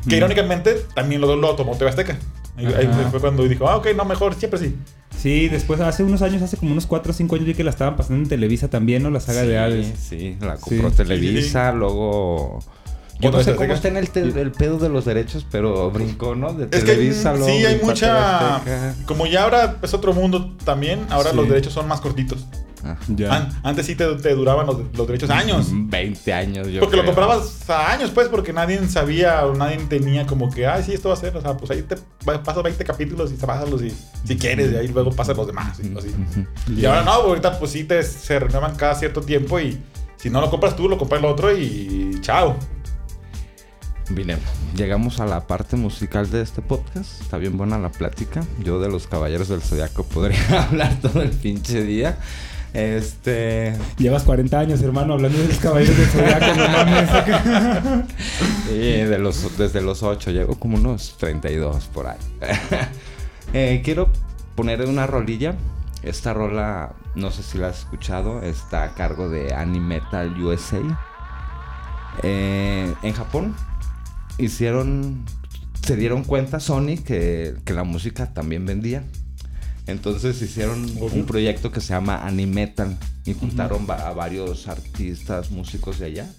Que 0.07 0.17
irónicamente 0.17 0.85
también 0.95 1.21
lo, 1.21 1.35
lo 1.35 1.55
tomó 1.55 1.75
TV 1.77 1.89
Azteca. 1.89 2.17
Ahí, 2.57 2.89
fue 3.11 3.19
cuando 3.19 3.43
dijo, 3.47 3.67
ah, 3.67 3.75
ok, 3.77 3.87
no, 3.95 4.05
mejor, 4.05 4.33
siempre 4.35 4.59
sí. 4.59 4.75
Sí, 5.17 5.49
después, 5.49 5.79
hace 5.81 6.03
unos 6.03 6.21
años, 6.21 6.41
hace 6.41 6.57
como 6.57 6.71
unos 6.71 6.85
4 6.85 7.11
o 7.11 7.13
5 7.13 7.35
años 7.35 7.47
vi 7.47 7.53
que 7.53 7.63
la 7.63 7.69
estaban 7.69 7.95
pasando 7.95 8.23
en 8.23 8.29
Televisa 8.29 8.69
también, 8.69 9.03
¿no? 9.03 9.09
La 9.09 9.19
saga 9.19 9.43
de 9.43 9.57
Hades. 9.57 9.93
Sí, 9.99 10.37
la 10.39 10.55
Sí. 10.57 10.61
compró 10.61 10.89
Sí, 10.89 10.95
Televisa, 10.97 11.71
luego... 11.71 12.59
Yo 13.19 13.31
no 13.31 13.41
sé 13.41 13.55
cómo 13.55 13.73
está 13.73 13.87
en 13.87 13.97
el, 13.97 14.07
pedo 14.51 14.77
de 14.77 14.89
los 14.89 15.05
derechos, 15.05 15.45
pero 15.49 15.89
brincó, 15.89 16.35
¿no? 16.35 16.53
De 16.53 16.65
Es 16.65 16.83
que 16.83 16.91
Televisa, 16.91 17.31
luego 17.33 17.47
sí, 17.47 17.65
hay 17.65 17.79
mucha... 17.81 18.61
Como 19.05 19.25
ya 19.25 19.43
ahora 19.43 19.77
es 19.81 19.93
otro 19.93 20.13
mundo 20.13 20.53
también, 20.65 21.05
ahora 21.09 21.31
Sí. 21.31 21.35
los 21.37 21.47
derechos 21.47 21.71
son 21.73 21.87
más 21.87 22.01
cortitos. 22.01 22.45
Ya. 23.08 23.34
An- 23.34 23.50
antes 23.63 23.86
sí 23.86 23.95
te, 23.95 24.06
te 24.15 24.36
duraban 24.36 24.65
los, 24.67 24.78
los 24.95 25.08
derechos 25.08 25.30
años. 25.30 25.67
20 25.71 26.34
años, 26.34 26.67
yo 26.67 26.80
Porque 26.82 26.98
lo 26.98 27.06
comprabas 27.06 27.69
a 27.69 27.91
años, 27.93 28.12
pues, 28.12 28.28
porque 28.28 28.54
nadie 28.54 28.86
sabía 28.88 29.45
o 29.45 29.56
nadie 29.56 29.78
tenía 29.89 30.26
como 30.28 30.52
que, 30.52 30.67
ay, 30.67 30.84
sí, 30.84 30.93
esto 30.93 31.10
va 31.10 31.15
a 31.15 31.17
ser. 31.17 31.36
O 31.36 31.41
sea, 31.41 31.58
pues 31.58 31.71
ahí 31.71 31.82
te 31.82 31.95
pasas 32.43 32.63
20 32.63 32.84
capítulos 32.84 33.32
y 33.32 33.36
pásalos 33.36 33.82
si, 33.82 33.91
si 34.24 34.38
quieres, 34.38 34.71
y 34.71 34.76
ahí 34.76 34.88
luego 34.88 35.12
pasan 35.12 35.38
los 35.38 35.48
demás. 35.48 35.80
Y, 35.80 35.98
así. 35.98 36.13
y 36.76 36.86
ahora 36.86 37.04
no, 37.04 37.12
ahorita 37.12 37.58
pues 37.60 37.71
sí 37.71 37.84
te, 37.86 38.04
se 38.04 38.39
renuevan 38.39 38.76
cada 38.76 38.95
cierto 38.95 39.21
tiempo 39.21 39.60
y 39.60 39.80
si 40.17 40.30
no 40.30 40.41
lo 40.41 40.50
compras 40.50 40.76
tú, 40.76 40.88
lo 40.89 40.98
compra 40.98 41.17
el 41.19 41.26
otro 41.26 41.56
y 41.58 42.17
chao. 42.21 42.56
Bien, 44.12 44.38
llegamos 44.76 45.19
a 45.19 45.26
la 45.26 45.48
parte 45.48 45.76
musical 45.76 46.30
de 46.30 46.41
este 46.43 46.62
podcast. 46.62 47.21
Está 47.21 47.38
bien 47.39 47.58
buena 47.58 47.80
la 47.80 47.91
plática. 47.91 48.43
Yo 48.63 48.80
de 48.80 48.88
los 48.88 49.08
Caballeros 49.08 49.48
del 49.48 49.62
Zodiaco 49.62 50.04
podría 50.04 50.63
hablar 50.69 51.00
todo 51.02 51.24
el 51.24 51.32
pinche 51.32 51.84
día. 51.84 52.17
Este. 52.75 53.73
Llevas 53.97 54.23
40 54.23 54.59
años, 54.59 54.81
hermano, 54.81 55.13
hablando 55.13 55.38
de 55.38 55.47
los 55.47 55.57
caballeros 55.59 55.95
del 55.95 56.07
Zodiaco, 56.07 56.45
no 56.57 56.67
mames. 56.67 58.05
Sí, 58.67 58.73
de 58.73 59.17
los, 59.17 59.57
desde 59.57 59.81
los 59.81 60.03
8, 60.03 60.31
llevo 60.31 60.59
como 60.59 60.75
unos 60.75 61.15
32 61.17 61.85
por 61.88 62.07
ahí. 62.07 62.17
Eh, 63.53 63.81
quiero 63.85 64.09
poner 64.55 64.81
una 64.81 65.07
rolilla. 65.07 65.55
Esta 66.01 66.33
rola, 66.33 66.93
no 67.13 67.31
sé 67.31 67.43
si 67.43 67.57
la 67.57 67.67
has 67.67 67.79
escuchado, 67.79 68.41
está 68.41 68.83
a 68.83 68.93
cargo 68.95 69.29
de 69.29 69.53
Animetal 69.53 70.38
USA. 70.41 70.81
Eh, 72.23 72.93
en 73.01 73.13
Japón 73.13 73.55
hicieron, 74.38 75.23
se 75.81 75.95
dieron 75.95 76.23
cuenta 76.23 76.59
Sony 76.59 76.97
que, 77.05 77.55
que 77.63 77.73
la 77.73 77.83
música 77.83 78.33
también 78.33 78.65
vendía. 78.65 79.03
Entonces 79.88 80.41
hicieron 80.41 80.84
un 81.00 81.26
proyecto 81.26 81.71
que 81.71 81.80
se 81.80 81.89
llama 81.89 82.26
Animetal 82.26 82.98
y 83.24 83.34
juntaron 83.34 83.89
a 83.89 84.12
varios 84.12 84.67
artistas, 84.67 85.52
músicos 85.52 86.00
de 86.00 86.08
allá. 86.08 86.30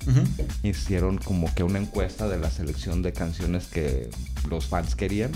Hicieron 0.63 1.19
como 1.19 1.53
que 1.55 1.63
una 1.63 1.79
encuesta 1.79 2.29
de 2.29 2.39
la 2.39 2.51
selección 2.51 3.03
de 3.03 3.13
canciones 3.13 3.67
que 3.67 4.11
los 4.49 4.67
fans 4.67 4.97
querían. 4.97 5.31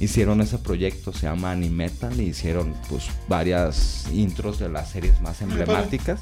Hicieron 0.00 0.40
ese 0.40 0.58
proyecto, 0.58 1.12
se 1.12 1.26
llama 1.26 1.52
Animetal, 1.52 2.20
y 2.20 2.24
hicieron 2.24 2.74
pues 2.88 3.04
varias 3.28 4.06
intros 4.12 4.58
de 4.58 4.68
las 4.68 4.90
series 4.90 5.20
más 5.20 5.40
emblemáticas. 5.42 6.20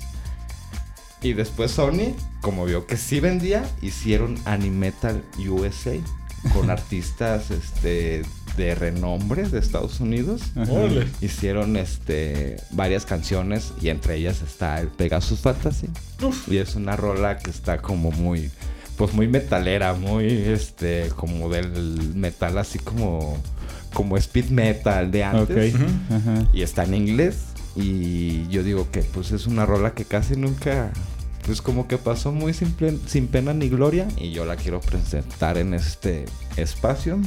Y 1.23 1.35
después 1.35 1.71
Sony, 1.71 2.15
como 2.41 2.65
vio 2.65 2.87
que 2.87 2.97
sí 2.97 3.21
vendía, 3.21 3.65
hicieron 3.81 4.37
Animetal 4.45 5.23
USA 5.39 5.95
con 6.53 6.71
artistas 6.71 7.51
este, 7.51 8.23
de 8.57 8.75
renombre 8.75 9.49
de 9.49 9.59
Estados 9.59 10.01
Unidos. 10.01 10.43
Ajá. 10.57 10.73
Hicieron 11.21 11.77
este, 11.77 12.57
varias 12.71 13.07
canciones 13.07 13.73
y 13.81 13.89
entre 13.89 14.17
ellas 14.17 14.43
está 14.43 14.81
el 14.81 14.89
Pegasus 14.89 15.41
Fantasy. 15.41 15.89
Uf. 16.23 16.49
Y 16.49 16.59
es 16.59 16.75
una 16.75 16.97
rola 16.97 17.39
que 17.39 17.51
está 17.51 17.79
como 17.79 18.11
muy, 18.11 18.51
pues 18.97 19.13
muy 19.15 19.29
metalera, 19.29 19.95
muy 19.95 20.27
este, 20.27 21.09
como 21.17 21.49
del 21.49 22.15
metal 22.15 22.59
así 22.59 22.79
como, 22.79 23.41
como 23.95 24.17
speed 24.17 24.51
metal 24.51 25.11
de 25.11 25.25
antes. 25.25 25.75
Ajá. 25.75 26.47
Y 26.53 26.63
está 26.63 26.85
en 26.85 26.95
inglés. 26.95 27.47
Y 27.75 28.47
yo 28.49 28.63
digo 28.63 28.91
que 28.91 29.01
pues 29.01 29.33
es 29.33 29.47
una 29.47 29.65
rola 29.65 29.95
que 29.95 30.05
casi 30.05 30.37
nunca, 30.37 30.93
pues 31.45 31.61
como 31.63 31.89
que 31.89 31.99
pasó 31.99 32.33
muy 32.33 32.55
sin, 32.55 32.77
plen- 32.77 33.01
sin 33.07 33.27
pena 33.29 33.53
ni 33.55 33.69
gloria. 33.69 34.07
Y 34.17 34.31
yo 34.33 34.45
la 34.45 34.57
quiero 34.57 34.81
presentar 34.81 35.59
en 35.59 35.75
este 35.75 36.25
espacio. 36.57 37.19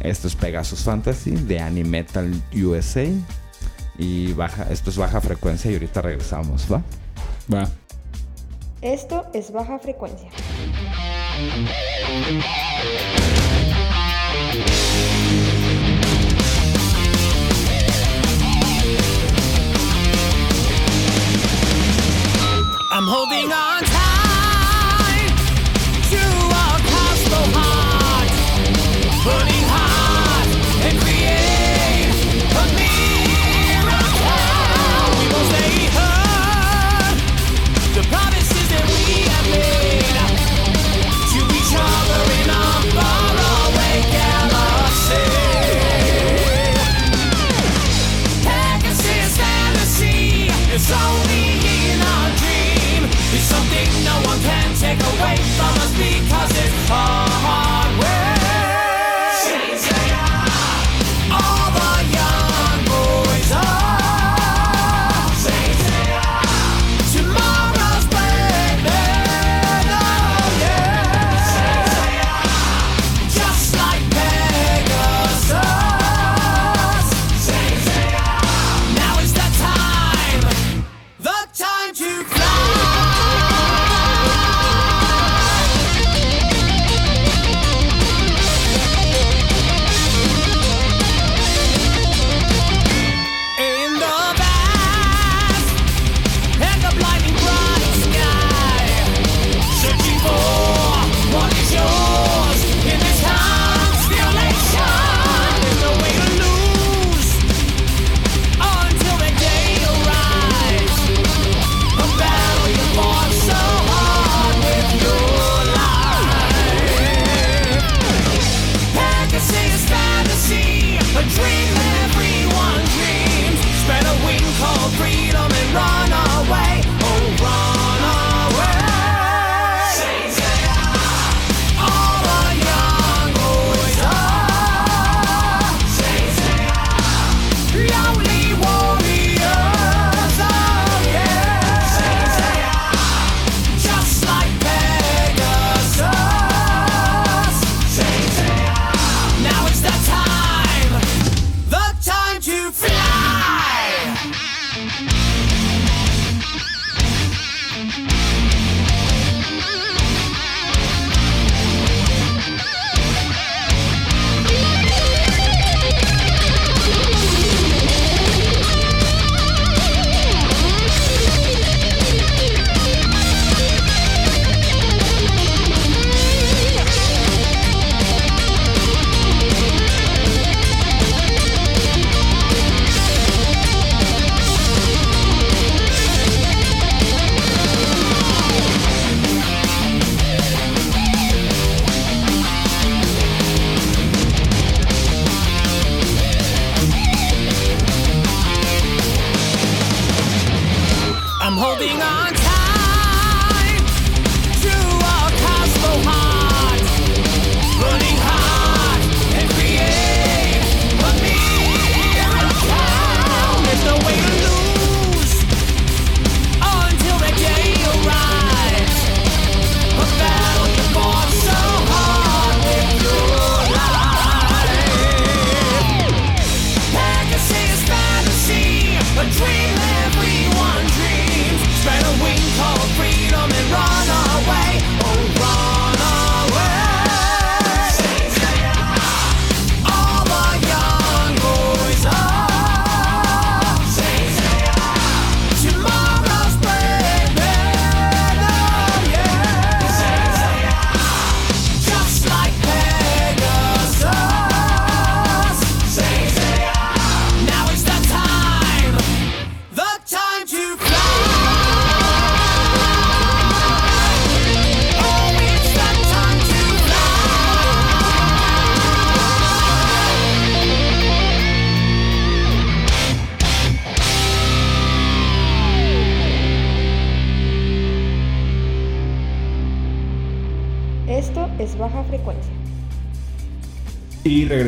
Esto 0.00 0.28
es 0.28 0.34
Pegasus 0.36 0.80
Fantasy 0.84 1.30
de 1.32 1.60
Animetal 1.60 2.32
USA. 2.54 3.06
Y 3.98 4.32
baja, 4.34 4.64
esto 4.70 4.90
es 4.90 4.96
baja 4.98 5.20
frecuencia 5.20 5.70
y 5.70 5.74
ahorita 5.74 6.02
regresamos, 6.02 6.66
¿va? 6.70 6.82
Va. 7.52 7.68
Esto 8.82 9.24
es 9.32 9.50
baja 9.52 9.78
frecuencia. 9.78 10.28
I'm 22.96 23.06
holding 23.06 23.52
on 23.52 23.95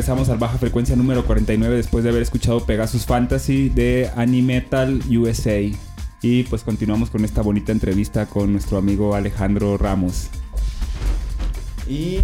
regresamos 0.09 0.33
al 0.33 0.39
baja 0.39 0.57
frecuencia 0.57 0.95
número 0.95 1.23
49 1.23 1.75
después 1.75 2.03
de 2.03 2.09
haber 2.09 2.23
escuchado 2.23 2.65
Pegasus 2.65 3.05
Fantasy 3.05 3.69
de 3.69 4.09
Animetal 4.15 5.03
USA. 5.07 5.59
Y 6.23 6.43
pues 6.45 6.63
continuamos 6.63 7.11
con 7.11 7.23
esta 7.25 7.43
bonita 7.43 7.71
entrevista 7.71 8.25
con 8.25 8.51
nuestro 8.51 8.79
amigo 8.79 9.13
Alejandro 9.13 9.77
Ramos. 9.77 10.29
Y, 11.87 12.21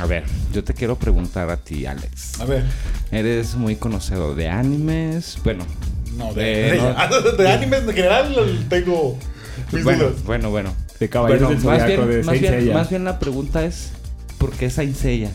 a 0.00 0.06
ver, 0.06 0.24
yo 0.52 0.64
te 0.64 0.74
quiero 0.74 0.96
preguntar 0.96 1.48
a 1.50 1.58
ti, 1.58 1.86
Alex. 1.86 2.40
A 2.40 2.44
ver. 2.44 2.64
Eres 3.12 3.54
muy 3.54 3.76
conocedor 3.76 4.34
de 4.34 4.48
animes. 4.48 5.38
Bueno, 5.44 5.64
No, 6.16 6.34
de, 6.34 6.70
Eh, 6.70 6.72
de, 6.72 6.78
no. 6.78 7.32
de 7.38 7.48
animes 7.52 7.82
en 7.84 7.92
general 7.94 8.66
tengo 8.68 9.16
mis 9.70 9.84
bueno, 9.84 10.06
dudas. 10.06 10.24
bueno, 10.24 10.50
bueno. 10.50 10.74
De 10.98 11.08
Caballeros 11.08 11.62
Bueno, 11.62 11.76
del 11.78 11.86
más, 11.86 11.86
bien, 11.86 12.08
de 12.08 12.24
más, 12.24 12.40
bien, 12.40 12.72
más 12.72 12.90
bien 12.90 13.04
la 13.04 13.20
pregunta 13.20 13.64
es: 13.64 13.92
¿por 14.38 14.50
qué 14.50 14.70
Saint 14.70 14.96
Seiya? 14.96 15.30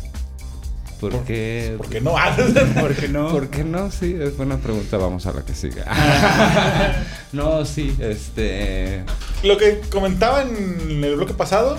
¿Por, 1.09 1.11
¿Por- 1.19 1.25
qué? 1.25 1.75
¿Por 1.77 1.89
qué 1.89 2.01
no? 2.01 2.17
Ah, 2.17 2.35
¿Por 2.79 2.95
qué 2.95 3.07
no? 3.07 3.27
¿Por 3.29 3.49
qué 3.49 3.63
no? 3.63 3.91
Sí, 3.91 4.15
es 4.19 4.37
buena 4.37 4.57
pregunta. 4.57 4.97
Vamos 4.97 5.25
a 5.25 5.33
la 5.33 5.43
que 5.43 5.53
siga. 5.53 5.85
no, 7.33 7.65
sí, 7.65 7.95
este. 7.99 9.03
Lo 9.43 9.57
que 9.57 9.81
comentaba 9.91 10.43
en 10.43 11.03
el 11.03 11.15
bloque 11.15 11.33
pasado, 11.33 11.77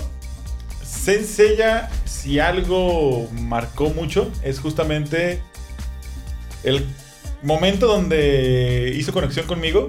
Saint 0.83 1.25
Seiya, 1.25 1.89
si 2.05 2.39
algo 2.39 3.27
marcó 3.31 3.89
mucho, 3.89 4.31
es 4.43 4.59
justamente 4.59 5.41
el 6.63 6.85
momento 7.41 7.87
donde 7.87 8.93
hizo 8.95 9.11
conexión 9.13 9.47
conmigo, 9.47 9.87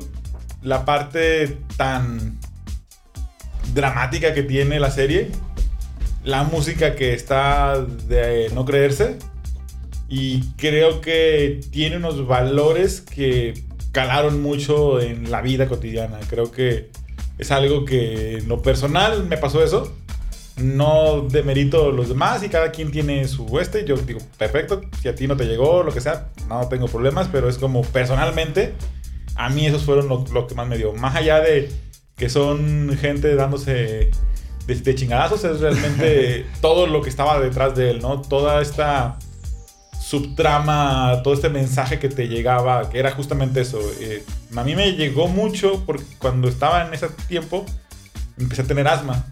la 0.62 0.84
parte 0.84 1.59
tan 1.76 2.39
dramática 3.74 4.32
que 4.34 4.43
tiene 4.43 4.80
la 4.80 4.91
serie, 4.91 5.30
la 6.27 6.43
música 6.43 6.97
que 6.97 7.14
está 7.14 7.81
de 7.81 8.51
no 8.53 8.64
creerse, 8.64 9.16
y 10.09 10.43
creo 10.57 11.01
que 11.01 11.61
tiene 11.70 11.97
unos 11.97 12.27
valores 12.27 13.01
que 13.01 13.62
calaron 13.93 14.43
mucho 14.43 15.01
en 15.01 15.31
la 15.31 15.41
vida 15.41 15.68
cotidiana. 15.68 16.18
Creo 16.29 16.51
que 16.51 16.91
es 17.39 17.51
algo 17.53 17.85
que 17.85 18.39
en 18.39 18.49
lo 18.49 18.61
personal 18.61 19.24
me 19.24 19.37
pasó 19.37 19.62
eso. 19.62 19.97
No 20.57 21.22
demerito 21.31 21.93
los 21.93 22.09
demás 22.09 22.43
y 22.43 22.49
cada 22.49 22.72
quien 22.72 22.91
tiene 22.91 23.29
su 23.29 23.61
este. 23.61 23.85
Yo 23.85 23.97
digo, 23.97 24.18
perfecto, 24.37 24.81
si 25.01 25.09
a 25.09 25.14
ti 25.14 25.29
no 25.29 25.37
te 25.37 25.45
llegó, 25.45 25.85
lo 25.85 25.93
que 25.93 26.01
sea, 26.01 26.31
no 26.49 26.68
tengo 26.68 26.89
problemas, 26.89 27.29
pero 27.31 27.49
es 27.49 27.57
como 27.57 27.83
personalmente, 27.83 28.74
a 29.37 29.49
mí 29.49 29.66
esos 29.66 29.85
fueron 29.85 30.09
lo, 30.09 30.24
lo 30.33 30.47
que 30.49 30.57
más 30.57 30.66
me 30.66 30.77
dio. 30.77 30.93
Más 30.93 31.14
allá 31.14 31.41
de 31.41 31.70
que 32.16 32.29
son 32.29 32.97
gente 33.01 33.35
dándose 33.37 34.11
de, 34.67 34.75
de 34.75 34.95
chingadazos, 34.95 35.45
es 35.45 35.61
realmente 35.61 36.47
todo 36.61 36.87
lo 36.87 37.03
que 37.03 37.11
estaba 37.11 37.41
detrás 37.41 37.75
de 37.75 37.91
él, 37.91 38.01
¿no? 38.01 38.21
Toda 38.21 38.61
esta 38.61 39.19
subtrama, 40.07 41.21
todo 41.25 41.35
este 41.35 41.49
mensaje 41.49 41.99
que 41.99 42.09
te 42.09 42.29
llegaba, 42.29 42.89
que 42.89 42.99
era 43.01 43.11
justamente 43.11 43.61
eso. 43.61 43.81
Eh, 44.01 44.23
a 44.55 44.62
mí 44.62 44.77
me 44.77 44.93
llegó 44.93 45.27
mucho 45.27 45.83
porque 45.85 46.05
cuando 46.19 46.49
estaba 46.49 46.87
en 46.87 46.95
ese 46.95 47.09
tiempo 47.27 47.67
empecé 48.39 48.62
a 48.62 48.67
tener 48.67 48.87
asma. 48.87 49.25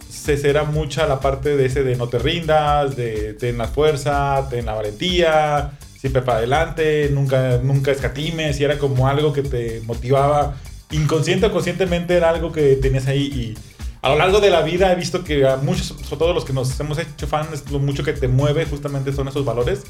Entonces 0.00 0.44
era 0.44 0.62
mucha 0.62 1.08
la 1.08 1.18
parte 1.18 1.56
de 1.56 1.66
ese 1.66 1.82
de 1.82 1.96
no 1.96 2.08
te 2.08 2.20
rindas, 2.20 2.94
de 2.94 3.34
ten 3.34 3.58
la 3.58 3.66
fuerza, 3.66 4.46
ten 4.48 4.66
la 4.66 4.74
valentía, 4.74 5.72
siempre 5.98 6.22
para 6.22 6.38
adelante, 6.38 7.10
nunca, 7.12 7.58
nunca 7.60 7.90
escatimes, 7.90 8.60
y 8.60 8.64
era 8.64 8.78
como 8.78 9.08
algo 9.08 9.32
que 9.32 9.42
te 9.42 9.80
motivaba. 9.84 10.54
Inconsciente 10.92 11.46
o 11.46 11.52
conscientemente 11.52 12.14
era 12.14 12.30
algo 12.30 12.52
que 12.52 12.76
tenías 12.76 13.08
ahí 13.08 13.22
y 13.22 13.58
a 14.02 14.08
lo 14.08 14.16
largo 14.16 14.40
de 14.40 14.50
la 14.50 14.62
vida 14.62 14.90
he 14.92 14.96
visto 14.96 15.22
que 15.24 15.46
a 15.48 15.56
muchos, 15.56 15.86
sobre 15.86 16.16
todo 16.18 16.32
los 16.34 16.44
que 16.44 16.52
nos 16.52 16.78
hemos 16.80 16.98
hecho 16.98 17.26
fans, 17.26 17.70
lo 17.70 17.78
mucho 17.78 18.02
que 18.02 18.12
te 18.12 18.28
mueve 18.28 18.66
justamente 18.66 19.12
son 19.12 19.28
esos 19.28 19.44
valores 19.44 19.82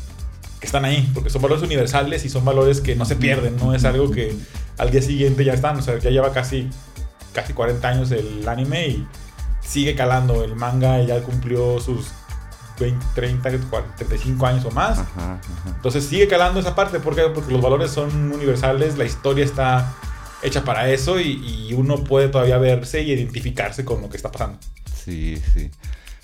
que 0.60 0.66
están 0.66 0.84
ahí, 0.84 1.10
porque 1.14 1.30
son 1.30 1.42
valores 1.42 1.64
universales 1.64 2.24
y 2.24 2.28
son 2.28 2.44
valores 2.44 2.80
que 2.80 2.94
no 2.94 3.04
se 3.04 3.16
pierden, 3.16 3.56
no 3.56 3.74
es 3.74 3.84
algo 3.84 4.10
que 4.10 4.36
al 4.78 4.90
día 4.90 5.02
siguiente 5.02 5.44
ya 5.44 5.54
están, 5.54 5.78
o 5.78 5.82
sea, 5.82 5.98
ya 5.98 6.10
lleva 6.10 6.30
casi, 6.32 6.68
casi 7.32 7.52
40 7.52 7.88
años 7.88 8.10
el 8.12 8.46
anime 8.46 8.86
y 8.88 9.06
sigue 9.62 9.94
calando, 9.96 10.44
el 10.44 10.54
manga 10.56 11.00
ya 11.02 11.20
cumplió 11.22 11.80
sus 11.80 12.08
20, 12.78 13.04
30, 13.14 13.50
40, 13.70 13.96
35 13.96 14.46
años 14.46 14.64
o 14.66 14.70
más, 14.70 14.98
Ajá, 14.98 15.10
ajá. 15.16 15.40
entonces 15.66 16.04
sigue 16.04 16.28
calando 16.28 16.60
esa 16.60 16.74
parte, 16.74 17.00
¿por 17.00 17.14
qué? 17.16 17.22
Porque 17.34 17.52
los 17.52 17.62
valores 17.62 17.90
son 17.90 18.32
universales, 18.32 18.98
la 18.98 19.04
historia 19.04 19.44
está 19.44 19.94
hecha 20.42 20.64
para 20.64 20.90
eso 20.90 21.20
y, 21.20 21.68
y 21.68 21.74
uno 21.74 22.02
puede 22.04 22.28
todavía 22.28 22.58
verse 22.58 23.02
y 23.02 23.12
identificarse 23.12 23.84
con 23.84 24.00
lo 24.02 24.08
que 24.08 24.16
está 24.16 24.30
pasando. 24.30 24.58
Sí, 24.94 25.36
sí. 25.54 25.70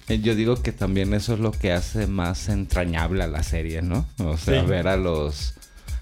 Eh, 0.08 0.20
Yo 0.20 0.34
digo 0.34 0.56
que 0.62 0.72
también 0.72 1.12
eso 1.14 1.34
es 1.34 1.40
lo 1.40 1.50
que 1.52 1.72
hace 1.72 2.06
más 2.06 2.48
entrañable 2.48 3.22
a 3.24 3.26
la 3.28 3.42
serie, 3.42 3.82
¿no? 3.82 4.06
O 4.18 4.36
sea, 4.36 4.60
Sí. 4.62 4.66
ver 4.66 4.88
a 4.88 4.96
los 4.96 5.54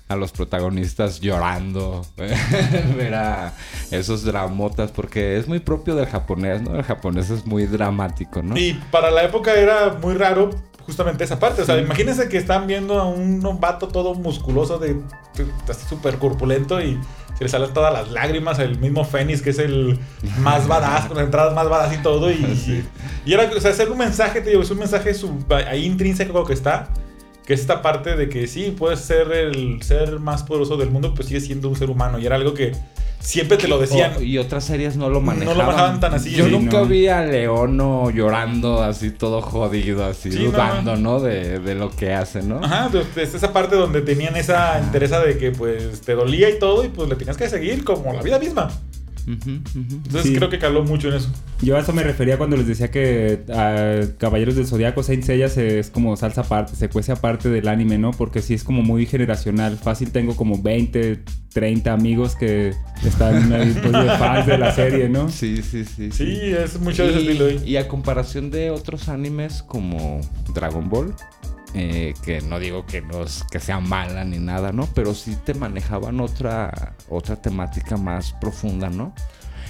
a 0.09 0.15
los 0.15 0.31
protagonistas 0.31 1.21
llorando, 1.21 2.07
ver 2.17 3.13
a 3.17 3.53
esos 3.91 4.23
dramotas, 4.23 4.93
porque 4.93 5.37
es 5.37 5.49
muy 5.49 5.59
propio 5.59 5.97
del 5.97 6.07
japonés, 6.07 6.63
¿no? 6.63 6.77
El 6.77 6.85
japonés 6.85 7.29
es 7.31 7.45
muy 7.45 7.67
dramático, 7.67 8.41
¿no? 8.41 8.57
Y 8.57 8.75
para 8.93 9.11
la 9.11 9.25
época 9.25 9.53
era 9.55 9.95
muy 10.01 10.15
raro 10.15 10.51
justamente 10.85 11.25
esa 11.25 11.41
parte. 11.41 11.63
O 11.63 11.65
sea, 11.65 11.77
imagínense 11.79 12.29
que 12.29 12.37
están 12.37 12.69
viendo 12.69 13.01
a 13.01 13.05
un 13.07 13.41
vato 13.59 13.89
todo 13.89 14.15
musculoso, 14.15 14.79
de, 14.79 14.95
de- 14.95 15.53
así 15.69 15.85
súper 15.89 16.19
corpulento 16.19 16.81
y 16.81 17.01
se 17.37 17.45
le 17.45 17.49
salen 17.51 17.73
todas 17.73 17.93
las 17.93 18.11
lágrimas. 18.11 18.59
El 18.59 18.79
mismo 18.79 19.05
Fénix, 19.05 19.43
que 19.43 19.51
es 19.51 19.59
el 19.59 19.99
más 20.39 20.67
badass, 20.67 21.07
con 21.07 21.17
las 21.17 21.27
entradas 21.27 21.55
más 21.55 21.69
badass 21.69 21.95
y 21.95 22.03
todo. 22.03 22.31
Y, 22.31 22.37
Sí. 22.65 22.85
y 23.25 23.33
era, 23.33 23.51
o 23.57 23.61
sea, 23.61 23.71
hacer 23.71 23.91
un 23.91 23.99
mensaje, 23.99 24.41
te 24.41 24.51
digo, 24.51 24.63
es 24.63 24.71
un 24.71 24.79
mensaje 24.79 25.13
sub- 25.15 25.53
ahí 25.53 25.85
intrínseco 25.85 26.45
que 26.45 26.53
está. 26.55 26.89
Que 27.47 27.55
es 27.55 27.61
esta 27.61 27.81
parte 27.81 28.17
de 28.17 28.29
que 28.29 28.47
sí, 28.49 28.75
puedes 28.77 28.99
ser 29.01 29.31
el 29.33 29.81
ser 29.83 30.19
más 30.19 30.43
poderoso 30.43 30.77
del 30.77 30.91
mundo, 30.91 31.15
pues 31.15 31.29
sigue 31.29 31.41
siendo 31.41 31.69
un 31.69 31.77
ser 31.77 31.89
humano. 31.91 32.19
Y 32.19 32.27
era 32.27 32.35
algo 32.35 32.55
que 32.55 32.73
siempre 33.21 33.57
te 33.57 33.69
lo 33.69 33.79
decían. 33.79 34.15
O- 34.19 34.21
y 34.23 34.37
otras 34.39 34.65
series 34.65 34.97
no 34.97 35.09
lo 35.09 35.21
No 35.21 35.33
lo 35.33 35.55
manejaban. 35.55 36.01
tan 36.01 36.13
así. 36.15 36.33
Yo 36.33 36.47
Sí, 36.47 36.51
nunca 36.51 36.79
no. 36.81 36.87
vi 36.87 37.07
a 37.07 37.23
Leono 37.23 38.11
llorando 38.11 38.83
así 38.83 39.11
todo 39.13 39.43
jodido, 39.43 40.05
así 40.05 40.33
Sí, 40.33 40.39
dudando, 40.45 40.97
no. 40.97 41.19
¿no? 41.19 41.21
De, 41.21 41.61
de 41.61 41.75
lo 41.77 41.91
que 41.91 42.13
hace, 42.13 42.43
¿no? 42.43 42.59
Ajá, 42.65 42.89
pues, 42.91 43.07
es 43.17 43.35
esa 43.35 43.53
parte 43.53 43.77
donde 43.77 44.01
tenían 44.03 44.35
esa 44.37 44.81
interesa 44.85 45.21
de 45.21 45.39
que 45.39 45.53
pues 45.53 46.01
te 46.01 46.15
dolía 46.15 46.51
y 46.51 46.59
todo 46.59 46.85
y 46.85 46.89
pues 46.89 47.09
le 47.09 47.15
tenías 47.15 47.37
que 47.37 47.49
seguir 47.49 47.85
como 47.85 48.13
la 48.13 48.23
vida 48.23 48.41
misma. 48.41 48.71
Entonces 49.27 50.23
Sí. 50.23 50.35
creo 50.35 50.49
que 50.49 50.59
caló 50.59 50.85
mucho 50.85 51.09
en 51.09 51.15
eso. 51.15 51.31
Yo 51.63 51.77
a 51.77 51.81
eso 51.81 51.93
me 51.93 52.03
refería 52.03 52.39
cuando 52.39 52.57
les 52.57 52.67
decía 52.67 52.91
que 52.91 53.41
a 53.53 54.03
Caballeros 54.19 54.55
del 54.57 54.67
Zodiaco 54.67 55.03
Saint 55.03 55.25
Seiya 55.25 55.49
se- 55.49 55.79
es 55.81 55.91
como 55.91 56.17
salsa 56.17 56.43
aparte, 56.43 56.77
se 56.77 56.89
cuece 56.89 57.13
aparte 57.13 57.49
del 57.49 57.67
anime, 57.69 57.99
¿no? 57.99 58.13
Porque 58.13 58.41
sí 58.43 58.55
es 58.55 58.63
como 58.63 58.83
muy 58.83 59.07
generacional. 59.07 59.77
Fácil 59.79 60.11
tengo 60.13 60.37
como 60.37 60.63
20, 60.63 61.23
30 61.53 61.93
amigos 61.93 62.37
que 62.37 62.73
están 63.05 63.53
ahí 63.53 63.75
pues, 63.81 63.93
de 63.93 64.09
fans 64.19 64.47
de 64.47 64.59
la 64.59 64.73
serie, 64.73 65.09
¿no? 65.09 65.29
Sí, 65.29 65.63
sí, 65.63 65.85
sí. 65.85 66.11
Sí, 66.13 66.39
es 66.43 66.79
mucho 66.81 67.03
de 67.05 67.11
ese 67.11 67.21
estilo. 67.21 67.51
Y 67.65 67.77
a 67.79 67.89
comparación 67.89 68.51
de 68.51 68.71
otros 68.71 69.09
animes 69.09 69.63
como 69.63 70.21
Dragon 70.55 70.89
Ball, 70.89 71.15
eh, 71.75 72.15
que 72.25 72.41
no 72.41 72.59
digo 72.59 72.87
que, 72.87 73.03
nos, 73.03 73.45
que 73.51 73.61
sea 73.61 73.81
mala 73.81 74.25
ni 74.25 74.39
nada, 74.39 74.73
¿no? 74.73 74.89
Pero 74.95 75.15
sí 75.15 75.37
te 75.45 75.55
manejaban 75.55 76.21
otra, 76.21 76.95
otra 77.09 77.37
temática 77.37 77.97
más 77.97 78.33
profunda, 78.41 78.89
¿no? 78.89 79.15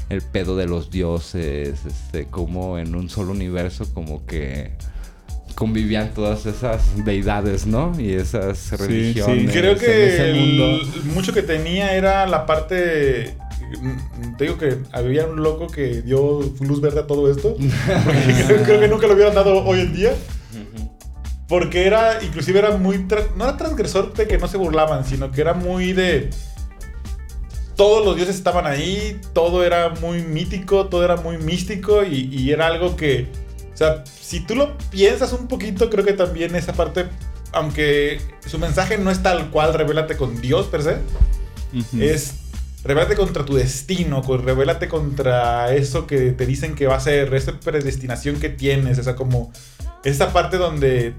El 0.09 0.23
pedo 0.23 0.57
de 0.57 0.67
los 0.67 0.91
dioses, 0.91 1.81
este, 1.85 2.27
como 2.27 2.79
en 2.79 2.95
un 2.95 3.09
solo 3.09 3.33
universo, 3.33 3.93
como 3.93 4.25
que 4.25 4.73
convivían 5.57 6.13
todas 6.15 6.47
esas 6.47 7.05
deidades, 7.05 7.67
¿no? 7.67 7.93
Y 7.99 8.13
esas 8.13 8.59
sí. 8.59 8.77
religiones. 8.77 9.53
Creo 9.53 9.73
en 9.73 9.79
que 9.79 10.35
mundo. 10.39 10.87
mucho 11.15 11.33
que 11.33 11.43
tenía 11.43 11.97
era 11.97 12.27
la 12.27 12.47
parte... 12.47 13.35
mm, 13.81 14.37
Te 14.37 14.45
digo 14.45 14.59
que 14.59 14.77
había 14.93 15.27
un 15.27 15.43
loco 15.43 15.67
que 15.67 16.03
dio 16.03 16.41
luz 16.61 16.81
verde 16.81 17.01
a 17.01 17.07
todo 17.07 17.31
esto. 17.31 17.57
Porque 17.57 18.45
creo, 18.47 18.63
creo 18.63 18.81
que 18.81 18.89
nunca 18.89 19.07
lo 19.09 19.15
hubieran 19.15 19.35
dado 19.35 19.65
hoy 19.65 19.81
en 19.81 19.95
día. 19.95 20.13
Porque 21.49 21.87
era, 21.87 22.23
inclusive 22.23 22.59
era 22.59 22.77
muy, 22.77 23.07
no 23.37 23.45
era 23.45 23.57
transgresor 23.57 24.13
de 24.15 24.27
que 24.27 24.39
no 24.39 24.49
se 24.49 24.57
burlaban, 24.57 25.05
sino 25.05 25.31
que 25.31 25.41
era 25.41 25.55
muy 25.55 25.93
de... 25.93 26.31
Todos 27.77 28.05
los 28.05 28.17
dioses 28.17 28.37
estaban 28.37 28.67
ahí, 28.67 29.21
todo 29.35 29.63
era 29.63 29.91
muy 29.91 30.23
mítico, 30.23 30.87
todo 30.87 31.05
era 31.05 31.17
muy 31.17 31.37
místico 31.37 32.05
y, 32.05 32.35
y 32.35 32.51
era 32.51 32.67
algo 32.69 32.97
que, 32.97 33.29
o 33.77 33.77
sea, 33.77 34.03
si 34.07 34.41
tú 34.41 34.55
lo 34.55 34.79
piensas 34.91 35.35
un 35.35 35.49
poquito, 35.49 35.91
creo 35.91 36.03
que 36.03 36.15
también 36.15 36.57
esa 36.57 36.73
parte, 36.73 37.05
aunque 37.53 38.23
su 38.47 38.59
mensaje 38.59 38.97
no 38.97 39.11
es 39.11 39.23
tal 39.23 39.51
cual, 39.51 39.75
revélate 39.75 40.17
con 40.17 40.41
Dios 40.41 40.65
per 40.69 40.83
se, 40.83 40.97
es 42.01 42.37
revélate 42.85 43.17
contra 43.17 43.45
tu 43.45 43.55
destino, 43.55 44.23
revélate 44.23 44.89
contra 44.89 45.75
eso 45.75 46.07
que 46.07 46.31
te 46.31 46.47
dicen 46.47 46.75
que 46.75 46.87
va 46.87 46.97
a 46.97 47.01
ser, 47.01 47.35
esa 47.35 47.61
predestinación 47.61 48.41
que 48.41 48.49
tienes, 48.49 48.99
o 48.99 49.03
sea, 49.03 49.15
como 49.15 49.53
esa 50.09 50.33
parte 50.33 50.57
donde 50.57 51.15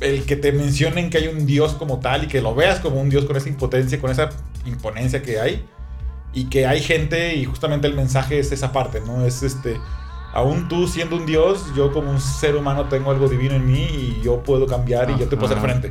el 0.00 0.24
que 0.24 0.36
te 0.36 0.52
mencionen 0.52 1.10
que 1.10 1.18
hay 1.18 1.28
un 1.28 1.46
Dios 1.46 1.72
como 1.74 2.00
tal 2.00 2.24
y 2.24 2.26
que 2.26 2.40
lo 2.40 2.54
veas 2.54 2.80
como 2.80 3.00
un 3.00 3.08
Dios 3.10 3.24
con 3.24 3.36
esa 3.36 3.48
impotencia, 3.48 4.00
con 4.00 4.10
esa 4.10 4.28
imponencia 4.66 5.22
que 5.22 5.40
hay 5.40 5.64
y 6.32 6.44
que 6.46 6.66
hay 6.66 6.80
gente 6.82 7.34
y 7.36 7.44
justamente 7.44 7.86
el 7.86 7.94
mensaje 7.94 8.38
es 8.38 8.50
esa 8.52 8.72
parte, 8.72 9.00
¿no? 9.00 9.24
Es 9.24 9.42
este 9.42 9.78
aún 10.34 10.68
tú 10.68 10.88
siendo 10.88 11.14
un 11.14 11.26
dios, 11.26 11.64
yo 11.76 11.92
como 11.92 12.10
un 12.10 12.20
ser 12.20 12.56
humano 12.56 12.88
tengo 12.88 13.12
algo 13.12 13.28
divino 13.28 13.54
en 13.54 13.66
mí 13.70 13.82
y 13.84 14.20
yo 14.24 14.42
puedo 14.42 14.66
cambiar 14.66 15.08
y 15.10 15.16
yo 15.16 15.28
te 15.28 15.36
puedo 15.36 15.54
hacer 15.54 15.60
frente. 15.60 15.90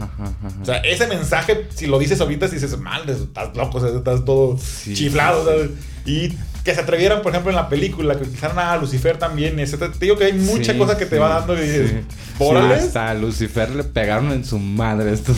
O 0.61 0.65
sea, 0.65 0.77
ese 0.79 1.07
mensaje, 1.07 1.67
si 1.73 1.87
lo 1.87 1.97
dices 1.97 2.19
ahorita, 2.19 2.49
si 2.49 2.55
dices, 2.55 2.77
mal, 2.77 3.07
estás 3.09 3.55
loco, 3.55 3.85
estás 3.85 4.25
todo 4.25 4.57
Sí, 4.57 4.93
chiflado. 4.93 5.39
sí, 5.45 5.49
¿sabes? 5.49 5.69
Y 6.05 6.37
que 6.63 6.73
se 6.73 6.79
atrevieran, 6.81 7.21
por 7.21 7.31
ejemplo, 7.31 7.49
en 7.51 7.57
la 7.57 7.67
película, 7.67 8.15
que 8.15 8.23
utilizaran 8.23 8.57
a 8.59 8.77
Lucifer 8.77 9.17
también. 9.17 9.59
etcétera. 9.59 9.91
Te 9.91 10.05
digo 10.05 10.17
que 10.17 10.25
hay 10.25 10.33
mucha 10.33 10.71
Sí, 10.73 10.77
cosa 10.79 10.97
que 10.97 11.05
te 11.05 11.15
sí, 11.17 11.19
va 11.21 11.27
dando 11.39 11.57
y 11.57 11.61
dices, 11.61 11.91
sí. 12.39 12.55
hasta 12.55 13.09
a 13.09 13.13
Lucifer 13.13 13.69
le 13.71 13.83
pegaron 13.83 14.31
en 14.31 14.45
su 14.45 14.57
madre 14.59 15.11
estos. 15.13 15.35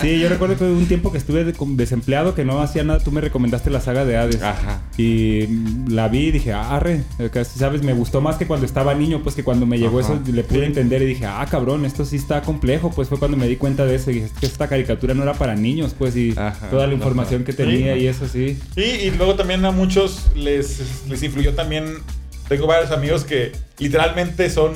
Sí, 0.00 0.18
yo 0.18 0.28
recuerdo 0.28 0.56
que 0.56 0.64
hubo 0.64 0.76
un 0.76 0.86
tiempo 0.86 1.12
que 1.12 1.18
estuve 1.18 1.44
desempleado, 1.44 2.34
que 2.34 2.44
no 2.44 2.60
hacía 2.60 2.82
nada. 2.84 2.98
Tú 3.00 3.12
me 3.12 3.20
recomendaste 3.20 3.70
la 3.70 3.80
saga 3.80 4.04
de 4.04 4.16
Hades. 4.16 4.42
Ajá. 4.42 4.80
Y 4.98 5.46
la 5.88 6.08
vi 6.08 6.26
y 6.26 6.32
dije, 6.32 6.52
arre, 6.52 7.02
eh, 7.18 7.44
¿sabes? 7.44 7.82
Me 7.82 7.92
gustó 7.92 8.20
más 8.20 8.36
que 8.36 8.46
cuando 8.46 8.66
estaba 8.66 8.94
niño, 8.94 9.22
pues 9.22 9.34
que 9.34 9.44
cuando 9.44 9.64
me 9.66 9.78
llegó 9.78 10.00
Ajá. 10.00 10.14
eso 10.14 10.32
le 10.32 10.42
pude 10.44 10.66
entender 10.66 11.02
y 11.02 11.06
dije, 11.06 11.26
ah, 11.26 11.46
cabrón, 11.50 11.84
esto 11.84 12.04
sí 12.04 12.16
está 12.16 12.42
complejo. 12.42 12.90
Pues 12.94 13.08
fue 13.08 13.18
cuando 13.18 13.36
me 13.36 13.46
di 13.46 13.56
cuenta 13.56 13.84
de 13.86 13.94
eso 13.94 14.10
y 14.10 14.14
dije, 14.14 14.26
es 14.26 14.32
que 14.32 14.46
esta 14.46 14.68
caricatura 14.68 15.14
no 15.14 15.22
era 15.22 15.34
para 15.34 15.54
niños, 15.54 15.94
pues, 15.96 16.16
y 16.16 16.32
Ajá, 16.36 16.68
toda 16.70 16.86
la 16.86 16.94
información 16.94 17.42
ajá. 17.42 17.46
que 17.46 17.52
tenía 17.52 17.94
Sí. 17.94 18.00
y 18.00 18.06
eso 18.08 18.26
sí. 18.28 18.58
Y, 18.76 18.80
y 18.80 19.10
luego 19.12 19.34
también 19.34 19.64
a 19.64 19.70
muchos 19.70 20.15
les, 20.34 21.06
les 21.08 21.22
influyó 21.22 21.54
también. 21.54 21.98
Tengo 22.48 22.66
varios 22.66 22.90
amigos 22.90 23.24
que 23.24 23.52
literalmente 23.78 24.48
son 24.50 24.74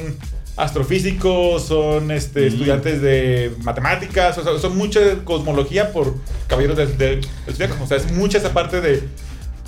astrofísicos, 0.56 1.64
son 1.64 2.10
este, 2.10 2.48
estudiantes 2.48 3.00
de 3.00 3.54
matemáticas, 3.62 4.36
o 4.38 4.42
sea, 4.42 4.58
son 4.58 4.76
mucha 4.76 5.00
cosmología 5.24 5.92
por 5.92 6.14
caballeros 6.48 6.76
del, 6.76 6.98
del, 6.98 7.20
del 7.46 7.54
zodiaco. 7.54 7.82
O 7.82 7.86
sea, 7.86 7.96
es 7.96 8.10
mucha 8.12 8.38
esa 8.38 8.52
parte 8.52 8.80
de. 8.80 9.02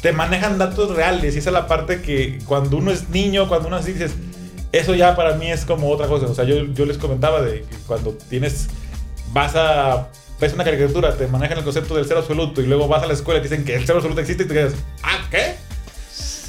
Te 0.01 0.13
manejan 0.13 0.59
datos 0.59 0.97
reales 0.97 1.37
y 1.37 1.39
esa 1.39 1.51
es 1.51 1.55
la 1.55 1.69
parte 1.69 2.03
que 2.03 2.41
cuando 2.47 2.77
uno 2.77 2.91
es 2.91 3.09
niño, 3.11 3.49
cuando 3.49 3.69
uno 3.69 3.77
así 3.77 3.93
dices, 3.93 4.13
eso 4.73 4.95
ya 4.95 5.15
para 5.15 5.35
mí 5.35 5.51
es 5.51 5.65
como 5.65 5.91
otra 5.91 6.09
cosa. 6.09 6.27
O 6.27 6.35
sea, 6.35 6.45
yo, 6.45 6.65
yo 6.75 6.87
les 6.87 6.99
comentaba 6.99 7.41
de 7.41 7.61
que 7.61 7.77
cuando 7.87 8.19
tienes, 8.29 8.69
vas 9.33 9.55
a, 9.55 10.09
ves 10.41 10.55
una 10.55 10.65
caricatura, 10.65 11.17
te 11.17 11.29
manejan 11.29 11.59
el 11.59 11.65
concepto 11.65 11.95
del 11.95 12.05
cero 12.07 12.21
absoluto 12.21 12.61
y 12.61 12.67
luego 12.67 12.89
vas 12.89 13.03
a 13.05 13.07
la 13.07 13.13
escuela 13.13 13.39
y 13.39 13.43
te 13.43 13.49
dicen 13.49 13.65
que 13.65 13.77
el 13.77 13.87
cero 13.87 13.99
absoluto 13.99 14.21
existe 14.21 14.43
y 14.43 14.47
te 14.49 14.55
quedas, 14.55 14.75
ah, 15.05 15.29
¿qué? 15.31 15.55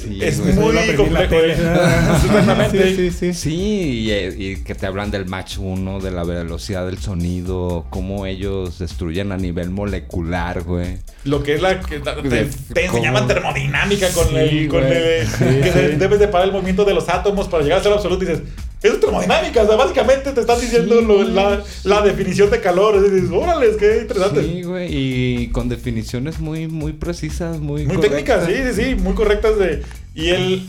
Sí, 0.04 0.18
es 0.22 0.40
güey. 0.40 0.52
Muy 0.54 0.94
complejo. 0.96 1.28
tele. 1.28 1.52
¿eh? 1.54 1.56
Exactamente. 2.24 2.84
Sí, 2.94 3.10
sí, 3.10 3.10
sí. 3.10 3.34
Sí, 3.34 4.10
y, 4.10 4.12
y 4.44 4.56
que 4.58 4.74
te 4.74 4.86
hablan 4.86 5.10
del 5.10 5.26
Match 5.26 5.58
1, 5.58 6.00
de 6.00 6.10
la 6.10 6.24
velocidad 6.24 6.86
del 6.86 6.98
sonido, 6.98 7.86
cómo 7.90 8.26
ellos 8.26 8.78
destruyen 8.78 9.32
a 9.32 9.36
nivel 9.36 9.70
molecular, 9.70 10.62
güey. 10.62 10.98
Lo 11.24 11.42
que 11.42 11.54
es 11.54 11.62
la 11.62 11.80
que 11.80 12.00
te, 12.00 12.28
De- 12.28 12.50
te 12.74 12.84
enseñaban 12.86 13.26
termodinámica 13.26 14.08
con 14.10 14.28
Sí, 14.28 14.36
el, 14.36 14.68
con 14.68 14.80
güey. 14.82 14.92
el 15.20 15.26
Sí, 15.26 15.44
que 15.62 15.70
debes 15.98 16.18
de 16.18 16.28
parar 16.28 16.46
el 16.48 16.52
movimiento 16.52 16.84
de 16.84 16.94
los 16.94 17.08
átomos 17.08 17.48
para 17.48 17.62
llegar 17.62 17.78
al 17.78 17.82
cero 17.82 17.94
absoluto 17.96 18.24
y 18.24 18.26
dices, 18.28 18.42
es 18.88 19.00
termodinámica, 19.00 19.62
o 19.62 19.66
sea, 19.66 19.76
básicamente 19.76 20.32
te 20.32 20.40
están 20.40 20.60
diciendo 20.60 20.98
Sí, 21.00 21.04
lo- 21.06 21.22
la, 21.24 21.62
la 21.84 22.02
definición 22.02 22.50
de 22.50 22.60
calor, 22.60 22.96
y 22.96 23.10
dices, 23.10 23.30
órale, 23.32 23.76
qué 23.76 23.98
interesante. 24.02 24.42
Sí, 24.42 24.62
güey, 24.62 24.88
y 24.90 25.48
con 25.48 25.68
definiciones 25.68 26.38
muy, 26.38 26.68
muy 26.68 26.92
precisas, 26.92 27.58
muy 27.60 27.86
Muy 27.86 27.96
correctas. 27.96 28.44
técnicas, 28.46 28.74
sí, 28.74 28.82
sí, 28.82 28.82
sí, 28.90 28.94
muy 29.02 29.14
correctas 29.14 29.58
de... 29.58 29.82
Y 30.14 30.28
el... 30.30 30.66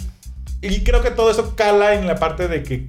Y 0.62 0.80
creo 0.84 1.04
que 1.04 1.12
todo 1.12 1.30
eso 1.30 1.56
cala 1.56 1.94
en 1.94 2.08
la 2.08 2.16
parte 2.16 2.48
de 2.48 2.64
que 2.64 2.88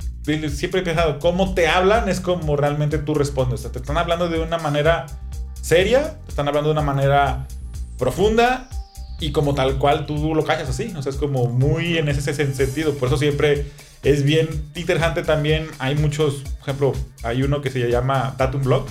siempre 0.48 0.80
he 0.80 0.84
pensado, 0.84 1.18
cómo 1.18 1.52
te 1.52 1.68
hablan 1.68 2.08
es 2.08 2.20
como 2.20 2.56
realmente 2.56 2.96
tú 2.96 3.12
respondes. 3.12 3.60
O 3.60 3.62
sea, 3.64 3.72
te 3.72 3.80
están 3.80 3.98
hablando 3.98 4.30
de 4.30 4.38
una 4.40 4.56
manera 4.56 5.04
seria, 5.60 6.14
te 6.24 6.30
están 6.30 6.48
hablando 6.48 6.70
de 6.70 6.72
una 6.72 6.80
manera 6.80 7.46
profunda 7.98 8.70
y 9.20 9.30
como 9.32 9.54
tal 9.54 9.78
cual 9.78 10.06
tú 10.06 10.34
lo 10.34 10.42
callas 10.44 10.70
así. 10.70 10.90
O 10.96 11.02
sea, 11.02 11.10
es 11.10 11.18
como 11.18 11.46
muy 11.48 11.98
en 11.98 12.08
ese 12.08 12.32
sen- 12.32 12.54
sentido. 12.54 12.94
Por 12.94 13.08
eso 13.08 13.18
siempre 13.18 13.66
es 14.10 14.22
bien 14.22 14.48
interesante 14.74 15.22
también. 15.22 15.66
Hay 15.78 15.94
muchos, 15.96 16.36
por 16.60 16.62
ejemplo, 16.62 16.92
hay 17.22 17.42
uno 17.42 17.60
que 17.62 17.70
se 17.70 17.80
llama 17.90 18.34
Datum 18.38 18.62
Blog, 18.62 18.86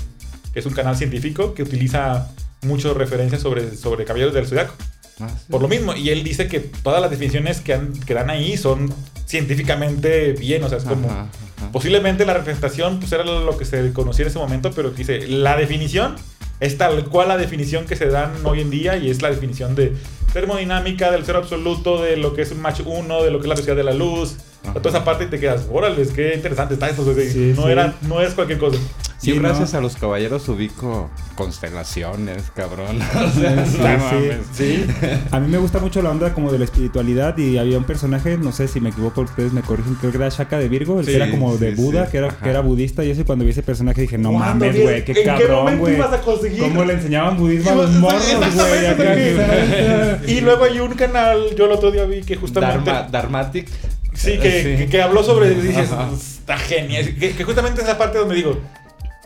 que 0.53 0.59
es 0.59 0.65
un 0.65 0.73
canal 0.73 0.95
científico 0.95 1.53
que 1.53 1.63
utiliza 1.63 2.29
muchas 2.61 2.95
referencias 2.95 3.41
sobre, 3.41 3.75
sobre 3.75 4.05
caballeros 4.05 4.33
del 4.33 4.47
zodiaco. 4.47 4.73
Ah, 5.19 5.29
sí. 5.29 5.45
Por 5.51 5.61
lo 5.61 5.67
mismo, 5.67 5.95
y 5.95 6.09
él 6.09 6.23
dice 6.23 6.47
que 6.47 6.59
todas 6.59 7.01
las 7.01 7.09
definiciones 7.11 7.61
que, 7.61 7.73
han- 7.73 7.93
que 7.93 8.13
dan 8.13 8.29
ahí 8.29 8.57
son 8.57 8.93
científicamente 9.25 10.33
bien, 10.33 10.63
o 10.63 10.69
sea, 10.69 10.77
es 10.77 10.83
como... 10.85 11.07
Ajá, 11.09 11.27
ajá. 11.57 11.71
Posiblemente 11.71 12.25
la 12.25 12.33
representación 12.33 12.99
pues 12.99 13.11
era 13.11 13.23
lo 13.23 13.57
que 13.57 13.65
se 13.65 13.91
conocía 13.93 14.23
en 14.23 14.29
ese 14.29 14.39
momento, 14.39 14.71
pero 14.71 14.91
dice, 14.91 15.27
la 15.27 15.55
definición 15.57 16.15
es 16.59 16.77
tal 16.77 17.05
cual 17.05 17.27
la 17.29 17.37
definición 17.37 17.85
que 17.85 17.95
se 17.95 18.07
dan 18.07 18.31
hoy 18.43 18.61
en 18.61 18.69
día 18.69 18.97
y 18.97 19.09
es 19.09 19.21
la 19.21 19.29
definición 19.29 19.75
de 19.75 19.93
termodinámica, 20.33 21.11
del 21.11 21.25
cero 21.25 21.39
absoluto, 21.39 22.01
de 22.01 22.17
lo 22.17 22.33
que 22.33 22.41
es 22.41 22.51
un 22.51 22.61
match 22.61 22.81
1, 22.85 23.23
de 23.23 23.31
lo 23.31 23.39
que 23.39 23.43
es 23.43 23.49
la 23.49 23.55
velocidad 23.55 23.75
de 23.75 23.83
la 23.83 23.93
luz, 23.93 24.35
Ajá. 24.69 24.73
toda 24.79 24.89
esa 24.89 25.03
parte 25.05 25.25
y 25.25 25.27
te 25.27 25.39
quedas, 25.39 25.65
órale, 25.71 26.05
qué 26.15 26.33
interesante 26.35 26.73
está 26.75 26.89
esto, 26.89 27.01
o 27.03 27.13
sea, 27.13 27.23
Sí, 27.29 27.53
no, 27.55 27.63
sí. 27.63 27.69
Era, 27.69 27.93
no 28.07 28.21
es 28.21 28.33
cualquier 28.33 28.59
cosa. 28.59 28.77
Sí, 29.17 29.31
gracias 29.39 29.73
¿no? 29.73 29.79
a 29.79 29.81
los 29.81 29.95
caballeros 29.95 30.47
ubico 30.49 31.09
constelaciones, 31.35 32.51
cabrón. 32.55 32.99
O 33.15 33.29
sea, 33.39 33.65
Sí, 33.65 33.77
no 33.79 33.87
sí. 33.87 34.03
mames. 34.03 34.37
Sí. 34.53 34.85
A 35.31 35.39
mí 35.39 35.47
me 35.51 35.57
gusta 35.57 35.79
mucho 35.79 36.01
la 36.01 36.11
onda 36.11 36.33
como 36.33 36.51
de 36.51 36.59
la 36.59 36.65
espiritualidad 36.65 37.35
y 37.37 37.57
había 37.57 37.77
un 37.77 37.85
personaje, 37.85 38.37
no 38.37 38.51
sé 38.51 38.67
si 38.67 38.79
me 38.81 38.89
equivoco, 38.89 39.21
ustedes 39.21 39.51
me 39.53 39.61
corrigen, 39.61 39.95
creo 39.95 40.11
que 40.11 40.17
era 40.17 40.29
Shaka 40.29 40.59
de 40.59 40.67
Virgo, 40.69 40.99
el 40.99 41.05
Sí, 41.05 41.11
que 41.11 41.17
era 41.17 41.31
como 41.31 41.57
de 41.57 41.75
sí, 41.75 41.81
Buda, 41.81 42.05
sí. 42.05 42.11
que 42.11 42.17
era, 42.19 42.27
que 42.29 42.49
era 42.49 42.59
budista 42.61 43.03
y 43.03 43.09
eso 43.09 43.25
cuando 43.25 43.45
vi 43.45 43.51
ese 43.51 43.63
personaje 43.63 44.01
dije, 44.01 44.17
no 44.17 44.31
¿Cuándo 44.33 44.65
mames, 44.65 44.81
güey, 44.81 45.05
qué 45.05 45.23
cabrón, 45.23 45.55
momento 45.57 45.81
güey. 45.81 45.95
ibas 45.95 46.13
a 46.13 46.21
conseguir? 46.21 46.59
¿Cómo 46.59 46.83
le 46.83 46.93
enseñaban 46.93 47.37
budismo 47.37 47.71
a 47.71 47.73
Y 47.73 47.77
los 47.77 47.91
morros, 47.93 48.25
güey? 48.55 48.95
que- 48.97 50.17
Y 50.27 50.41
luego 50.41 50.63
hay 50.65 50.79
un 50.79 50.93
canal, 50.93 51.55
yo 51.57 51.65
el 51.65 51.71
otro 51.71 51.89
día 51.91 52.05
vi 52.05 52.21
que 52.21 52.35
justamente... 52.35 52.91
Dharma- 52.91 53.09
Dharmatic. 53.11 53.67
Sí, 54.15 54.37
que, 54.39 54.63
Sí. 54.63 54.75
que, 54.77 54.87
que 54.87 55.01
habló 55.01 55.23
sobre. 55.23 55.49
Dices, 55.51 55.91
Ajá. 55.91 56.09
está 56.15 56.57
genial. 56.57 57.15
Que, 57.19 57.35
que 57.35 57.43
justamente 57.43 57.81
esa 57.81 57.97
parte 57.97 58.17
donde 58.17 58.35
digo. 58.35 58.59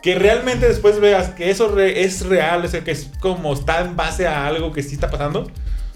Que 0.02 0.14
realmente 0.14 0.66
después 0.66 0.98
veas 0.98 1.28
que 1.30 1.50
eso 1.50 1.74
re- 1.74 2.02
es 2.04 2.24
real, 2.26 2.64
o 2.64 2.68
sea, 2.68 2.82
que 2.82 2.90
es 2.90 3.10
como 3.20 3.52
está 3.52 3.80
en 3.82 3.96
base 3.96 4.26
a 4.26 4.46
algo 4.46 4.72
que 4.72 4.82
sí 4.82 4.94
está 4.94 5.10
pasando. 5.10 5.40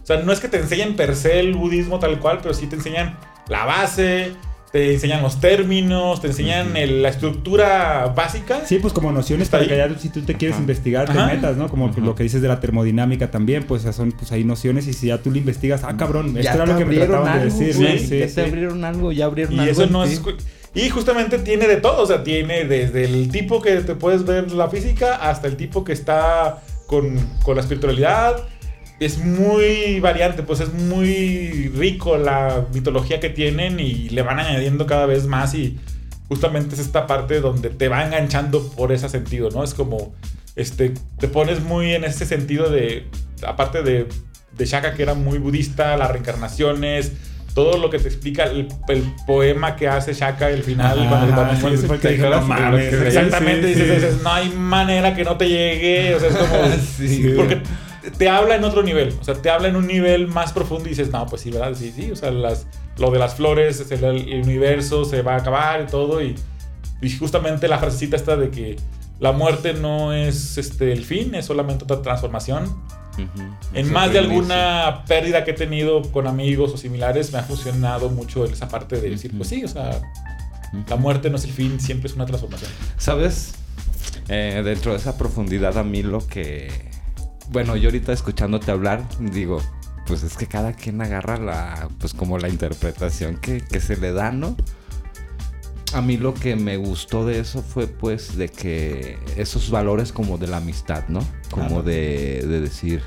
O 0.02 0.06
sea, 0.06 0.18
no 0.18 0.30
es 0.32 0.40
que 0.40 0.48
te 0.48 0.58
enseñen 0.58 0.94
per 0.96 1.16
se 1.16 1.40
el 1.40 1.54
budismo 1.54 1.98
tal 1.98 2.18
cual, 2.20 2.40
pero 2.42 2.52
sí 2.54 2.66
te 2.66 2.76
enseñan 2.76 3.18
la 3.48 3.64
base, 3.64 4.32
te 4.74 4.92
enseñan 4.92 5.22
los 5.22 5.38
términos, 5.38 6.20
te 6.20 6.26
enseñan 6.26 6.76
el- 6.76 7.00
la 7.00 7.08
estructura 7.10 8.12
básica. 8.16 8.62
Sí, 8.66 8.80
pues 8.80 8.92
como 8.92 9.12
nociones 9.12 9.48
para 9.48 9.68
que 9.68 9.76
ya 9.76 9.88
si 9.96 10.08
tú 10.08 10.22
te 10.22 10.34
quieres 10.34 10.56
Ajá. 10.56 10.62
investigar, 10.62 11.06
te 11.06 11.16
Ajá. 11.16 11.32
metas, 11.32 11.56
¿no? 11.56 11.68
Como 11.68 11.86
Ajá. 11.86 12.00
lo 12.00 12.16
que 12.16 12.24
dices 12.24 12.42
de 12.42 12.48
la 12.48 12.58
termodinámica 12.58 13.30
también, 13.30 13.62
pues 13.62 13.84
ya 13.84 13.92
son 13.92 14.10
pues 14.10 14.32
ahí 14.32 14.42
nociones 14.42 14.88
y 14.88 14.92
si 14.92 15.06
ya 15.06 15.18
tú 15.18 15.30
lo 15.30 15.38
investigas, 15.38 15.84
ah, 15.84 15.96
cabrón, 15.96 16.34
Ya 16.34 16.40
esto 16.40 16.54
era 16.54 16.66
lo 16.66 16.72
que 16.76 16.84
me 16.86 16.96
abrieron 16.96 17.08
trataban 17.08 17.38
de 17.38 17.42
algo, 17.44 17.56
decir, 17.56 17.76
güey. 17.76 17.92
¿no? 18.02 18.08
Sí, 18.08 18.18
ya 18.18 18.28
sí. 18.28 18.34
te 18.34 18.40
abrieron 18.42 18.84
algo, 18.84 19.12
ya 19.12 19.24
abrieron 19.26 19.54
Y 19.54 19.58
algo. 19.60 19.70
eso 19.70 19.82
en 19.84 19.92
no 19.92 20.02
es. 20.02 20.20
Y 20.74 20.88
justamente 20.90 21.38
tiene 21.38 21.68
de 21.68 21.76
todo, 21.76 22.02
o 22.02 22.06
sea, 22.06 22.24
tiene 22.24 22.64
desde 22.64 23.04
el 23.04 23.30
tipo 23.30 23.62
que 23.62 23.76
te 23.76 23.94
puedes 23.94 24.24
ver 24.24 24.50
la 24.50 24.68
física 24.68 25.14
hasta 25.14 25.46
el 25.46 25.56
tipo 25.56 25.84
que 25.84 25.92
está 25.92 26.62
con, 26.88 27.16
con 27.44 27.54
la 27.54 27.60
espiritualidad. 27.60 28.38
Es 29.00 29.18
muy 29.18 29.98
variante, 30.00 30.42
pues 30.42 30.60
es 30.60 30.72
muy 30.72 31.68
rico 31.76 32.16
la 32.16 32.64
mitología 32.72 33.20
que 33.20 33.28
tienen 33.28 33.80
y 33.80 34.08
le 34.10 34.22
van 34.22 34.38
añadiendo 34.38 34.86
cada 34.86 35.06
vez 35.06 35.26
más 35.26 35.54
y 35.54 35.78
justamente 36.28 36.74
es 36.74 36.80
esta 36.80 37.06
parte 37.06 37.40
donde 37.40 37.70
te 37.70 37.88
va 37.88 38.04
enganchando 38.04 38.68
por 38.72 38.92
ese 38.92 39.08
sentido, 39.08 39.50
¿no? 39.50 39.64
Es 39.64 39.74
como, 39.74 40.14
este, 40.56 40.94
te 41.18 41.28
pones 41.28 41.60
muy 41.60 41.92
en 41.94 42.04
ese 42.04 42.24
sentido 42.24 42.70
de, 42.70 43.06
aparte 43.46 43.82
de, 43.82 44.06
de 44.56 44.64
Shaka 44.66 44.94
que 44.94 45.02
era 45.02 45.14
muy 45.14 45.38
budista, 45.38 45.96
las 45.96 46.10
reencarnaciones, 46.10 47.12
todo 47.54 47.78
lo 47.78 47.90
que 47.90 47.98
te 47.98 48.08
explica 48.08 48.44
el, 48.44 48.68
el 48.88 49.04
poema 49.26 49.76
que 49.76 49.86
hace 49.88 50.12
Shaka 50.14 50.48
final. 50.64 51.06
Cuando, 51.08 51.34
cuando 51.34 51.76
sí, 51.76 51.86
el 51.92 52.00
que 52.00 52.16
quedas- 52.16 52.40
no 52.42 52.46
mames, 52.46 52.92
Exactamente, 52.92 53.74
sí, 53.74 53.80
dices, 53.80 53.88
sí. 53.88 54.06
dices, 54.06 54.22
no 54.22 54.32
hay 54.32 54.48
manera 54.50 55.14
que 55.14 55.24
no 55.24 55.36
te 55.36 55.48
llegue, 55.48 56.14
o 56.14 56.20
sea, 56.20 56.28
es 56.30 56.36
como... 56.36 56.54
Sí, 56.96 57.32
porque 57.36 57.60
te 58.18 58.28
habla 58.28 58.56
en 58.56 58.64
otro 58.64 58.82
nivel, 58.82 59.14
o 59.20 59.24
sea, 59.24 59.34
te 59.34 59.50
habla 59.50 59.68
en 59.68 59.76
un 59.76 59.86
nivel 59.86 60.26
más 60.28 60.52
profundo 60.52 60.86
y 60.86 60.90
dices, 60.90 61.10
no, 61.10 61.26
pues 61.26 61.42
sí, 61.42 61.50
¿verdad? 61.50 61.74
Sí, 61.74 61.92
sí, 61.94 62.10
o 62.10 62.16
sea, 62.16 62.30
las, 62.30 62.66
lo 62.98 63.10
de 63.10 63.18
las 63.18 63.34
flores, 63.34 63.80
es 63.80 63.90
el, 63.90 64.04
el 64.04 64.42
universo 64.42 65.04
se 65.04 65.22
va 65.22 65.34
a 65.34 65.38
acabar 65.38 65.82
y 65.82 65.86
todo, 65.86 66.22
y, 66.22 66.34
y 67.00 67.10
justamente 67.16 67.68
la 67.68 67.78
frasecita 67.78 68.16
esta 68.16 68.36
de 68.36 68.50
que 68.50 68.76
la 69.20 69.32
muerte 69.32 69.74
no 69.74 70.12
es 70.12 70.58
este, 70.58 70.92
el 70.92 71.04
fin, 71.04 71.34
es 71.34 71.46
solamente 71.46 71.84
otra 71.84 72.02
transformación. 72.02 72.64
Ujú. 73.14 73.42
En 73.72 73.86
Es 73.86 73.92
más 73.92 74.12
de 74.12 74.18
alguna 74.18 75.04
pérdida 75.06 75.44
que 75.44 75.52
he 75.52 75.54
tenido 75.54 76.02
con 76.02 76.26
amigos 76.26 76.72
o 76.72 76.76
similares, 76.76 77.32
me 77.32 77.38
ha 77.38 77.42
funcionado 77.42 78.10
mucho 78.10 78.44
esa 78.44 78.68
parte 78.68 79.00
de 79.00 79.10
decir, 79.10 79.30
Ujú. 79.30 79.38
pues 79.38 79.48
sí, 79.50 79.64
o 79.64 79.68
sea, 79.68 80.00
la 80.88 80.96
muerte 80.96 81.30
no 81.30 81.36
es 81.36 81.44
el 81.44 81.52
fin, 81.52 81.78
siempre 81.80 82.08
es 82.08 82.16
una 82.16 82.26
transformación. 82.26 82.70
¿Sabes? 82.98 83.54
Eh, 84.28 84.62
dentro 84.64 84.92
de 84.92 84.98
esa 84.98 85.16
profundidad 85.16 85.78
a 85.78 85.84
mí 85.84 86.02
lo 86.02 86.26
que... 86.26 86.92
Bueno, 87.50 87.76
yo 87.76 87.88
ahorita 87.88 88.12
escuchándote 88.12 88.70
hablar, 88.70 89.06
digo, 89.18 89.60
pues 90.06 90.22
es 90.22 90.36
que 90.36 90.46
cada 90.46 90.72
quien 90.72 91.00
agarra 91.02 91.38
la... 91.38 91.88
Pues 91.98 92.14
como 92.14 92.38
la 92.38 92.48
interpretación 92.48 93.36
que, 93.36 93.60
que 93.60 93.80
se 93.80 93.96
le 93.96 94.12
da, 94.12 94.32
¿no? 94.32 94.56
A 95.92 96.02
mí 96.02 96.16
lo 96.16 96.34
que 96.34 96.56
me 96.56 96.76
gustó 96.76 97.24
de 97.24 97.38
eso 97.38 97.62
fue 97.62 97.86
pues 97.86 98.36
de 98.36 98.48
que 98.48 99.16
esos 99.36 99.70
valores 99.70 100.12
como 100.12 100.38
de 100.38 100.48
la 100.48 100.56
amistad, 100.56 101.04
¿no? 101.08 101.20
Como 101.50 101.82
de, 101.84 102.44
de 102.46 102.60
decir, 102.60 103.02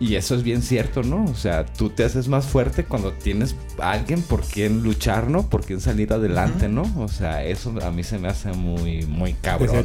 Y 0.00 0.14
eso 0.14 0.34
es 0.34 0.42
bien 0.42 0.62
cierto, 0.62 1.02
¿no? 1.02 1.24
O 1.24 1.34
sea, 1.34 1.66
tú 1.66 1.90
te 1.90 2.04
haces 2.04 2.26
más 2.26 2.46
fuerte 2.46 2.84
cuando 2.84 3.12
tienes 3.12 3.54
a 3.78 3.92
alguien 3.92 4.22
por 4.22 4.40
quien 4.40 4.82
luchar, 4.82 5.28
¿no? 5.28 5.50
Por 5.50 5.62
quien 5.62 5.78
salir 5.80 6.10
adelante, 6.14 6.68
¿no? 6.68 6.90
O 6.96 7.08
sea, 7.08 7.44
eso 7.44 7.74
a 7.82 7.90
mí 7.90 8.02
se 8.02 8.18
me 8.18 8.28
hace 8.28 8.52
muy, 8.52 9.04
muy 9.04 9.34
cabrón. 9.34 9.84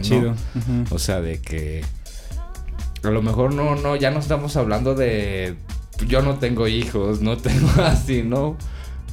O 0.89 0.99
sea, 0.99 1.19
de 1.19 1.41
que 1.41 1.83
a 3.07 3.11
lo 3.11 3.21
mejor 3.21 3.53
no, 3.53 3.75
no, 3.75 3.95
ya 3.95 4.11
no 4.11 4.19
estamos 4.19 4.55
hablando 4.57 4.95
de 4.95 5.55
yo 6.07 6.21
no 6.21 6.37
tengo 6.39 6.67
hijos, 6.67 7.21
no 7.21 7.37
tengo 7.37 7.69
así, 7.83 8.23
¿no? 8.23 8.57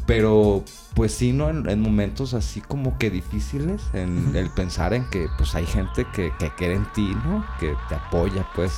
Pero 0.06 0.64
pues 0.94 1.12
sí, 1.12 1.32
¿no? 1.32 1.48
En, 1.48 1.68
en 1.68 1.80
momentos 1.80 2.34
así 2.34 2.60
como 2.60 2.98
que 2.98 3.10
difíciles, 3.10 3.80
en 3.92 4.34
el 4.34 4.50
pensar 4.50 4.92
en 4.94 5.08
que 5.10 5.26
pues 5.38 5.54
hay 5.54 5.66
gente 5.66 6.06
que, 6.12 6.32
que 6.38 6.50
quiere 6.56 6.74
en 6.74 6.92
ti, 6.92 7.14
¿no? 7.24 7.46
Que 7.60 7.74
te 7.88 7.94
apoya, 7.94 8.46
pues. 8.54 8.72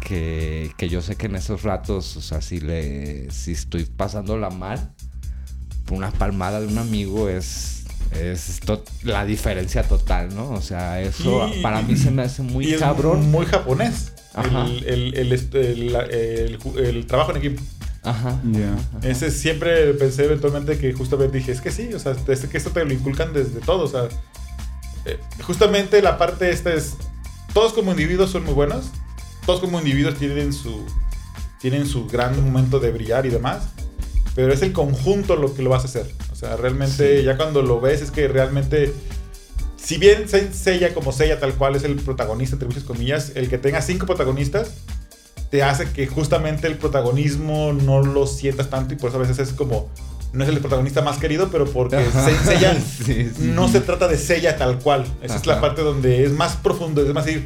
Que, 0.00 0.72
que 0.76 0.88
yo 0.88 1.02
sé 1.02 1.16
que 1.16 1.26
en 1.26 1.36
esos 1.36 1.62
ratos, 1.62 2.16
o 2.16 2.20
sea, 2.20 2.40
si 2.40 2.58
le, 2.58 3.30
si 3.30 3.52
estoy 3.52 3.84
pasándola 3.84 4.50
mal, 4.50 4.92
una 5.90 6.10
palmada 6.10 6.60
de 6.60 6.66
un 6.66 6.78
amigo 6.78 7.28
es, 7.28 7.79
es 8.12 8.60
la 9.04 9.24
diferencia 9.24 9.82
total, 9.84 10.34
¿no? 10.34 10.50
O 10.50 10.60
sea, 10.62 11.00
eso 11.00 11.48
Y- 11.54 11.62
para 11.62 11.82
mí 11.82 11.96
se 11.96 12.10
me 12.10 12.22
hace 12.22 12.42
muy 12.42 12.66
y 12.66 12.74
es 12.74 12.80
cabrón. 12.80 13.30
Muy 13.30 13.46
japonés. 13.46 14.12
Ajá. 14.34 14.66
El, 14.66 14.84
el, 14.86 15.14
el, 15.14 15.32
el- 15.32 15.94
el 15.94 16.58
ju- 16.60 16.78
el 16.78 17.06
trabajo 17.06 17.30
en 17.32 17.36
equipo. 17.38 17.62
Ajá. 18.02 18.40
Ya. 18.50 19.08
Ese 19.08 19.30
siempre 19.30 19.92
pensé 19.94 20.24
eventualmente 20.24 20.78
que 20.78 20.92
justamente 20.92 21.38
dije, 21.38 21.52
es 21.52 21.60
que 21.60 21.70
sí, 21.70 21.92
o 21.92 21.98
sea, 21.98 22.16
es 22.28 22.40
que 22.46 22.56
esto 22.56 22.70
te 22.70 22.84
lo 22.84 22.92
inculcan 22.94 23.32
desde 23.34 23.60
todo, 23.60 23.84
o 23.84 23.88
sea, 23.88 24.04
eh, 25.04 25.18
justamente 25.42 26.00
la 26.00 26.16
parte 26.16 26.50
esta 26.50 26.72
es, 26.72 26.94
todos 27.52 27.72
como 27.74 27.90
individuos 27.90 28.30
son 28.30 28.44
muy 28.44 28.54
buenos, 28.54 28.86
todos 29.44 29.60
como 29.60 29.78
individuos 29.78 30.14
tienen 30.16 30.52
su, 30.54 30.86
tienen 31.60 31.86
su 31.86 32.06
gran 32.06 32.42
momento 32.42 32.80
de 32.80 32.90
brillar 32.90 33.26
y 33.26 33.28
demás, 33.30 33.64
pero 34.34 34.52
es 34.52 34.62
el 34.62 34.72
conjunto 34.72 35.36
lo 35.36 35.54
que 35.54 35.60
lo 35.62 35.68
vas 35.70 35.82
a 35.82 35.86
hacer, 35.88 36.10
sea, 36.40 36.56
realmente 36.56 37.18
Sí. 37.18 37.24
ya 37.24 37.36
cuando 37.36 37.62
lo 37.62 37.80
ves 37.80 38.00
es 38.02 38.10
que 38.10 38.26
realmente, 38.28 38.92
si 39.76 39.98
bien 39.98 40.24
Seiya 40.28 40.94
como 40.94 41.12
Seiya 41.12 41.38
tal 41.40 41.54
cual 41.54 41.76
es 41.76 41.84
el 41.84 41.96
protagonista, 41.96 42.54
entre 42.54 42.68
muchas 42.68 42.84
comillas, 42.84 43.32
el 43.34 43.48
que 43.48 43.58
tenga 43.58 43.82
cinco 43.82 44.06
protagonistas, 44.06 44.70
te 45.50 45.62
hace 45.62 45.90
que 45.90 46.06
justamente 46.06 46.66
el 46.68 46.76
protagonismo 46.78 47.72
no 47.72 48.02
lo 48.02 48.26
sientas 48.26 48.70
tanto 48.70 48.94
y 48.94 48.96
por 48.96 49.08
eso 49.10 49.18
a 49.18 49.22
veces 49.22 49.38
es 49.38 49.52
como 49.52 49.88
no 50.32 50.44
es 50.44 50.50
el 50.50 50.60
protagonista 50.60 51.02
más 51.02 51.18
querido, 51.18 51.48
pero 51.50 51.64
porque 51.66 51.96
Ajá. 51.96 52.30
Seiya 52.44 52.80
Sí, 53.04 53.30
sí. 53.36 53.50
no 53.52 53.68
se 53.68 53.80
trata 53.80 54.06
de 54.06 54.16
Seiya 54.16 54.56
tal 54.56 54.78
cual. 54.78 55.04
Esa 55.22 55.36
es 55.36 55.46
la 55.46 55.54
Ajá. 55.54 55.62
parte 55.62 55.82
donde 55.82 56.24
es 56.24 56.30
más 56.30 56.54
profundo, 56.56 57.02
es 57.04 57.12
más 57.12 57.24
decir, 57.26 57.44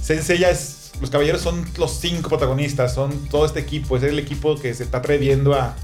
Seiya 0.00 0.50
es 0.50 0.78
los 1.00 1.10
caballeros 1.10 1.42
son 1.42 1.64
los 1.78 1.98
cinco 2.00 2.28
protagonistas, 2.30 2.94
son 2.94 3.28
todo 3.28 3.44
este 3.44 3.60
equipo, 3.60 3.96
es 3.96 4.02
el 4.04 4.18
equipo 4.18 4.56
que 4.56 4.72
se 4.72 4.82
está 4.84 4.98
atreviendo 4.98 5.52
a 5.54 5.74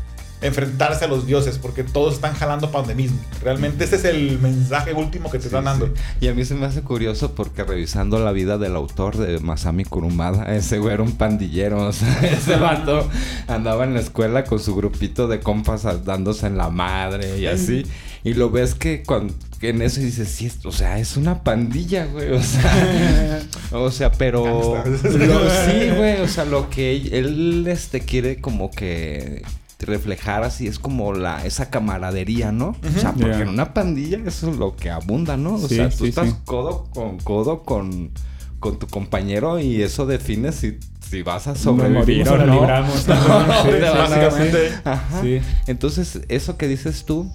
enfrentarse 0.41 1.05
a 1.05 1.09
los 1.09 1.27
dioses 1.27 1.59
porque 1.59 1.83
todos 1.85 2.15
están 2.15 2.35
jalando 2.35 2.71
para 2.71 2.81
donde 2.81 2.95
mismo. 2.95 3.19
Realmente 3.43 3.85
ese 3.85 3.97
es 3.97 4.05
el 4.05 4.39
mensaje 4.39 4.93
último 4.93 5.31
que 5.31 5.39
te 5.39 5.47
están 5.47 5.65
dando. 5.65 5.87
Sí. 5.87 5.93
Y 6.21 6.29
a 6.29 6.35
mí 6.35 6.45
se 6.45 6.55
me 6.55 6.67
hace 6.67 6.83
curioso 6.83 7.35
porque 7.35 7.65
revisando 7.65 8.19
la 8.19 8.33
vida 8.33 8.59
del 8.59 8.77
autor 8.77 9.17
de 9.17 9.39
Masami 9.41 9.85
Kurumada, 9.85 10.45
ese 10.57 10.79
güey 10.79 10.95
era 10.95 11.03
un 11.03 11.13
pandillero. 11.13 11.87
O 11.87 11.93
sea, 11.93 12.21
ese 12.23 12.57
vato 12.57 13.09
andaba 13.47 13.85
en 13.85 13.95
la 13.95 14.01
escuela 14.01 14.45
con 14.45 14.61
su 14.61 14.75
grupito 14.75 15.29
de 15.29 15.41
compas 15.41 15.85
dándose 16.05 16.47
en 16.47 16.57
la 16.57 16.71
madre 16.71 17.39
y 17.39 17.47
así. 17.47 17.87
Y 18.25 18.35
lo 18.35 18.51
ves 18.51 18.75
que 18.75 19.03
cuando 19.05 19.33
que 19.59 19.71
en 19.71 19.83
eso 19.83 20.01
dices, 20.01 20.29
sí, 20.29 20.51
o 20.65 20.71
sea, 20.71 20.99
es 20.99 21.17
una 21.17 21.43
pandilla, 21.43 22.07
güey. 22.07 22.31
O 22.31 22.43
sea, 22.43 23.41
o 23.73 23.91
sea, 23.91 24.13
pero. 24.13 24.85
Lo- 24.85 25.51
sí, 25.51 25.91
güey. 25.97 26.21
O 26.21 26.29
sea, 26.29 26.45
lo 26.45 26.71
que 26.71 26.95
él, 26.95 27.13
él, 27.13 27.67
este, 27.67 28.01
quiere 28.01 28.41
como 28.41 28.71
que 28.71 29.43
reflejar 29.81 30.43
así 30.43 30.67
es 30.67 30.79
como 30.79 31.13
la 31.13 31.45
esa 31.47 31.71
camaradería, 31.71 32.51
¿no? 32.53 32.75
O 32.97 33.01
sea, 33.01 33.13
porque 33.13 33.43
en 33.43 33.49
una 33.49 33.73
pandilla 33.75 34.19
eso 34.27 34.51
es 34.51 34.57
lo 34.57 34.75
que 34.77 34.91
abunda, 34.91 35.37
¿no? 35.37 35.55
O 35.55 35.69
Sí, 35.69 35.77
sea, 35.77 35.89
tú 35.91 36.05
sí, 36.05 36.09
estás 36.09 36.29
sí. 36.31 36.35
codo 36.45 36.85
con 36.93 37.19
codo 37.19 37.63
con, 37.63 38.11
con 38.59 38.79
tu 38.79 38.87
compañero 38.89 39.61
y 39.61 39.81
eso 39.83 40.05
define 40.07 40.51
si, 40.53 40.79
si 41.09 41.23
vas 41.23 41.47
a 41.47 41.55
Sobrevivir 41.55 42.27
sobrevivir 42.27 42.29
o 42.29 42.47
no. 42.47 42.55
libramos. 42.61 43.07
No, 43.07 43.15
Sí, 43.63 43.69
te 43.71 43.81
van 43.81 43.97
a- 43.97 43.99
básicamente. 44.19 44.73
Ajá. 44.85 45.23
Sí. 45.23 45.41
Entonces, 45.69 46.21
eso 46.29 46.57
que 46.57 46.67
dices 46.67 47.05
tú, 47.05 47.33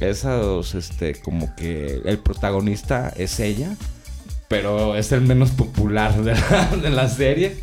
esos, 0.00 0.74
este, 0.74 1.14
como 1.20 1.54
que 1.56 2.02
el 2.04 2.18
protagonista 2.18 3.12
es 3.16 3.40
ella, 3.40 3.70
pero 4.48 4.94
es 4.96 5.10
el 5.12 5.22
menos 5.22 5.50
popular 5.50 6.22
de 6.22 6.34
la, 6.34 6.76
de 6.82 6.90
la 6.90 7.08
serie. 7.08 7.56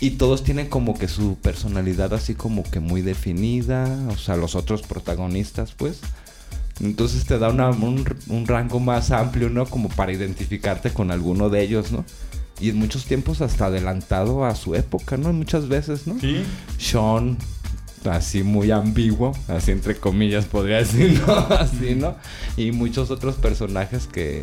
Y 0.00 0.10
todos 0.10 0.44
tienen 0.44 0.68
como 0.68 0.98
que 0.98 1.08
su 1.08 1.36
personalidad 1.36 2.12
así 2.12 2.34
como 2.34 2.62
que 2.64 2.80
muy 2.80 3.00
definida, 3.02 3.86
o 4.10 4.16
sea, 4.18 4.36
los 4.36 4.54
otros 4.54 4.82
protagonistas, 4.82 5.72
pues. 5.76 6.00
Entonces 6.80 7.24
te 7.24 7.38
da 7.38 7.48
una- 7.48 7.70
un, 7.70 8.04
un 8.28 8.46
rango 8.46 8.78
más 8.80 9.10
amplio, 9.10 9.48
¿no? 9.48 9.64
Como 9.66 9.88
para 9.88 10.12
identificarte 10.12 10.90
con 10.90 11.10
alguno 11.10 11.48
de 11.48 11.62
ellos, 11.62 11.92
¿no? 11.92 12.04
Y 12.60 12.68
en 12.70 12.76
muchos 12.78 13.06
tiempos 13.06 13.40
hasta 13.40 13.66
adelantado 13.66 14.44
a 14.44 14.54
su 14.54 14.74
época, 14.74 15.16
¿no? 15.16 15.32
Muchas 15.32 15.68
veces, 15.68 16.06
¿no? 16.06 16.20
Sí. 16.20 16.42
Sean, 16.78 17.38
así 18.04 18.42
muy 18.42 18.70
ambiguo, 18.70 19.32
así 19.48 19.70
entre 19.70 19.96
comillas 19.96 20.44
podría 20.44 20.76
decir, 20.84 21.22
¿no? 21.26 21.32
Así, 21.34 21.94
¿no? 21.94 22.16
Y 22.58 22.72
muchos 22.72 23.10
otros 23.10 23.36
personajes 23.36 24.06
que, 24.06 24.42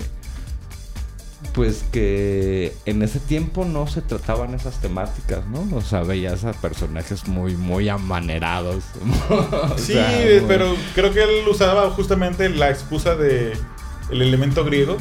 pues 1.53 1.83
que 1.91 2.73
en 2.85 3.01
ese 3.03 3.19
tiempo 3.19 3.63
no 3.65 3.85
se 3.87 4.01
trataban 4.01 4.53
esas 4.55 4.81
temáticas, 4.81 5.45
¿no? 5.47 5.67
O 5.77 5.81
sea, 5.81 6.01
veías 6.01 6.43
a 6.45 6.53
personajes 6.53 7.27
muy, 7.27 7.55
muy 7.55 7.89
amanerados. 7.89 8.83
O 9.29 9.77
Sí, 9.77 9.93
sea, 9.93 10.21
eh, 10.23 10.39
muy- 10.41 10.47
pero 10.47 10.75
creo 10.95 11.13
que 11.13 11.23
él 11.23 11.47
usaba 11.47 11.89
justamente 11.91 12.49
la 12.49 12.69
excusa 12.69 13.15
de 13.15 13.53
el 14.09 14.21
elemento 14.21 14.65
griego. 14.65 14.97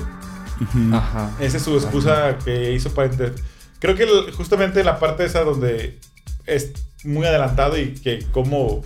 Ajá. 0.92 1.30
Esa 1.40 1.56
es 1.56 1.62
su 1.64 1.74
excusa 1.76 2.38
que 2.44 2.72
hizo 2.72 2.90
para... 2.94 3.08
inter- 3.10 3.34
Creo 3.80 3.96
que 3.96 4.06
justamente 4.32 4.84
la 4.84 5.00
parte 5.00 5.24
esa 5.24 5.42
donde 5.42 5.98
es 6.46 6.70
muy 7.02 7.26
adelantado 7.26 7.76
y 7.78 7.94
que 7.94 8.24
como 8.30 8.82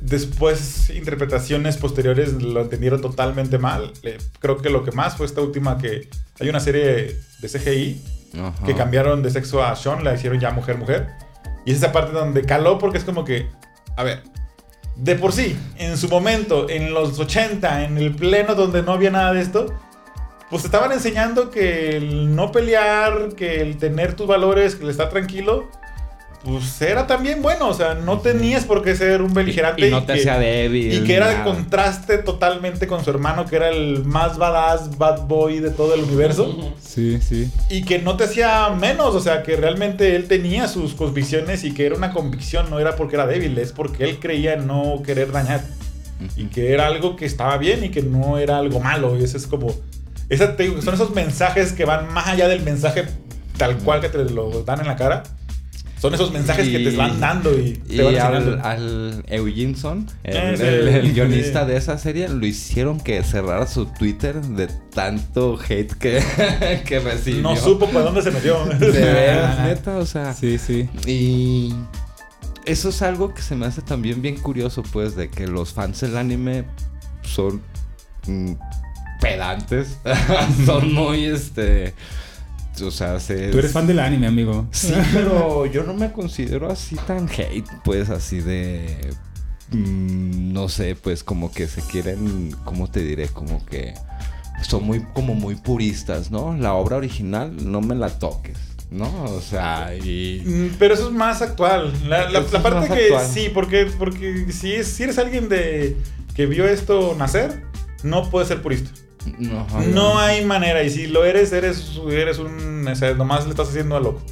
después 0.00 0.90
interpretaciones 0.90 1.76
posteriores 1.76 2.42
lo 2.42 2.62
entendieron 2.62 3.00
totalmente 3.00 3.58
mal. 3.58 3.92
Eh, 4.02 4.18
creo 4.38 4.58
que 4.58 4.70
lo 4.70 4.84
que 4.84 4.92
más 4.92 5.16
fue 5.16 5.26
esta 5.26 5.40
última 5.40 5.78
que 5.78 6.08
hay 6.38 6.48
una 6.48 6.60
serie 6.60 7.16
de 7.40 7.48
CGI 7.48 8.02
Ajá. 8.34 8.64
que 8.64 8.74
cambiaron 8.74 9.22
de 9.22 9.30
sexo 9.30 9.62
a 9.62 9.74
Sean, 9.76 10.02
la 10.04 10.14
hicieron 10.14 10.40
ya 10.40 10.50
mujer-mujer. 10.50 11.08
Y 11.66 11.72
es 11.72 11.78
esa 11.78 11.92
parte 11.92 12.12
donde 12.12 12.42
caló 12.42 12.78
porque 12.78 12.98
es 12.98 13.04
como 13.04 13.24
que, 13.24 13.46
a 13.96 14.02
ver, 14.02 14.22
de 14.96 15.14
por 15.14 15.32
sí, 15.32 15.56
en 15.76 15.96
su 15.96 16.08
momento, 16.08 16.68
en 16.68 16.92
los 16.92 17.18
80, 17.18 17.84
en 17.84 17.98
el 17.98 18.14
pleno 18.14 18.54
donde 18.54 18.82
no 18.82 18.92
había 18.92 19.10
nada 19.10 19.32
de 19.32 19.40
esto, 19.40 19.66
pues 20.50 20.62
te 20.62 20.68
estaban 20.68 20.92
enseñando 20.92 21.50
que 21.50 21.96
el 21.96 22.34
no 22.34 22.50
pelear, 22.50 23.34
que 23.36 23.60
el 23.60 23.78
tener 23.78 24.14
tus 24.14 24.26
valores, 24.26 24.74
que 24.74 24.84
el 24.84 24.90
estar 24.90 25.08
tranquilo, 25.08 25.70
pues 26.44 26.80
era 26.82 27.06
también 27.06 27.42
bueno. 27.42 27.68
O 27.68 27.74
sea, 27.74 27.94
no 27.94 28.20
tenías 28.20 28.64
por 28.64 28.82
qué 28.82 28.94
ser 28.96 29.20
un 29.22 29.34
beligerante. 29.34 29.86
Y 29.86 29.90
no 29.90 30.00
te 30.04 30.14
que- 30.14 30.20
hacía 30.20 30.38
débil. 30.38 30.92
y 30.94 31.04
que 31.04 31.14
era 31.14 31.38
el 31.38 31.44
contraste 31.44 32.18
totalmente 32.18 32.86
con 32.86 33.04
su 33.04 33.10
hermano, 33.10 33.44
que 33.46 33.56
era 33.56 33.68
el 33.68 34.04
más 34.04 34.38
badass, 34.38 34.96
bad 34.98 35.26
boy 35.26 35.60
de 35.60 35.70
todo 35.70 35.94
el 35.94 36.02
universo 36.04 36.72
Sí, 36.82 37.18
sí. 37.20 37.50
y 37.68 37.82
que 37.84 37.98
no 37.98 38.16
te 38.16 38.24
hacía 38.24 38.68
menos, 38.70 39.14
o 39.14 39.20
sea, 39.20 39.42
que 39.42 39.56
realmente 39.56 40.16
él 40.16 40.26
tenía 40.28 40.66
sus 40.68 40.94
convicciones 40.94 41.62
y 41.64 41.72
que 41.74 41.86
era 41.86 41.94
una 41.94 42.12
convicción, 42.12 42.70
no 42.70 42.78
era 42.80 42.96
porque 42.96 43.16
era 43.16 43.26
débil, 43.26 43.56
es 43.58 43.72
porque 43.72 44.04
él 44.04 44.18
creía 44.18 44.54
en 44.54 44.66
no 44.66 45.02
querer 45.04 45.32
dañar 45.32 45.62
y 46.36 46.44
que 46.46 46.72
era 46.72 46.86
algo 46.86 47.16
que 47.16 47.24
estaba 47.24 47.56
bien 47.58 47.84
y 47.84 47.90
que 47.90 48.02
no 48.02 48.36
era 48.38 48.58
algo 48.58 48.80
malo, 48.80 49.16
y 49.18 49.24
eso 49.24 49.36
es 49.38 49.46
como, 49.46 49.74
esa, 50.28 50.54
te 50.56 50.64
digo, 50.64 50.82
son 50.82 50.94
esos 50.94 51.14
mensajes 51.14 51.72
que 51.72 51.84
van 51.86 52.12
más 52.12 52.26
allá 52.28 52.46
del 52.48 52.60
mensaje 52.62 53.04
tal 53.56 53.76
cual 53.78 54.00
que 54.00 54.08
te 54.08 54.18
lo 54.24 54.62
dan 54.64 54.80
en 54.80 54.86
la 54.86 54.96
cara, 54.96 55.22
son 56.00 56.14
esos 56.14 56.32
mensajes 56.32 56.68
que 56.68 56.78
te 56.78 56.96
van 56.96 57.20
dando 57.20 57.52
y 57.58 57.72
te 57.74 57.94
Y 57.96 58.00
van 58.00 58.34
al, 58.34 58.60
al 58.64 59.24
Eugenson, 59.28 60.06
el, 60.24 60.56
sí. 60.56 60.62
el- 60.64 60.88
el 60.88 61.12
guionista 61.12 61.66
de 61.66 61.76
esa 61.76 61.98
serie, 61.98 62.28
lo 62.28 62.46
hicieron 62.46 62.98
que 62.98 63.22
cerrara 63.22 63.66
su 63.66 63.84
Twitter 63.86 64.40
de 64.40 64.68
tanto 64.94 65.58
hate 65.68 65.92
que, 65.94 66.22
que 66.86 67.00
recibió. 67.00 67.42
No 67.42 67.56
supo 67.56 67.86
por 67.88 68.02
dónde 68.04 68.22
se 68.22 68.30
metió. 68.30 68.64
De 68.64 68.90
veras, 68.90 69.58
neta, 69.66 69.98
o 69.98 70.06
sea. 70.06 70.32
Sí, 70.32 70.56
sí. 70.58 70.88
Y 71.06 71.74
eso 72.64 72.88
es 72.88 73.02
algo 73.02 73.34
que 73.34 73.42
se 73.42 73.54
me 73.54 73.66
hace 73.66 73.82
también 73.82 74.22
bien 74.22 74.36
curioso, 74.36 74.82
pues, 74.92 75.16
de 75.16 75.28
que 75.28 75.46
los 75.46 75.72
fans 75.74 76.00
del 76.00 76.16
anime 76.16 76.64
son 77.22 77.60
mm, 78.26 78.52
pedantes, 79.20 79.98
son 80.66 80.94
muy, 80.94 81.24
este, 81.26 81.92
o 82.82 82.90
sea, 82.90 83.20
se... 83.20 83.48
Tú 83.48 83.58
eres 83.58 83.72
fan 83.72 83.86
del 83.86 83.98
anime, 84.00 84.26
amigo. 84.26 84.66
Sí, 84.70 84.92
pero 85.12 85.66
yo 85.66 85.84
no 85.84 85.94
me 85.94 86.12
considero 86.12 86.70
así 86.70 86.96
tan 87.06 87.28
hate, 87.28 87.66
pues 87.84 88.10
así 88.10 88.40
de... 88.40 89.14
mm, 89.70 90.52
no 90.52 90.68
sé, 90.68 90.96
pues 90.96 91.24
como 91.24 91.52
que 91.52 91.66
se 91.68 91.82
quieren, 91.82 92.54
¿cómo 92.64 92.90
te 92.90 93.00
diré? 93.02 93.28
Como 93.28 93.64
que 93.66 93.94
son 94.62 94.84
muy, 94.84 95.04
como 95.14 95.34
muy 95.34 95.54
puristas, 95.56 96.30
¿no? 96.30 96.56
La 96.56 96.74
obra 96.74 96.96
original 96.96 97.52
no 97.70 97.80
me 97.80 97.94
la 97.94 98.18
toques. 98.18 98.56
¿no? 98.90 99.22
O 99.24 99.40
sea, 99.40 99.94
y... 99.94 100.42
Mm, 100.44 100.76
Pero 100.78 100.94
eso 100.94 101.08
es 101.08 101.14
más 101.14 101.42
actual. 101.42 101.92
La, 102.08 102.28
parte 102.62 102.88
que 102.88 103.04
actual. 103.04 103.26
sí, 103.32 103.48
porque, 103.54 103.86
porque 103.98 104.46
si, 104.52 104.72
es- 104.72 104.88
si 104.88 105.04
eres 105.04 105.16
alguien 105.18 105.48
de 105.48 105.96
que 106.34 106.46
vio 106.46 106.66
esto 106.66 107.14
nacer, 107.16 107.62
no 108.02 108.28
puedes 108.30 108.48
ser 108.48 108.62
purista. 108.62 108.90
No, 109.38 109.66
No 109.88 110.18
hay 110.18 110.44
manera. 110.44 110.82
Y 110.82 110.90
si 110.90 111.06
lo 111.06 111.24
eres, 111.24 111.52
eres, 111.52 111.98
eres 112.10 112.38
un. 112.38 112.86
O 112.88 112.94
sea, 112.94 113.14
nomás 113.14 113.44
le 113.44 113.50
estás 113.50 113.68
haciendo 113.68 113.96
a 113.96 114.00
loco. 114.00 114.22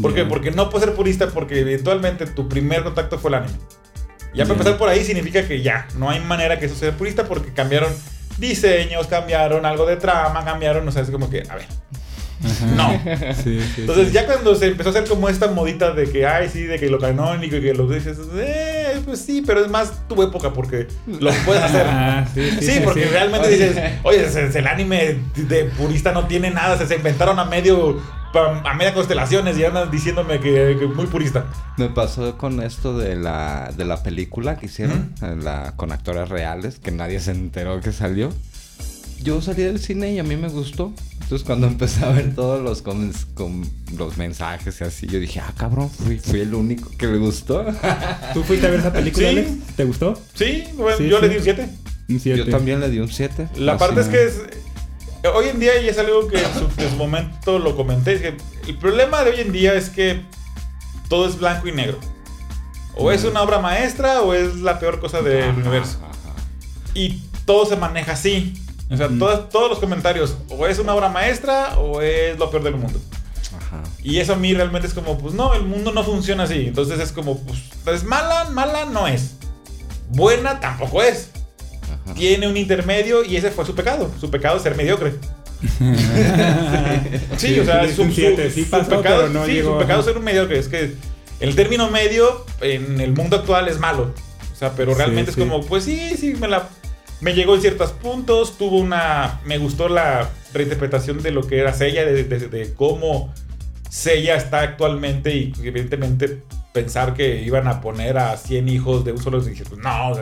¿Por 0.00 0.14
qué? 0.14 0.24
Porque 0.24 0.50
no 0.50 0.70
puedes 0.70 0.86
ser 0.86 0.94
purista 0.94 1.28
porque 1.28 1.60
eventualmente 1.60 2.26
tu 2.26 2.48
primer 2.48 2.84
contacto 2.84 3.18
fue 3.18 3.30
el 3.30 3.34
anime. 3.36 3.58
Ya 4.34 4.44
para 4.44 4.54
empezar 4.54 4.78
por 4.78 4.88
ahí 4.88 5.04
significa 5.04 5.46
que 5.48 5.62
ya, 5.62 5.88
no 5.96 6.10
hay 6.10 6.20
manera 6.20 6.58
que 6.58 6.66
eso 6.66 6.74
sea 6.74 6.92
purista 6.92 7.24
porque 7.26 7.52
cambiaron 7.52 7.92
diseños, 8.36 9.06
cambiaron 9.06 9.66
algo 9.66 9.86
de 9.86 9.96
trama, 9.96 10.44
cambiaron, 10.44 10.86
o 10.86 10.92
sea, 10.92 11.02
es 11.02 11.10
como 11.10 11.28
que, 11.28 11.42
a 11.48 11.56
ver, 11.56 11.66
Ajá. 12.44 12.66
no. 12.76 12.88
Sí, 13.42 13.60
sí, 13.74 13.80
Entonces 13.82 14.08
sí. 14.08 14.14
ya 14.14 14.26
cuando 14.26 14.54
se 14.54 14.66
empezó 14.68 14.90
a 14.90 14.92
hacer 14.92 15.04
como 15.08 15.28
esta 15.28 15.48
modita 15.48 15.92
de 15.92 16.10
que, 16.10 16.26
ay, 16.26 16.48
sí, 16.52 16.62
de 16.64 16.78
que 16.78 16.88
lo 16.88 16.98
canónico 16.98 17.56
y 17.56 17.60
que 17.60 17.74
lo 17.74 17.88
dices, 17.88 18.18
eh, 18.36 19.00
pues 19.04 19.20
sí, 19.20 19.42
pero 19.46 19.64
es 19.64 19.70
más 19.70 20.06
tu 20.08 20.22
época 20.22 20.52
porque 20.52 20.88
lo 21.06 21.30
puedes 21.44 21.62
hacer. 21.62 21.86
Ah, 21.86 22.26
sí, 22.32 22.50
sí, 22.50 22.56
Sí, 22.66 22.72
sí, 22.74 22.80
porque 22.84 23.04
sí. 23.04 23.08
realmente 23.10 23.48
dices, 23.48 23.76
oye, 24.02 24.26
el 24.54 24.66
anime 24.66 25.18
de 25.36 25.64
purista 25.64 26.12
no 26.12 26.26
tiene 26.26 26.50
nada, 26.50 26.76
se, 26.78 26.86
se 26.86 26.96
inventaron 26.96 27.38
a 27.38 27.44
medio, 27.44 28.00
a 28.34 28.74
media 28.74 28.92
constelaciones 28.94 29.56
y 29.58 29.64
andan 29.64 29.90
diciéndome 29.90 30.38
que, 30.40 30.76
que 30.78 30.86
muy 30.86 31.06
purista. 31.06 31.46
Me 31.76 31.88
pasó 31.88 32.36
con 32.38 32.62
esto 32.62 32.96
de 32.98 33.16
la, 33.16 33.72
de 33.76 33.84
la 33.84 34.02
película 34.02 34.56
que 34.58 34.66
hicieron 34.66 35.12
la, 35.42 35.72
con 35.76 35.92
actores 35.92 36.28
reales, 36.28 36.78
que 36.78 36.90
nadie 36.90 37.20
se 37.20 37.30
enteró 37.32 37.80
que 37.80 37.92
salió. 37.92 38.32
Yo 39.22 39.40
salí 39.42 39.62
del 39.64 39.78
cine 39.80 40.12
y 40.12 40.18
a 40.18 40.22
mí 40.24 40.36
me 40.36 40.48
gustó. 40.48 40.92
Entonces 41.22 41.44
cuando 41.46 41.66
empecé 41.68 42.04
a 42.04 42.10
ver 42.10 42.34
todos 42.34 42.62
los, 42.62 42.82
comments- 42.84 43.26
com- 43.34 43.64
los 43.96 44.16
mensajes 44.16 44.80
y 44.80 44.84
así, 44.84 45.06
yo 45.06 45.18
dije, 45.20 45.40
ah, 45.40 45.52
cabrón, 45.56 45.90
fui, 45.90 46.18
fui 46.18 46.40
el 46.40 46.54
único 46.54 46.90
que 46.96 47.06
le 47.06 47.18
gustó. 47.18 47.64
¿Tú 48.34 48.42
fuiste 48.44 48.66
a 48.66 48.70
ver 48.70 48.80
esa 48.80 48.92
película, 48.92 49.28
Sí. 49.28 49.36
Alex? 49.38 49.50
¿Te 49.76 49.84
gustó? 49.84 50.20
Sí, 50.34 50.64
bueno, 50.76 50.96
Sí, 50.98 51.08
yo 51.08 51.16
sí. 51.20 51.22
le 51.22 51.28
di 51.30 51.36
un 51.38 51.42
7. 51.44 51.68
Un 52.10 52.20
siete. 52.20 52.38
Yo 52.38 52.48
también 52.50 52.80
le 52.80 52.88
di 52.88 52.98
un 53.00 53.10
7. 53.10 53.48
La 53.56 53.76
parte 53.76 54.00
es 54.00 54.06
que 54.08 54.24
es. 54.24 54.40
Hoy 55.34 55.48
en 55.48 55.58
día, 55.58 55.82
y 55.82 55.88
es 55.88 55.98
algo 55.98 56.26
que 56.28 56.38
en 56.38 56.54
su, 56.54 56.80
en 56.80 56.90
su 56.90 56.96
momento 56.96 57.58
lo 57.58 57.76
comenté, 57.76 58.14
es 58.14 58.20
que 58.22 58.34
el 58.68 58.78
problema 58.78 59.24
de 59.24 59.32
hoy 59.32 59.40
en 59.40 59.52
día 59.52 59.74
es 59.74 59.90
que 59.90 60.22
todo 61.08 61.28
es 61.28 61.36
blanco 61.38 61.66
y 61.68 61.72
negro. 61.72 61.98
O 62.94 63.10
es 63.12 63.24
una 63.24 63.42
obra 63.42 63.58
maestra 63.58 64.22
o 64.22 64.32
es 64.32 64.56
la 64.56 64.78
peor 64.78 65.00
cosa 65.00 65.20
del 65.20 65.50
universo. 65.54 65.98
Y 66.94 67.22
todo 67.44 67.66
se 67.66 67.76
maneja 67.76 68.12
así. 68.12 68.54
O 68.90 68.96
sea, 68.96 69.06
Ujú. 69.06 69.18
todas- 69.18 69.48
todos 69.50 69.68
los 69.70 69.78
comentarios, 69.78 70.36
o 70.48 70.66
es 70.66 70.78
una 70.78 70.94
obra 70.94 71.08
maestra 71.08 71.78
o 71.78 72.00
es 72.00 72.38
lo 72.38 72.50
peor 72.50 72.62
del 72.62 72.74
mundo. 72.76 72.98
Ajá. 73.56 73.82
Y 74.02 74.18
eso 74.18 74.32
a 74.32 74.36
mí 74.36 74.54
realmente 74.54 74.86
es 74.88 74.94
como, 74.94 75.18
pues 75.18 75.34
no, 75.34 75.54
el 75.54 75.62
mundo 75.62 75.92
no 75.92 76.02
funciona 76.04 76.44
así. 76.44 76.66
Entonces 76.68 76.98
es 77.00 77.12
como, 77.12 77.38
pues, 77.44 77.58
es 77.94 78.04
mala, 78.04 78.46
mala 78.50 78.84
no 78.86 79.06
es. 79.06 79.32
Buena 80.10 80.58
tampoco 80.60 81.02
es. 81.02 81.30
Ajá. 81.82 82.14
Tiene 82.14 82.48
un 82.48 82.56
intermedio 82.56 83.24
y 83.24 83.36
ese 83.36 83.50
fue 83.50 83.64
su 83.66 83.74
pecado. 83.74 84.10
Su 84.20 84.30
pecado 84.30 84.56
es 84.56 84.62
ser 84.62 84.74
mediocre. 84.74 85.14
Sí, 87.36 87.58
o 87.60 87.64
sea, 87.64 87.86
sí, 87.86 87.94
su, 87.94 88.02
un 88.02 88.12
su-. 88.12 88.20
Sí 88.52 88.64
su 88.64 88.70
pasó, 88.70 88.96
pecado, 88.96 89.22
pero 89.22 89.28
no 89.32 89.46
sí, 89.46 89.52
llegó, 89.52 89.72
su 89.74 89.78
pecado 89.80 90.00
es 90.00 90.06
ser 90.06 90.18
un 90.18 90.24
mediocre. 90.24 90.58
Es 90.58 90.68
que 90.68 90.94
el 91.40 91.54
término 91.54 91.90
medio 91.90 92.44
en 92.60 93.00
el 93.00 93.12
mundo 93.12 93.36
actual 93.36 93.68
es 93.68 93.78
malo. 93.78 94.12
O 94.52 94.56
sea, 94.56 94.72
pero 94.72 94.92
Sí, 94.92 94.98
realmente 94.98 95.32
sí. 95.32 95.40
es 95.40 95.46
como, 95.46 95.64
pues 95.64 95.84
sí, 95.84 96.16
sí, 96.18 96.34
me 96.40 96.48
la... 96.48 96.68
Me 97.20 97.34
llegó 97.34 97.54
en 97.56 97.60
ciertos 97.60 97.92
puntos, 97.92 98.56
tuvo 98.58 98.78
una... 98.78 99.40
Me 99.44 99.58
gustó 99.58 99.88
la 99.88 100.28
reinterpretación 100.54 101.22
de 101.22 101.30
lo 101.32 101.42
que 101.46 101.58
era 101.58 101.72
Seiya, 101.72 102.04
de, 102.04 102.24
de- 102.24 102.48
de 102.48 102.74
cómo 102.74 103.32
Seiya 103.90 104.36
está 104.36 104.60
actualmente 104.60 105.34
y 105.34 105.52
evidentemente 105.62 106.42
pensar 106.72 107.14
que 107.14 107.42
iban 107.42 107.66
a 107.66 107.80
poner 107.80 108.18
a 108.18 108.36
100 108.36 108.68
hijos 108.68 109.04
de 109.04 109.12
un 109.12 109.18
solo... 109.22 109.40
Dije, 109.40 109.64
pues 109.68 109.80
no, 109.80 110.14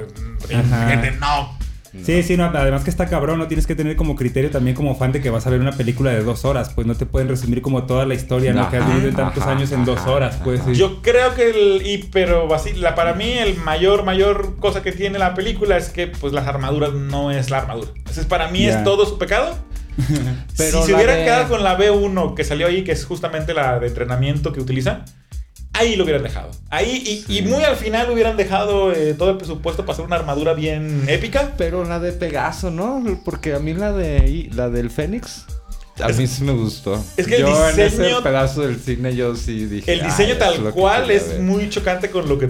gente, 0.88 1.10
no. 1.12 1.55
Sí, 2.04 2.22
sí, 2.22 2.36
no, 2.36 2.44
además 2.44 2.84
que 2.84 2.90
está 2.90 3.06
cabrón, 3.06 3.38
no 3.38 3.46
tienes 3.48 3.66
que 3.66 3.74
tener 3.74 3.96
como 3.96 4.14
criterio 4.16 4.50
también 4.50 4.76
como 4.76 4.94
fan 4.96 5.12
de 5.12 5.20
que 5.20 5.30
vas 5.30 5.46
a 5.46 5.50
ver 5.50 5.60
una 5.60 5.72
película 5.72 6.10
de 6.10 6.22
dos 6.22 6.44
horas, 6.44 6.72
pues 6.74 6.86
no 6.86 6.94
te 6.94 7.06
pueden 7.06 7.28
resumir 7.28 7.62
como 7.62 7.84
toda 7.84 8.06
la 8.06 8.14
historia, 8.14 8.52
¿no? 8.52 8.70
que 8.70 8.76
has 8.76 8.86
vivido 8.88 9.08
en 9.08 9.14
tantos 9.16 9.42
ajá, 9.42 9.52
años 9.52 9.72
en 9.72 9.84
dos 9.84 10.00
horas, 10.06 10.38
pues 10.44 10.60
sí. 10.64 10.74
Yo 10.74 11.02
creo 11.02 11.34
que 11.34 11.50
el. 11.50 11.86
Y, 11.86 11.98
pero 12.12 12.52
así, 12.54 12.72
la, 12.74 12.94
para 12.94 13.14
mí, 13.14 13.32
el 13.32 13.56
mayor, 13.56 14.04
mayor 14.04 14.56
cosa 14.56 14.82
que 14.82 14.92
tiene 14.92 15.18
la 15.18 15.34
película 15.34 15.76
es 15.76 15.88
que, 15.88 16.06
pues, 16.06 16.32
las 16.32 16.46
armaduras 16.46 16.92
no 16.92 17.30
es 17.30 17.50
la 17.50 17.58
armadura. 17.58 17.90
Entonces, 17.96 18.24
para 18.26 18.48
mí 18.48 18.66
es 18.66 18.82
todo 18.84 19.06
su 19.06 19.18
pecado. 19.18 19.56
Pero 20.58 20.80
si 20.82 20.88
se 20.88 20.94
hubieran 20.94 21.16
de- 21.18 21.24
quedado 21.24 21.48
con 21.48 21.64
la 21.64 21.78
B1 21.78 22.34
que 22.34 22.44
salió 22.44 22.66
ahí, 22.66 22.84
que 22.84 22.92
es 22.92 23.04
justamente 23.06 23.54
la 23.54 23.78
de 23.78 23.86
entrenamiento 23.86 24.52
que 24.52 24.60
utilizan, 24.60 25.04
ahí 25.78 25.96
lo 25.96 26.04
hubieran 26.04 26.22
dejado. 26.22 26.50
Ahí, 26.70 27.24
y, 27.28 27.38
y 27.38 27.42
muy 27.42 27.62
al 27.64 27.76
final 27.76 28.10
hubieran 28.10 28.36
dejado 28.36 28.92
eh, 28.92 29.14
todo 29.14 29.30
el 29.30 29.36
presupuesto 29.36 29.84
para 29.84 29.92
hacer 29.94 30.04
una 30.04 30.16
armadura 30.16 30.54
bien 30.54 31.04
épica. 31.08 31.52
Pero 31.56 31.84
la 31.84 31.98
de 32.00 32.12
Pegaso, 32.12 32.70
¿no? 32.70 33.02
Porque 33.24 33.54
a 33.54 33.58
mí 33.58 33.74
la 33.74 33.92
de 33.92 34.48
la 34.54 34.68
del 34.68 34.90
Fénix 34.90 35.44
a 36.02 36.08
Es- 36.10 36.18
mí 36.18 36.26
sí 36.26 36.44
me 36.44 36.52
gustó. 36.52 37.02
es 37.16 37.26
que 37.26 37.36
el 37.36 37.40
yo 37.42 37.68
en 37.70 37.80
ese 37.80 38.02
diseño- 38.02 38.22
pedazo 38.22 38.60
del 38.62 38.78
cine 38.78 39.14
yo 39.16 39.34
sí 39.34 39.64
dije. 39.66 39.92
El 39.92 40.02
"Ah, 40.02 40.04
diseño 40.06 40.36
tal 40.36 40.70
cual 40.72 41.10
es 41.10 41.28
ver". 41.28 41.40
muy 41.40 41.70
chocante 41.70 42.10
con 42.10 42.28
lo 42.28 42.38
que 42.38 42.48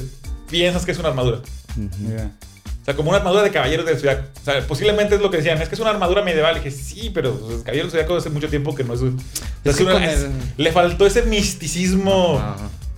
piensas 0.50 0.84
que 0.84 0.90
es 0.92 0.98
una 0.98 1.08
armadura. 1.10 1.38
O 1.38 2.84
sea, 2.86 2.94
como 2.94 3.08
una 3.10 3.18
armadura 3.18 3.42
de 3.42 3.50
caballeros 3.50 3.84
del 3.84 3.96
Zodiaco. 3.98 4.28
O 4.40 4.44
sea, 4.44 4.64
posiblemente 4.66 5.16
es 5.16 5.20
lo 5.20 5.28
que 5.30 5.38
decían, 5.38 5.60
es 5.60 5.68
que 5.68 5.74
es 5.74 5.80
una 5.80 5.90
armadura 5.90 6.22
medieval. 6.22 6.56
Y 6.56 6.60
dije, 6.60 6.70
sí, 6.70 7.10
pero 7.12 7.34
pues, 7.38 7.58
caballeros 7.62 7.90
del 7.92 8.00
Zodiaco 8.02 8.16
hace 8.16 8.30
mucho 8.30 8.48
tiempo 8.48 8.74
que 8.76 8.84
no 8.84 8.94
es. 8.94 9.00
un- 9.00 9.18
Es 9.64 9.72
es 9.72 9.76
que 9.76 9.82
una- 9.82 9.92
con 9.94 10.02
es- 10.04 10.20
el- 10.20 10.30
Le 10.56 10.70
faltó 10.72 11.04
ese 11.06 11.22
misticismo. 11.22 12.38
Ajá. 12.38 12.56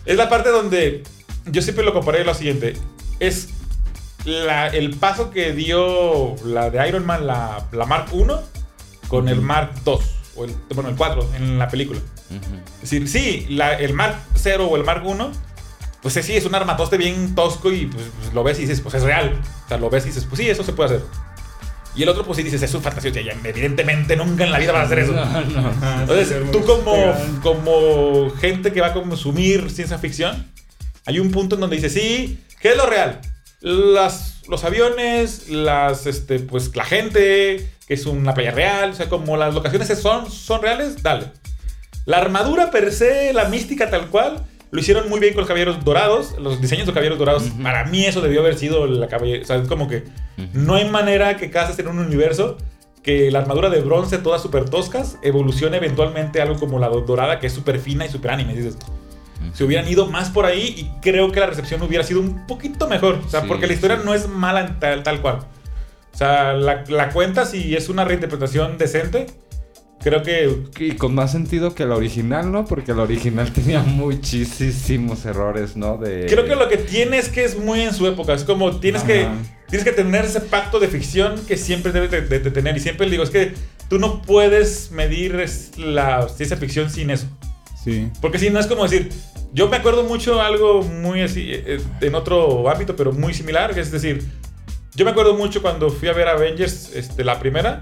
Es 0.08 0.16
la 0.16 0.28
parte 0.28 0.48
donde 0.48 1.02
yo 1.46 1.60
siempre 1.62 1.84
lo 1.84 1.92
comparé 1.92 2.24
lo 2.24 2.34
siguiente. 2.34 2.74
Es 3.20 3.48
la- 4.24 4.68
el 4.68 4.96
paso 4.96 5.30
que 5.30 5.52
dio 5.52 6.34
la 6.44 6.70
de 6.70 6.88
Iron 6.88 7.04
Man, 7.06 7.26
la, 7.26 7.66
la 7.72 7.84
Mark 7.86 8.06
1, 8.12 8.40
con 9.08 9.28
el 9.28 9.40
Mark 9.40 9.72
2. 9.84 10.00
O 10.36 10.44
el, 10.44 10.54
bueno, 10.74 10.88
el 10.90 10.96
4 10.96 11.28
en 11.36 11.58
la 11.58 11.68
película. 11.68 12.00
Ujú. 12.30 12.56
Es 12.82 12.90
decir, 12.90 13.08
sí, 13.08 13.46
la- 13.50 13.74
el 13.74 13.92
Mark 13.92 14.16
0 14.34 14.66
o 14.70 14.76
el 14.76 14.84
Mark 14.84 15.02
1, 15.04 15.30
pues 16.00 16.14
sí, 16.14 16.36
es 16.36 16.44
un 16.46 16.54
armatoste 16.54 16.96
bien 16.96 17.34
tosco 17.34 17.70
y 17.72 17.86
pues, 17.86 18.04
pues, 18.20 18.32
lo 18.32 18.42
ves 18.44 18.58
y 18.58 18.62
dices, 18.62 18.80
pues 18.80 18.94
es 18.94 19.02
real. 19.02 19.38
O 19.64 19.68
sea, 19.68 19.76
lo 19.78 19.90
ves 19.90 20.04
y 20.04 20.08
dices, 20.08 20.24
pues 20.24 20.38
sí, 20.40 20.48
eso 20.48 20.62
se 20.64 20.72
puede 20.72 20.96
hacer. 20.96 21.06
Y 21.98 22.04
el 22.04 22.08
otro, 22.10 22.24
pues 22.24 22.36
sí 22.36 22.44
dices, 22.44 22.62
es 22.62 22.72
un 22.74 22.80
fantasía. 22.80 23.10
Ya, 23.10 23.32
evidentemente 23.42 24.14
nunca 24.14 24.44
en 24.44 24.52
la 24.52 24.60
vida 24.60 24.70
vas 24.70 24.82
a 24.82 24.84
hacer 24.84 25.00
eso. 25.00 25.18
Ajá, 25.18 26.02
Entonces, 26.02 26.28
sí, 26.28 26.34
tú 26.52 26.64
como, 26.64 27.12
como 27.42 28.30
gente 28.36 28.72
que 28.72 28.80
va 28.80 28.88
a 28.88 28.92
consumir 28.92 29.68
ciencia 29.68 29.98
ficción, 29.98 30.46
hay 31.06 31.18
un 31.18 31.32
punto 31.32 31.56
en 31.56 31.60
donde 31.60 31.74
dice, 31.74 31.90
sí, 31.90 32.38
¿qué 32.60 32.68
es 32.70 32.76
lo 32.76 32.86
real? 32.86 33.20
Las, 33.60 34.42
los 34.46 34.62
aviones, 34.62 35.48
las, 35.48 36.06
este, 36.06 36.38
pues 36.38 36.76
la 36.76 36.84
gente, 36.84 37.68
que 37.88 37.94
es 37.94 38.06
una 38.06 38.32
playa 38.32 38.52
real, 38.52 38.90
o 38.90 38.94
sea, 38.94 39.08
como 39.08 39.36
las 39.36 39.52
locaciones 39.52 39.88
son, 39.98 40.30
son 40.30 40.62
reales, 40.62 41.02
dale. 41.02 41.32
La 42.06 42.18
armadura 42.18 42.70
per 42.70 42.92
se, 42.92 43.32
la 43.32 43.46
mística 43.46 43.90
tal 43.90 44.06
cual, 44.06 44.46
lo 44.70 44.80
hicieron 44.80 45.08
muy 45.08 45.18
bien 45.20 45.32
con 45.34 45.40
los 45.40 45.48
caballeros 45.48 45.84
dorados, 45.84 46.34
los 46.38 46.60
diseños 46.60 46.86
de 46.86 46.92
caballeros 46.92 47.18
dorados. 47.18 47.44
Para 47.62 47.84
mí 47.86 48.04
eso 48.04 48.20
debió 48.20 48.40
haber 48.40 48.56
sido 48.56 48.86
la 48.86 49.08
caballera, 49.08 49.42
o 49.42 49.46
sea, 49.46 49.56
es 49.56 49.68
como 49.68 49.88
que 49.88 50.04
no 50.52 50.74
hay 50.74 50.88
manera 50.88 51.36
que 51.36 51.50
cases 51.50 51.78
en 51.78 51.88
un 51.88 51.98
universo 51.98 52.56
que 53.02 53.30
la 53.30 53.38
armadura 53.38 53.70
de 53.70 53.80
bronce, 53.80 54.18
todas 54.18 54.42
súper 54.42 54.68
toscas, 54.68 55.16
evolucione 55.22 55.78
eventualmente 55.78 56.40
a 56.40 56.44
algo 56.44 56.58
como 56.58 56.78
la 56.78 56.88
do- 56.88 57.00
dorada, 57.02 57.38
que 57.40 57.46
es 57.46 57.52
súper 57.52 57.78
fina 57.78 58.04
y 58.04 58.08
súper 58.10 58.32
anime. 58.32 58.54
Dices, 58.54 58.76
se 59.54 59.64
hubieran 59.64 59.88
ido 59.88 60.06
más 60.06 60.28
por 60.30 60.44
ahí 60.44 60.74
y 60.76 61.00
creo 61.00 61.32
que 61.32 61.40
la 61.40 61.46
recepción 61.46 61.80
hubiera 61.82 62.04
sido 62.04 62.20
un 62.20 62.46
poquito 62.46 62.86
mejor. 62.88 63.20
O 63.24 63.28
sea, 63.28 63.40
Sí, 63.42 63.46
porque 63.48 63.66
la 63.66 63.72
historia 63.72 63.96
sí. 63.96 64.02
no 64.04 64.12
es 64.12 64.28
mala 64.28 64.78
tal, 64.78 65.02
tal 65.04 65.22
cual. 65.22 65.38
O 66.12 66.16
sea, 66.18 66.52
la, 66.54 66.84
la 66.88 67.10
cuenta 67.10 67.46
si 67.46 67.74
es 67.76 67.88
una 67.88 68.04
reinterpretación 68.04 68.76
decente. 68.76 69.28
Creo 70.00 70.22
que 70.22 70.48
Y 70.78 70.92
con 70.92 71.14
más 71.14 71.32
sentido 71.32 71.74
que 71.74 71.84
la 71.84 71.96
original, 71.96 72.52
¿no? 72.52 72.64
Porque 72.64 72.94
la 72.94 73.02
original 73.02 73.52
tenía 73.52 73.80
muchísimos 73.82 75.24
errores, 75.26 75.76
¿no? 75.76 75.96
De... 75.96 76.26
Creo 76.26 76.44
que 76.44 76.54
lo 76.56 76.68
que 76.68 76.76
tiene 76.76 77.18
es 77.18 77.28
que 77.28 77.44
es 77.44 77.58
muy 77.58 77.80
en 77.80 77.92
su 77.92 78.06
época. 78.06 78.34
Es 78.34 78.44
como 78.44 78.76
tienes 78.78 79.02
que, 79.02 79.24
Ajá. 79.24 79.34
tienes 79.68 79.84
que 79.84 79.92
tener 79.92 80.24
ese 80.24 80.40
pacto 80.40 80.78
de 80.80 80.88
ficción 80.88 81.34
que 81.46 81.56
siempre 81.56 81.92
debes 81.92 82.10
de, 82.10 82.20
de- 82.22 82.38
de 82.40 82.50
tener. 82.50 82.76
Y 82.76 82.80
siempre 82.80 83.06
le 83.06 83.12
digo, 83.12 83.24
es 83.24 83.30
que 83.30 83.54
tú 83.88 83.98
no 83.98 84.22
puedes 84.22 84.90
medir 84.92 85.44
la 85.78 86.28
ciencia 86.28 86.56
ficción 86.56 86.90
sin 86.90 87.10
eso. 87.10 87.26
Sí. 87.82 88.08
Porque 88.20 88.38
si 88.38 88.50
no 88.50 88.60
es 88.60 88.66
como 88.66 88.84
decir, 88.84 89.10
yo 89.52 89.68
me 89.68 89.76
acuerdo 89.78 90.04
mucho 90.04 90.40
algo 90.40 90.82
muy 90.82 91.22
así, 91.22 91.46
eh, 91.50 91.80
en 92.00 92.14
otro 92.14 92.68
ámbito, 92.70 92.94
pero 92.96 93.12
muy 93.12 93.34
similar. 93.34 93.74
que 93.74 93.80
Es 93.80 93.90
decir, 93.90 94.22
yo 94.94 95.04
me 95.04 95.10
acuerdo 95.10 95.34
mucho 95.34 95.60
cuando 95.62 95.90
fui 95.90 96.08
a 96.08 96.12
ver 96.12 96.28
Avengers, 96.28 96.92
este, 96.94 97.24
la 97.24 97.38
primera. 97.38 97.80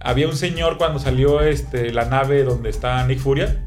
Había 0.00 0.26
un 0.28 0.36
señor 0.36 0.78
cuando 0.78 0.98
salió 0.98 1.40
este, 1.42 1.92
la 1.92 2.06
nave 2.06 2.42
donde 2.44 2.70
está 2.70 3.06
Nick 3.06 3.18
Furia. 3.20 3.64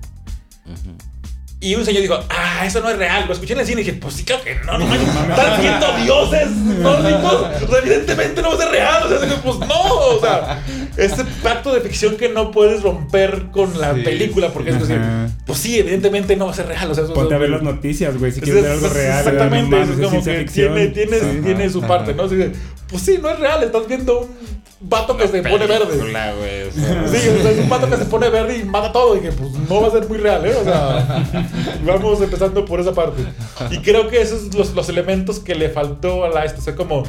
Y 1.59 1.75
un 1.75 1.85
señor 1.85 2.01
dijo, 2.01 2.19
ah, 2.29 2.65
eso 2.65 2.81
no 2.81 2.89
es 2.89 2.97
real. 2.97 3.23
Lo 3.25 3.31
escuché 3.33 3.53
en 3.53 3.61
el 3.61 3.65
cine 3.65 3.81
y 3.81 3.83
dije, 3.85 3.97
pues 3.97 4.15
sí, 4.15 4.25
claro 4.25 4.43
que 4.43 4.55
no, 4.65 4.77
no 4.77 4.85
manches, 4.85 5.07
Están 5.07 5.61
viendo 5.61 5.97
dioses 6.03 6.49
nórdicos. 6.49 7.47
O 7.63 7.67
sea, 7.69 7.79
evidentemente 7.79 8.41
no 8.41 8.49
va 8.49 8.55
a 8.55 8.57
ser 8.57 8.69
real. 8.69 9.03
O 9.03 9.07
sea, 9.19 9.41
pues 9.41 9.59
no. 9.59 9.81
O 9.81 10.19
sea, 10.19 10.61
ese 10.97 11.23
pacto 11.41 11.73
de 11.73 11.79
ficción 11.79 12.17
que 12.17 12.27
no 12.27 12.51
puedes 12.51 12.83
romper 12.83 13.45
con 13.51 13.79
la 13.79 13.93
Sí. 13.95 14.01
película. 14.01 14.49
Porque 14.49 14.71
es 14.71 14.79
decir, 14.81 14.97
Ajá. 14.97 15.29
pues 15.45 15.59
sí, 15.59 15.79
evidentemente 15.79 16.35
no 16.35 16.47
va 16.47 16.51
a 16.51 16.55
ser 16.55 16.65
real. 16.67 16.91
O 16.91 16.95
sea, 16.95 17.05
eso- 17.05 17.13
Ponte 17.13 17.33
a 17.33 17.37
ver 17.37 17.49
las 17.51 17.61
noticias, 17.63 18.17
güey, 18.17 18.33
si 18.33 18.39
es- 18.39 18.43
quieres 18.43 18.63
ver 18.63 18.71
algo 18.73 18.89
real. 18.89 19.19
Exactamente, 19.19 19.69
¿verdad? 19.75 19.89
es 19.93 19.97
No 19.99 20.07
mames, 20.09 20.09
como 20.09 20.23
que 20.25 20.39
ficción. 20.39 20.73
tiene, 20.73 20.89
tiene, 20.89 21.19
Sí. 21.19 21.39
tiene 21.45 21.69
su 21.69 21.79
Ajá. 21.79 21.87
parte, 21.87 22.13
¿no? 22.13 22.23
Así 22.23 22.35
de, 22.35 22.51
pues 22.89 23.01
sí, 23.03 23.19
no 23.21 23.29
es 23.29 23.39
real, 23.39 23.63
estás 23.63 23.87
viendo 23.87 24.19
un 24.19 24.62
vato 24.83 25.15
que 25.17 25.27
se 25.27 25.41
pone 25.41 25.65
verde. 25.67 25.85
O 25.85 26.71
sea, 26.71 27.09
Sí, 27.11 27.29
o 27.29 27.41
sea, 27.41 27.51
es 27.51 27.59
un 27.59 27.69
vato 27.69 27.89
que 27.89 27.97
se 27.97 28.05
pone 28.05 28.29
verde 28.29 28.57
y 28.57 28.63
mata 28.63 28.91
todo. 28.91 29.15
Y 29.17 29.21
que 29.21 29.31
pues 29.31 29.51
no 29.69 29.81
va 29.81 29.87
a 29.87 29.91
ser 29.91 30.07
muy 30.07 30.17
real, 30.17 30.45
¿eh? 30.45 30.55
O 30.55 30.63
sea, 30.63 31.25
vamos 31.85 32.21
empezando 32.21 32.65
por 32.65 32.79
esa 32.79 32.93
parte. 32.93 33.23
Y 33.71 33.79
creo 33.79 34.07
que 34.09 34.21
esos 34.21 34.41
son 34.41 34.51
los, 34.57 34.73
los 34.73 34.89
elementos 34.89 35.39
que 35.39 35.55
le 35.55 35.69
faltó 35.69 36.23
a 36.25 36.29
la 36.29 36.45
esta. 36.45 36.59
O 36.59 36.63
sea, 36.63 36.75
como 36.75 37.03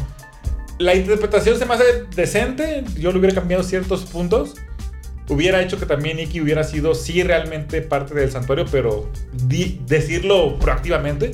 la 0.79 0.95
interpretación 0.95 1.59
se 1.59 1.67
me 1.67 1.75
hace 1.75 1.85
decente. 2.15 2.85
Yo 2.99 3.13
le 3.13 3.19
hubiera 3.19 3.35
cambiado 3.35 3.63
ciertos 3.63 4.05
puntos. 4.05 4.55
Hubiera 5.29 5.63
hecho 5.63 5.79
que 5.79 5.87
también 5.87 6.21
Iki 6.21 6.43
hubiera 6.43 6.65
sido, 6.65 6.95
sí, 6.95 7.23
realmente 7.23 7.81
parte 7.81 8.13
del 8.15 8.31
santuario, 8.31 8.67
pero 8.71 9.09
di- 9.33 9.81
decirlo 9.87 10.59
proactivamente. 10.59 11.31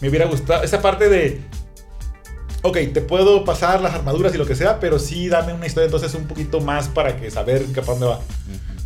Me 0.00 0.08
hubiera 0.08 0.26
gustado 0.26 0.62
esa 0.62 0.80
parte 0.80 1.08
de 1.08 1.40
ok, 2.66 2.78
te 2.92 3.00
puedo 3.00 3.44
pasar 3.44 3.80
las 3.80 3.94
armaduras 3.94 4.34
y 4.34 4.38
lo 4.38 4.46
que 4.46 4.54
sea, 4.54 4.80
pero 4.80 4.98
sí 4.98 5.28
dame 5.28 5.52
una 5.52 5.66
historia 5.66 5.86
entonces 5.86 6.14
un 6.14 6.26
poquito 6.26 6.60
más 6.60 6.88
para 6.88 7.16
que 7.16 7.30
saber 7.30 7.64
que 7.66 7.80
para 7.80 7.92
dónde 7.98 8.06
va. 8.06 8.16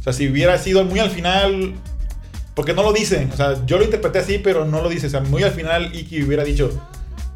O 0.01 0.03
sea, 0.03 0.13
si 0.13 0.29
hubiera 0.29 0.57
sido 0.59 0.85
muy 0.85 0.99
al 1.01 1.11
final, 1.11 1.75
porque 2.55 2.73
no 2.75 2.83
lo 2.83 2.93
dice, 2.93 3.29
o 3.33 3.37
sea, 3.37 3.65
yo 3.67 3.79
lo 3.79 3.85
interpreté 3.85 4.19
así, 4.19 4.39
pero 4.39 4.65
no 4.65 4.83
lo 4.83 4.89
dice, 4.89 5.07
o 5.07 5.11
sea, 5.11 5.21
muy 5.21 5.43
al 5.43 5.53
final 5.53 5.95
Iki 5.95 6.23
hubiera 6.25 6.43
dicho, 6.45 6.71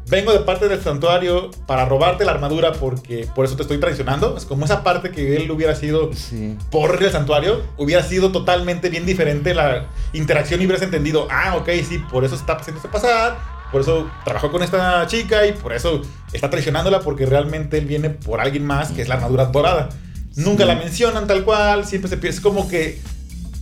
vengo 0.07 0.31
de 0.31 0.39
parte 0.39 0.67
del 0.67 0.81
santuario 0.81 1.49
para 1.65 1.85
robarte 1.85 2.25
la 2.25 2.31
armadura 2.31 2.73
porque 2.73 3.27
por 3.33 3.45
eso 3.45 3.55
te 3.55 3.63
estoy 3.63 3.79
traicionando. 3.79 4.37
Es 4.37 4.45
como 4.45 4.65
esa 4.65 4.83
parte 4.83 5.09
que 5.11 5.35
él 5.35 5.49
hubiera 5.49 5.75
sido 5.75 6.11
Sí. 6.13 6.55
por 6.69 7.01
el 7.01 7.11
santuario, 7.11 7.63
hubiera 7.77 8.03
sido 8.03 8.31
totalmente 8.31 8.89
bien 8.89 9.05
diferente 9.05 9.53
la 9.55 9.87
interacción 10.13 10.61
y 10.61 10.65
hubieras 10.65 10.83
entendido, 10.83 11.27
ah, 11.31 11.55
ok, 11.57 11.69
sí, 11.87 11.97
por 12.11 12.23
eso 12.23 12.35
está 12.35 12.53
haciéndose 12.53 12.87
pasar, 12.87 13.37
por 13.71 13.81
eso 13.81 14.09
trabajó 14.23 14.51
con 14.51 14.63
esta 14.63 15.05
chica 15.07 15.45
y 15.47 15.53
por 15.53 15.73
eso 15.73 16.01
está 16.33 16.49
traicionándola 16.49 17.01
porque 17.01 17.25
realmente 17.25 17.77
él 17.77 17.85
viene 17.85 18.09
por 18.09 18.39
alguien 18.39 18.65
más 18.65 18.91
que 18.91 19.01
es 19.01 19.07
la 19.07 19.15
armadura 19.15 19.45
dorada. 19.45 19.89
Nunca 20.35 20.65
la 20.65 20.75
mencionan 20.75 21.27
tal 21.27 21.43
cual, 21.45 21.85
siempre 21.85 22.09
se 22.09 22.17
piensa, 22.17 22.41
como 22.41 22.67
que 22.67 22.99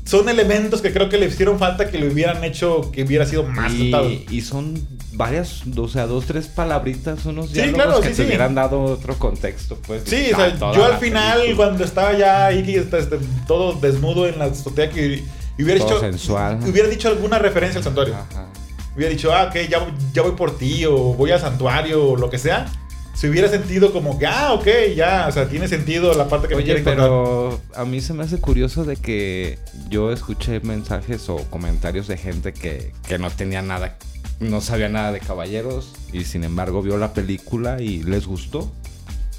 son 0.05 0.27
elementos 0.27 0.81
que 0.81 0.91
creo 0.91 1.07
que 1.07 1.17
le 1.17 1.27
hicieron 1.27 1.57
falta 1.59 1.89
que 1.89 1.97
le 1.97 2.09
hubieran 2.09 2.43
hecho 2.43 2.91
que 2.91 3.03
hubiera 3.03 3.25
sido 3.25 3.43
más 3.43 3.71
tratado. 3.73 4.09
Y, 4.09 4.25
y 4.29 4.41
son 4.41 4.85
varias, 5.13 5.61
o 5.77 5.87
sea, 5.87 6.07
dos, 6.07 6.25
tres 6.25 6.47
palabritas, 6.47 7.25
unos 7.25 7.47
Sí, 7.49 7.53
diálogos 7.53 7.75
claro, 7.85 8.01
que 8.01 8.07
sí, 8.09 8.15
te 8.15 8.21
sí. 8.23 8.27
hubieran 8.27 8.55
dado 8.55 8.81
otro 8.81 9.17
contexto, 9.17 9.77
pues. 9.87 10.03
Sí, 10.05 10.31
o 10.33 10.35
sea, 10.35 10.53
toda 10.57 10.73
yo 10.75 10.83
al 10.85 10.97
final, 10.97 11.41
película. 11.41 11.67
cuando 11.67 11.83
estaba 11.85 12.13
ya 12.17 12.47
ahí, 12.47 12.75
este, 12.75 12.99
todo 13.47 13.73
desnudo 13.73 14.27
en 14.27 14.39
la 14.39 14.45
azotea, 14.45 14.89
que 14.89 15.23
hubiera 15.59 15.79
Todo 15.79 15.89
dicho, 15.89 15.99
sensual. 15.99 16.59
hubiera 16.67 16.89
dicho 16.89 17.07
alguna 17.07 17.37
referencia 17.39 17.77
al 17.77 17.83
santuario. 17.83 18.15
Ajá. 18.15 18.47
Hubiera 18.95 19.11
dicho, 19.11 19.33
ah, 19.33 19.45
ok, 19.49 19.55
ya, 19.69 19.87
ya 20.13 20.21
voy 20.21 20.33
por 20.33 20.57
ti, 20.57 20.85
o 20.85 20.95
voy 21.13 21.31
al 21.31 21.39
santuario, 21.39 22.09
o 22.11 22.15
lo 22.15 22.29
que 22.29 22.37
sea. 22.37 22.67
Se 23.15 23.29
hubiera 23.29 23.47
sentido 23.47 23.91
como 23.93 24.17
que, 24.17 24.25
ah, 24.25 24.53
ok, 24.53 24.67
ya, 24.95 25.27
o 25.27 25.31
sea, 25.31 25.47
tiene 25.47 25.67
sentido 25.67 26.13
la 26.15 26.27
parte 26.27 26.47
que 26.47 26.55
me 26.55 26.63
Oye, 26.63 26.65
quieren 26.65 26.83
contar. 26.83 27.05
pero 27.05 27.59
a 27.75 27.85
mí 27.85 28.01
se 28.01 28.13
me 28.13 28.23
hace 28.23 28.39
curioso 28.39 28.85
de 28.85 28.95
que 28.97 29.59
yo 29.89 30.11
escuché 30.11 30.59
mensajes 30.61 31.29
o 31.29 31.37
comentarios 31.49 32.07
de 32.07 32.17
gente 32.17 32.53
que, 32.53 32.91
que 33.07 33.19
no 33.19 33.29
tenía 33.29 33.61
nada, 33.61 33.97
no 34.39 34.61
sabía 34.61 34.89
nada 34.89 35.11
de 35.11 35.19
caballeros 35.19 35.93
y 36.11 36.23
sin 36.25 36.43
embargo 36.43 36.81
vio 36.81 36.97
la 36.97 37.13
película 37.13 37.81
y 37.81 38.01
les 38.03 38.25
gustó 38.25 38.71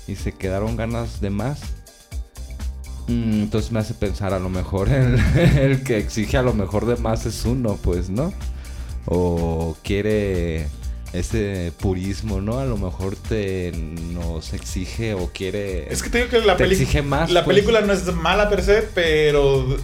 y 0.06 0.14
se 0.16 0.30
quedaron 0.32 0.76
ganas 0.76 1.20
de 1.20 1.30
más. 1.30 1.60
Mm, 3.08 3.42
Entonces 3.42 3.70
me 3.72 3.80
hace 3.80 3.94
pensar 3.94 4.32
a 4.34 4.38
lo 4.38 4.48
mejor 4.48 4.88
el, 4.88 5.18
el 5.58 5.82
que 5.82 5.98
exige 5.98 6.36
a 6.36 6.42
lo 6.42 6.54
mejor 6.54 6.86
de 6.86 6.96
más 6.96 7.26
es 7.26 7.44
uno, 7.44 7.76
pues, 7.82 8.08
¿no? 8.08 8.32
O 9.06 9.76
quiere 9.82 10.66
ese 11.12 11.72
purismo, 11.78 12.40
¿no? 12.40 12.58
A 12.58 12.64
lo 12.64 12.76
mejor 12.76 13.14
te 13.16 13.72
nos 13.72 14.52
exige 14.52 15.14
o 15.14 15.30
quiere... 15.32 15.92
Es 15.92 16.02
que 16.02 16.10
te 16.10 16.18
digo 16.18 16.30
que 16.30 16.38
la, 16.40 16.56
más, 17.02 17.30
pues. 17.30 17.44
película 17.44 17.80
no 17.82 17.92
es 17.92 18.04
mala 18.14 18.48
per 18.50 18.62
se, 18.62 18.82
pero 18.82 19.76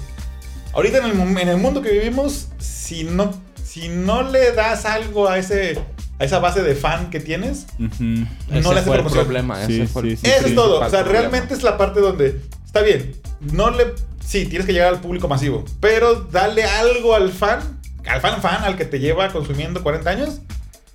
ahorita 0.72 0.98
en 0.98 1.04
el, 1.04 1.14
mom- 1.14 1.40
en 1.40 1.48
el 1.48 1.56
mundo 1.58 1.82
que 1.82 1.90
vivimos, 1.92 2.48
si 2.58 3.04
no, 3.04 3.32
si 3.62 3.88
no 3.88 4.22
le 4.22 4.50
das 4.52 4.84
algo 4.86 5.28
a, 5.28 5.38
ese, 5.38 5.78
a 6.18 6.24
esa 6.24 6.40
base 6.40 6.62
de 6.62 6.74
fan 6.74 7.10
que 7.10 7.20
tienes, 7.20 7.66
no 7.78 7.88
Ese 7.88 8.24
le 8.50 8.58
hace 8.58 8.62
fue 8.62 8.74
el 8.76 8.82
promoción. 9.02 9.24
problema, 9.24 9.66
Sí, 9.66 9.74
ese 9.82 9.86
fue 9.86 10.02
el 10.02 10.10
sí, 10.16 10.24
sí, 10.24 10.32
Eso 10.36 10.46
es 10.48 10.54
todo. 10.56 10.76
O 10.80 10.90
sea, 10.90 11.04
problema. 11.04 11.20
realmente 11.20 11.54
es 11.54 11.62
la 11.62 11.78
parte 11.78 12.00
donde 12.00 12.40
está 12.66 12.82
bien. 12.82 13.14
No 13.40 13.70
le. 13.70 13.86
Sí, 14.24 14.46
tienes 14.46 14.66
que 14.66 14.72
llegar 14.72 14.88
al 14.94 15.00
público 15.00 15.28
masivo. 15.28 15.64
Pero 15.80 16.14
dale 16.30 16.64
algo 16.64 17.14
al 17.14 17.30
fan. 17.30 17.79
Al 18.09 18.20
fan 18.20 18.40
fan, 18.42 18.64
al 18.64 18.76
que 18.76 18.84
te 18.84 18.98
lleva 18.98 19.28
consumiendo 19.28 19.82
40 19.82 20.11
años. 20.11 20.40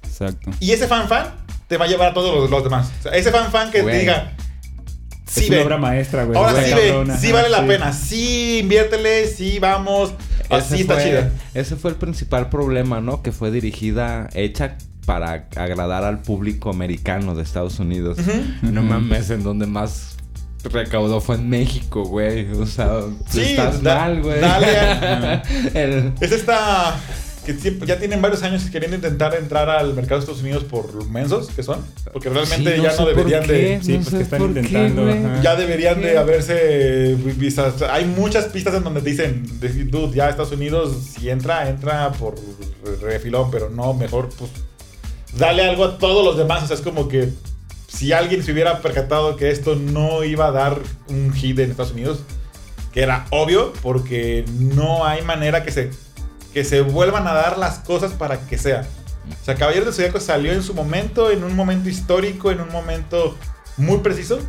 Exacto. 0.04 0.52
Y 0.60 0.72
ese 0.72 0.88
fan 0.88 1.08
fan 1.08 1.28
te 1.68 1.78
va 1.78 1.86
a 1.86 1.88
llevar 1.88 2.10
a 2.10 2.14
todos 2.14 2.34
los, 2.36 2.50
los 2.50 2.64
demás. 2.64 2.92
O 3.00 3.04
sea, 3.04 3.12
ese 3.14 3.32
fan 3.32 3.52
fan 3.52 3.72
que 3.72 3.82
Güey. 3.82 3.96
te 3.96 4.00
diga. 4.02 4.34
es 5.28 5.34
Sí, 5.34 5.48
una 5.48 5.58
ve. 5.58 5.64
obra 5.64 5.78
maestra, 5.78 6.24
güey. 6.24 6.38
Ahora 6.38 6.52
Güey, 6.54 6.66
sí 6.66 6.74
ve. 6.74 7.18
Sí 7.20 7.32
vale 7.32 7.50
la 7.50 7.62
sí. 7.62 7.66
pena. 7.68 7.94
Sí, 7.94 8.60
inviértele. 8.60 9.28
Sí, 9.28 9.60
vamos. 9.60 10.14
Así 10.50 10.76
Ese 10.76 10.82
está 10.82 10.94
fue- 10.96 11.04
chida. 11.04 11.32
Ese 11.54 11.76
fue 11.76 11.92
el 11.92 11.98
principal 11.98 12.50
problema, 12.50 13.02
¿no? 13.02 13.22
Que 13.24 13.32
fue 13.32 13.52
dirigida, 13.52 14.30
hecha 14.34 14.78
para 15.06 15.48
agradar 15.56 16.04
al 16.04 16.22
público 16.22 16.70
americano 16.70 17.36
de 17.36 17.44
Estados 17.44 17.80
Unidos. 17.80 18.18
Ujú. 18.20 18.32
No 18.72 18.82
mames, 18.84 19.30
en 19.30 19.44
donde 19.44 19.66
más 19.66 20.15
recaudó 20.70 21.22
fue 21.22 21.36
en 21.36 21.50
México, 21.50 22.04
güey. 22.04 22.52
O 22.54 22.66
sea, 22.66 23.02
Sí, 23.30 23.42
estás 23.42 23.82
da- 23.84 23.96
mal, 23.96 24.22
güey. 24.22 24.40
dale 24.40 25.42
El- 25.74 26.14
Es 26.20 26.32
esta. 26.32 27.00
Que 27.46 27.54
siempre- 27.54 27.88
ya 27.88 28.00
tienen 28.00 28.24
varios 28.24 28.42
años 28.42 28.64
queriendo 28.72 28.96
intentar 28.96 29.36
entrar 29.36 29.70
al 29.70 29.94
mercado 29.94 30.16
de 30.16 30.20
Estados 30.22 30.42
Unidos 30.42 30.64
por 30.64 30.92
los 30.96 31.08
mensos 31.10 31.50
que 31.50 31.62
son. 31.62 31.80
Porque 32.12 32.28
realmente 32.30 32.72
Sí, 32.76 32.78
no 32.82 32.84
ya 32.90 32.96
no 32.98 33.06
deberían 33.06 33.46
de. 33.46 33.54
qué, 33.54 33.80
Sí, 33.84 33.94
no 33.98 34.04
pues 34.04 34.16
que 34.16 34.22
están 34.24 34.40
por 34.40 34.54
qué, 34.56 34.60
intentando, 34.62 35.12
ajá. 35.12 35.42
Ya 35.44 35.56
deberían 35.56 36.02
de 36.02 36.14
¿Qué? 36.14 36.18
haberse 36.18 37.16
vistas. 37.38 37.84
Hay 37.84 38.06
muchas 38.06 38.46
pistas 38.46 38.74
en 38.74 38.84
donde 38.84 39.02
dicen, 39.02 39.60
de- 39.60 39.70
dude, 39.86 40.16
ya 40.16 40.30
Estados 40.30 40.54
Unidos, 40.54 40.98
si 41.20 41.30
entra, 41.30 41.70
entra 41.70 42.12
por 42.14 42.34
refilón, 43.04 43.52
pero 43.52 43.70
no, 43.70 43.94
mejor, 43.94 44.30
pues, 44.40 44.50
dale 45.38 45.70
algo 45.70 45.86
a 45.86 45.98
todos 46.00 46.26
los 46.26 46.38
demás. 46.38 46.64
O 46.64 46.68
sea, 46.68 46.76
es 46.76 46.82
como 46.82 47.08
que 47.08 47.30
si 47.96 48.12
alguien 48.12 48.44
se 48.44 48.52
hubiera 48.52 48.82
percatado 48.82 49.38
que 49.38 49.50
esto 49.50 49.76
no 49.76 50.24
iba 50.24 50.48
a 50.48 50.52
dar 50.52 50.82
un 51.08 51.34
hit 51.34 51.58
en 51.60 51.72
Estados 51.72 51.94
Unidos, 51.94 52.20
que 52.92 53.02
era 53.02 53.26
obvio, 53.30 53.72
porque 53.82 54.44
no 54.50 55.06
hay 55.06 55.22
manera 55.22 55.64
que 55.64 55.72
se, 55.72 55.92
que 56.54 56.66
se 56.66 56.82
vuelvan 56.82 57.26
a 57.28 57.34
dar 57.34 57.58
las 57.58 57.80
cosas 57.80 58.12
para 58.12 58.48
que 58.48 58.58
sea. 58.58 58.86
O 59.42 59.46
sea, 59.46 59.56
Caballeros 59.56 59.86
del 59.86 59.94
Zodíaco 59.94 60.20
salió 60.20 60.52
en 60.52 60.62
su 60.62 60.74
momento, 60.74 61.32
en 61.32 61.44
un 61.44 61.56
momento 61.56 61.90
histórico, 61.90 62.52
en 62.52 62.60
un 62.60 62.70
momento 62.70 63.38
muy 63.78 64.00
preciso, 64.00 64.40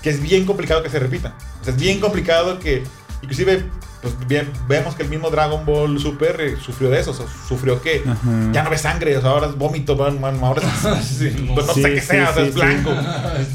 que 0.00 0.10
es 0.10 0.22
bien 0.22 0.46
complicado 0.46 0.82
que 0.82 0.88
se 0.88 1.00
repita. 1.00 1.36
O 1.60 1.64
sea, 1.64 1.74
es 1.74 1.80
bien 1.80 1.98
complicado 1.98 2.60
que, 2.60 2.84
inclusive, 3.22 3.64
pues 4.00 4.14
bien, 4.28 4.50
vemos 4.68 4.94
que 4.94 5.02
el 5.02 5.08
mismo 5.08 5.30
Dragon 5.30 5.64
Ball 5.66 5.98
Super 5.98 6.40
eh, 6.40 6.56
sufrió 6.64 6.88
de 6.90 7.00
eso, 7.00 7.10
o 7.10 7.14
sea, 7.14 7.26
sufrió 7.48 7.82
que 7.82 8.02
Ajá. 8.06 8.50
ya 8.52 8.62
no 8.62 8.70
ves 8.70 8.82
sangre, 8.82 9.16
o 9.16 9.20
sea, 9.20 9.30
ahora 9.30 9.48
es 9.48 9.56
vómito, 9.56 9.96
man, 9.96 10.20
man, 10.20 10.38
ahora 10.42 10.62
es, 10.62 11.18
pues 11.54 11.66
no 11.66 11.74
Sí, 11.74 11.82
sé 11.82 11.94
qué 11.94 12.00
sí, 12.00 12.06
sea, 12.06 12.30
o 12.30 12.34
sea, 12.34 12.42
es 12.44 12.54
sí. 12.54 12.60
blanco. 12.60 12.90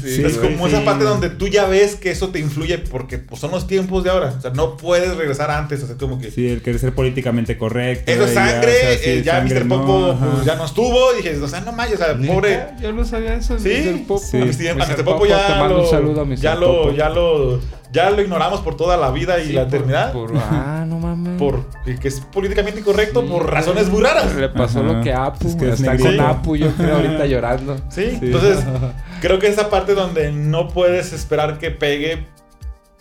Sí, 0.02 0.22
es 0.26 0.36
como 0.38 0.68
sí. 0.68 0.74
esa 0.74 0.84
parte 0.84 1.04
donde 1.04 1.30
tú 1.30 1.48
ya 1.48 1.66
ves 1.66 1.96
que 1.96 2.10
eso 2.10 2.28
te 2.28 2.38
influye 2.40 2.78
porque 2.78 3.18
pues, 3.18 3.40
son 3.40 3.50
los 3.52 3.66
tiempos 3.66 4.04
de 4.04 4.10
ahora. 4.10 4.34
O 4.36 4.40
sea, 4.40 4.50
no 4.50 4.76
puedes 4.76 5.16
regresar 5.16 5.50
antes. 5.50 5.82
O 5.82 5.86
sea, 5.86 5.96
como 5.96 6.18
que. 6.18 6.30
Sí, 6.30 6.48
el 6.48 6.62
querer 6.62 6.78
ser 6.80 6.94
políticamente 6.94 7.56
correcto. 7.56 8.10
Eso 8.10 8.24
es 8.24 8.34
ya, 8.34 8.46
sangre, 8.50 8.72
o 8.72 8.80
sea, 8.80 8.98
sí, 8.98 9.10
eh, 9.10 9.22
ya 9.24 9.32
sangre 9.38 9.60
Mr. 9.64 9.68
Popo 9.68 10.18
pues, 10.34 10.44
ya 10.44 10.56
no 10.56 10.64
estuvo. 10.64 11.12
Y 11.14 11.16
dije, 11.22 11.40
o 11.40 11.48
sea, 11.48 11.60
no 11.60 11.72
manches, 11.72 12.00
o 12.00 12.04
sea, 12.04 12.16
pobre. 12.16 12.66
Yo 12.80 12.92
no 12.92 13.04
sabía 13.04 13.34
eso. 13.34 13.58
Sí, 13.58 13.70
Mr. 13.84 14.06
Popo. 14.06 14.22
sí. 14.24 14.68
A 14.68 14.74
Mr. 14.74 15.04
Popo 15.04 15.22
te 15.24 15.28
ya 15.30 15.56
mando 15.58 15.76
lo, 15.76 15.84
un 15.84 15.90
saludo 15.90 16.20
a 16.20 16.24
Mr. 16.24 16.36
ya 16.36 16.54
lo, 16.54 16.66
Popo. 16.82 16.90
ya 16.94 17.08
lo, 17.08 17.60
ya 17.94 18.10
lo 18.10 18.20
ignoramos 18.20 18.60
por 18.60 18.76
toda 18.76 18.96
la 18.98 19.10
vida 19.10 19.38
y 19.40 19.46
Sí, 19.46 19.52
la 19.54 19.62
por- 19.62 19.68
eternidad. 19.74 20.12
por- 20.12 20.32
ah, 20.36 20.84
no 20.86 20.98
mames. 20.98 21.38
Por 21.38 21.64
que 21.84 21.96
que 21.98 22.08
es 22.08 22.20
políticamente 22.20 22.80
incorrecto 22.80 23.22
Sí, 23.22 23.28
por 23.28 23.50
razones 23.50 23.88
muy 23.88 24.02
raras. 24.02 24.34
Le 24.34 24.48
pasó 24.50 24.80
Ajá. 24.80 24.92
lo 24.92 25.00
que 25.02 25.12
a 25.12 25.24
Apu. 25.26 25.48
Es 25.48 25.56
que 25.56 25.68
es 25.68 25.80
está 25.80 25.92
negrito. 25.94 26.16
con 26.22 26.26
Apu, 26.26 26.56
yo 26.56 26.70
creo, 26.74 26.96
ahorita 26.96 27.24
llorando. 27.26 27.76
Sí, 27.88 28.10
Sí. 28.10 28.18
entonces 28.20 28.58
creo 29.22 29.38
que 29.38 29.46
esa 29.46 29.70
parte 29.70 29.94
donde 29.94 30.30
no 30.32 30.68
puedes 30.68 31.12
esperar 31.14 31.58
que 31.58 31.70
pegue 31.70 32.26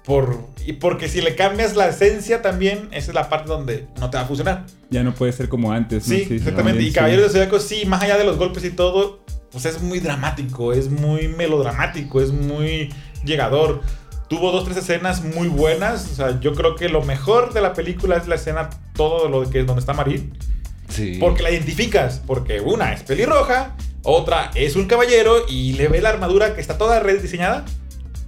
por 0.06 0.48
y 0.66 0.74
porque 0.74 1.08
si 1.10 1.22
le 1.22 1.36
cambias 1.36 1.76
la 1.76 1.88
esencia 1.88 2.41
también, 2.41 2.89
esa 2.91 3.12
es 3.12 3.16
la 3.16 3.30
parte 3.30 3.48
donde 3.50 3.88
no 4.00 4.10
te 4.10 4.18
va 4.18 4.24
a 4.24 4.26
funcionar. 4.28 4.66
Ya 4.89 5.02
no 5.04 5.14
puede 5.14 5.32
ser 5.32 5.50
como 5.50 5.72
antes. 5.72 6.08
¿no? 6.08 6.16
Sí, 6.16 6.22
exactamente. 6.22 6.64
también, 6.72 6.88
Y 6.88 6.91
Caballeros 6.91 7.26
de 7.26 7.30
Zodíaco 7.39 7.60
sí, 7.60 7.86
más 7.86 8.04
allá 8.04 8.18
de 8.18 8.24
los 8.26 8.38
golpes 8.38 8.64
y 8.66 8.70
todo, 8.72 9.20
pues 9.52 9.66
es 9.66 9.82
muy 9.82 10.00
dramático, 10.00 10.72
es 10.74 10.89
muy 10.89 11.28
melodramático, 11.30 12.22
es 12.22 12.32
muy 12.32 12.94
llegador. 13.24 13.82
Tuvo 14.28 14.52
dos, 14.52 14.66
tres 14.66 14.78
escenas 14.78 15.24
muy 15.24 15.48
buenas. 15.48 16.12
O 16.12 16.16
sea, 16.16 16.40
yo 16.40 16.54
creo 16.54 16.76
que 16.76 16.90
lo 16.90 17.04
mejor 17.04 17.54
de 17.54 17.62
la 17.62 17.74
película 17.74 18.18
es 18.18 18.28
la 18.28 18.36
escena, 18.36 18.70
todo 18.94 19.28
lo 19.30 19.50
que 19.50 19.62
es 19.62 19.66
donde 19.66 19.82
está 19.82 19.94
Marín. 19.94 20.34
Sí. 20.90 21.18
Porque 21.20 21.44
la 21.44 21.52
identificas. 21.52 22.22
Porque 22.26 22.62
una 22.62 22.94
es 22.94 23.04
pelirroja, 23.04 23.76
otra 24.04 24.52
es 24.56 24.76
un 24.76 24.86
caballero 24.86 25.46
y 25.48 25.74
le 25.74 25.88
ve 25.88 26.02
la 26.02 26.10
armadura 26.10 26.56
que 26.56 26.62
está 26.62 26.78
toda 26.78 27.00
rediseñada, 27.00 27.66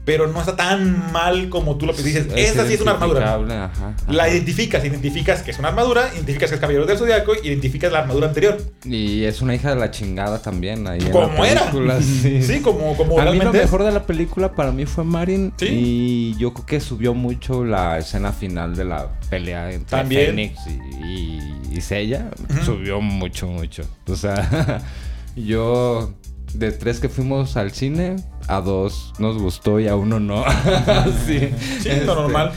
pero 0.05 0.27
no 0.27 0.39
está 0.39 0.55
tan 0.55 1.11
mal 1.11 1.49
como 1.49 1.77
tú 1.77 1.85
lo 1.87 1.93
dices. 1.93 2.27
Esta 2.35 2.65
sí 2.67 2.75
es 2.75 2.81
una 2.81 2.91
armadura. 2.91 3.33
ajá, 3.65 3.95
La 4.07 4.29
identificas, 4.29 4.85
identificas 4.85 5.41
que 5.41 5.49
es 5.51 5.59
una 5.59 5.69
armadura, 5.69 6.09
identificas 6.13 6.49
que 6.49 6.55
es 6.55 6.61
caballero 6.61 6.85
del 6.85 6.97
zodiaco, 6.97 7.33
identificas 7.43 7.91
la 7.91 7.99
armadura 7.99 8.27
anterior. 8.27 8.57
Y 8.83 9.23
es 9.23 9.41
una 9.41 9.55
hija 9.55 9.71
de 9.71 9.77
la 9.77 9.89
chingada 9.91 10.41
también 10.41 10.87
ahí 10.87 10.99
en 11.01 11.11
Como 11.11 11.43
era. 11.43 11.71
Sí. 12.01 12.41
Sí, 12.43 12.59
como, 12.61 12.95
como 12.95 13.19
A 13.19 13.25
mí 13.31 13.37
lo 13.39 13.49
es. 13.49 13.53
mejor 13.63 13.83
de 13.83 13.91
la 13.91 14.03
película 14.05 14.53
para 14.53 14.71
mí 14.71 14.85
fue 14.85 15.03
Marin 15.03 15.53
Sí. 15.57 15.65
y 15.69 16.35
yo 16.37 16.53
creo 16.53 16.65
que 16.65 16.79
subió 16.79 17.13
mucho 17.13 17.65
la 17.65 17.97
escena 17.97 18.31
final 18.31 18.75
de 18.75 18.85
la 18.85 19.09
pelea 19.29 19.71
entre 19.71 19.89
También. 19.97 20.27
Fénix 20.27 20.59
y, 20.67 21.03
y, 21.05 21.77
y. 21.77 22.15
Ujú. 22.15 22.63
Subió 22.63 23.01
mucho, 23.01 23.47
mucho. 23.47 23.83
O 24.07 24.15
sea, 24.15 24.81
yo 25.35 26.13
de 26.53 26.71
tres 26.71 26.99
que 26.99 27.09
fuimos 27.09 27.57
al 27.57 27.71
cine, 27.71 28.15
a 28.47 28.61
dos 28.61 29.13
nos 29.19 29.37
gustó 29.37 29.79
y 29.79 29.87
a 29.87 29.95
uno 29.95 30.19
no. 30.19 30.43
sí, 31.25 31.39
Sí, 31.81 31.89
Este, 31.89 32.05
lo 32.05 32.15
normal. 32.15 32.51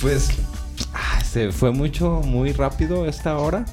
Pues 0.00 0.28
ah, 0.94 1.20
se 1.24 1.52
fue 1.52 1.70
mucho, 1.72 2.20
muy 2.24 2.52
rápido 2.52 3.06
esta 3.06 3.36
hora. 3.38 3.64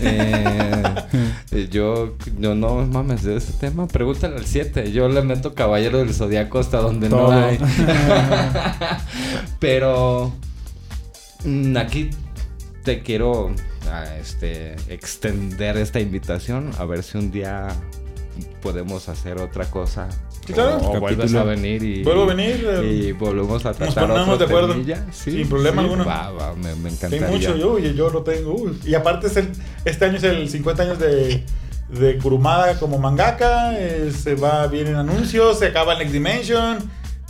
Eh, 0.00 1.68
yo, 1.70 2.16
yo 2.38 2.54
no 2.54 2.86
mames 2.86 3.22
de 3.22 3.36
este 3.36 3.52
tema. 3.54 3.86
Pregúntale 3.86 4.36
al 4.36 4.46
7. 4.46 4.92
Yo 4.92 5.08
le 5.08 5.22
meto 5.22 5.54
Caballero 5.54 5.98
del 5.98 6.14
Zodiaco 6.14 6.58
hasta 6.58 6.78
donde 6.78 7.08
Todo. 7.08 7.32
no 7.32 7.46
hay. 7.46 7.58
Pero 9.60 10.32
mm, 11.44 11.76
aquí 11.76 12.10
te 12.84 13.02
quiero 13.02 13.52
ah, 13.90 14.04
este, 14.20 14.74
extender 14.88 15.76
esta 15.76 16.00
invitación. 16.00 16.70
A 16.78 16.84
ver 16.84 17.02
si 17.02 17.18
un 17.18 17.30
día 17.30 17.68
podemos 18.62 19.08
hacer 19.08 19.40
otra 19.40 19.66
cosa. 19.70 20.08
Sí, 20.46 20.52
claro. 20.52 20.78
O, 20.78 20.96
o 20.96 21.00
vuelves 21.00 21.34
a 21.34 21.44
venir 21.44 21.82
y. 21.84 22.02
Vuelvo 22.02 22.22
a 22.24 22.34
venir, 22.34 22.66
eh, 22.68 22.84
Y 23.08 23.12
volvemos 23.12 23.64
a 23.64 23.72
tratar 23.72 24.08
ponemos 24.08 24.28
otro 24.28 24.38
de 24.38 24.44
acuerdo. 24.44 24.74
Sí, 25.12 25.30
Sin 25.32 25.48
problema 25.48 25.82
sí, 25.82 25.88
alguno. 25.88 26.04
Va, 26.04 26.30
va, 26.32 26.54
me, 26.56 26.74
me 26.74 26.88
Hay 26.88 26.94
encantaría. 26.94 27.28
mucho, 27.28 27.56
yo, 27.56 27.72
oye, 27.74 27.94
yo 27.94 28.10
lo 28.10 28.22
tengo. 28.22 28.54
uy. 28.54 28.78
Y 28.84 28.94
aparte, 28.94 29.28
es 29.28 29.36
el- 29.36 29.52
este 29.84 30.04
año 30.04 30.16
es 30.16 30.24
el 30.24 30.48
50 30.48 30.82
años 30.82 30.98
de, 30.98 31.44
de 31.90 32.18
Kurumada 32.18 32.78
como 32.80 32.98
mangaka. 32.98 33.78
eh, 33.78 34.10
se 34.16 34.34
va 34.34 34.66
bien 34.66 34.88
en 34.88 34.96
anuncios, 34.96 35.58
se 35.60 35.66
acaba 35.66 35.92
el 35.92 36.00
Next 36.00 36.12
Dimension. 36.12 36.78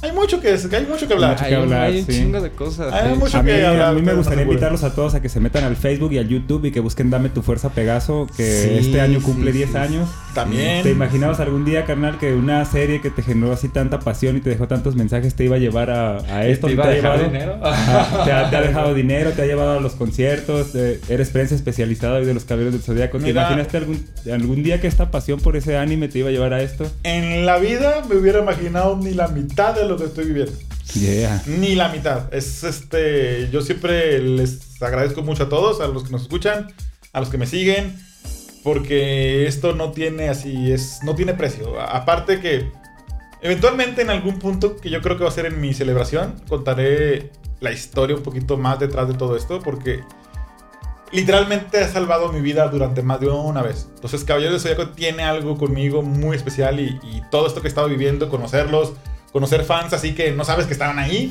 Hay 0.02 0.12
mucho 0.12 0.40
que, 0.40 0.48
hay 0.48 0.86
mucho 0.86 1.06
que 1.06 1.14
hablar. 1.14 1.32
Mucho 1.32 1.44
Hay, 1.44 1.50
que 1.50 1.56
hablar, 1.56 1.82
hay 1.82 2.00
un 2.00 2.06
sí. 2.06 2.12
chingo 2.12 2.40
de 2.40 2.50
cosas. 2.50 2.92
Hay 2.92 3.12
sí. 3.12 3.18
mucho 3.18 3.38
A 3.38 3.42
mí, 3.42 3.50
que 3.52 3.64
hablar, 3.66 3.88
a 3.88 3.92
mí 3.92 4.02
me 4.02 4.12
no 4.12 4.18
gustaría 4.18 4.42
invitarlos 4.42 4.82
a 4.82 4.94
todos 4.94 5.14
a 5.14 5.22
que 5.22 5.28
se 5.28 5.38
metan 5.40 5.62
al 5.64 5.76
Facebook 5.76 6.12
y 6.12 6.18
al 6.18 6.28
YouTube 6.28 6.64
y 6.66 6.72
que 6.72 6.80
busquen 6.80 7.08
Dame 7.10 7.28
tu 7.28 7.42
Fuerza 7.42 7.68
Pegaso, 7.70 8.26
que 8.36 8.42
Sí, 8.44 8.88
este 8.88 9.00
año 9.00 9.20
cumple 9.22 9.52
sí, 9.52 9.58
10 9.58 9.70
sí. 9.70 9.76
años. 9.76 10.08
También. 10.34 10.82
¿Te 10.82 10.90
imaginabas 10.90 11.40
algún 11.40 11.64
día, 11.64 11.84
carnal, 11.84 12.18
que 12.18 12.32
una 12.34 12.64
serie 12.64 13.00
que 13.00 13.10
te 13.10 13.22
generó 13.22 13.52
así 13.52 13.68
tanta 13.68 14.00
pasión 14.00 14.36
y 14.36 14.40
te 14.40 14.50
dejó 14.50 14.66
tantos 14.66 14.96
mensajes 14.96 15.34
te 15.34 15.44
iba 15.44 15.56
a 15.56 15.58
llevar 15.58 15.90
a, 15.90 16.16
a 16.18 16.46
esto? 16.46 16.66
¿Te 16.66 16.72
iba 16.72 16.82
¿Te 16.84 16.88
a 16.88 16.92
ha 16.92 16.94
dejar 16.94 17.12
llevado? 17.18 17.30
dinero? 17.32 17.58
Ajá, 17.62 18.24
te, 18.24 18.32
ha, 18.32 18.50
te 18.50 18.56
ha 18.56 18.62
dejado 18.62 18.94
dinero, 18.94 19.30
te 19.32 19.42
ha 19.42 19.46
llevado 19.46 19.78
a 19.78 19.80
los 19.80 19.92
conciertos, 19.92 20.74
eh, 20.74 21.00
eres 21.08 21.30
prensa 21.30 21.54
especializada 21.54 22.18
hoy 22.18 22.24
de 22.24 22.34
los 22.34 22.44
caballeros 22.44 22.72
del 22.72 22.82
Zodíaco. 22.82 23.18
¿Te 23.18 23.24
Mira. 23.24 23.42
imaginaste 23.42 23.76
algún, 23.76 24.04
algún 24.32 24.62
día 24.62 24.80
que 24.80 24.86
esta 24.88 25.10
pasión 25.10 25.38
por 25.40 25.56
ese 25.56 25.76
anime 25.76 26.08
te 26.08 26.18
iba 26.20 26.28
a 26.28 26.32
llevar 26.32 26.54
a 26.54 26.62
esto? 26.62 26.90
En 27.04 27.44
la 27.46 27.58
vida 27.58 28.02
me 28.08 28.16
hubiera 28.16 28.40
imaginado 28.40 28.96
ni 28.96 29.12
la 29.12 29.28
mitad 29.28 29.74
de 29.74 29.86
lo 29.86 29.91
que 29.96 30.04
estoy 30.04 30.26
viviendo. 30.26 30.52
Yeah. 30.94 31.42
Ni 31.46 31.74
la 31.74 31.88
mitad. 31.88 32.32
Es 32.32 32.64
este. 32.64 33.48
Yo 33.50 33.62
siempre 33.62 34.18
les 34.20 34.82
agradezco 34.82 35.22
mucho 35.22 35.44
a 35.44 35.48
todos, 35.48 35.80
a 35.80 35.88
los 35.88 36.04
que 36.04 36.10
nos 36.10 36.22
escuchan, 36.22 36.68
a 37.12 37.20
los 37.20 37.28
que 37.28 37.38
me 37.38 37.46
siguen. 37.46 37.98
Porque 38.62 39.46
esto 39.46 39.74
no 39.74 39.92
tiene 39.92 40.28
así. 40.28 40.72
Es, 40.72 41.00
no 41.02 41.14
tiene 41.14 41.34
precio. 41.34 41.80
Aparte 41.80 42.40
que. 42.40 42.70
Eventualmente 43.40 44.02
en 44.02 44.10
algún 44.10 44.38
punto 44.38 44.76
que 44.76 44.88
yo 44.88 45.02
creo 45.02 45.16
que 45.16 45.24
va 45.24 45.30
a 45.30 45.32
ser 45.32 45.46
en 45.46 45.60
mi 45.60 45.74
celebración. 45.74 46.40
Contaré 46.48 47.30
la 47.60 47.72
historia 47.72 48.14
un 48.14 48.22
poquito 48.22 48.56
más 48.56 48.78
detrás 48.78 49.08
de 49.08 49.14
todo 49.14 49.36
esto. 49.36 49.60
Porque. 49.60 50.00
Literalmente 51.10 51.78
ha 51.78 51.88
salvado 51.88 52.32
mi 52.32 52.40
vida 52.40 52.66
durante 52.68 53.02
más 53.02 53.20
de 53.20 53.28
una 53.28 53.60
vez. 53.60 53.86
Entonces, 53.94 54.24
Caballero 54.24 54.54
de 54.54 54.60
Zodíaco 54.60 54.88
tiene 54.90 55.22
algo 55.22 55.58
conmigo 55.58 56.00
muy 56.00 56.34
especial 56.34 56.80
y, 56.80 56.98
y 57.02 57.22
todo 57.30 57.46
esto 57.46 57.60
que 57.60 57.66
he 57.66 57.68
estado 57.68 57.86
viviendo, 57.86 58.30
conocerlos, 58.30 58.94
conocer 59.32 59.64
fans 59.64 59.92
así 59.92 60.12
que 60.14 60.32
no 60.32 60.44
sabes 60.44 60.66
que 60.66 60.72
estaban 60.72 60.98
ahí, 60.98 61.30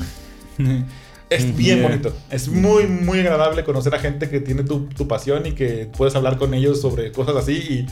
es 1.30 1.56
bien 1.56 1.78
Yeah. 1.78 1.88
bonito. 1.88 2.14
Es 2.30 2.48
muy, 2.48 2.86
muy 2.86 3.20
agradable 3.20 3.64
conocer 3.64 3.94
a 3.94 3.98
gente 3.98 4.28
que 4.28 4.40
tiene 4.40 4.64
tu, 4.64 4.86
tu 4.86 5.08
pasión 5.08 5.46
y 5.46 5.52
que 5.52 5.88
puedes 5.96 6.14
hablar 6.14 6.36
con 6.36 6.52
ellos 6.54 6.80
sobre 6.80 7.10
cosas 7.12 7.36
así 7.36 7.52
y 7.54 7.86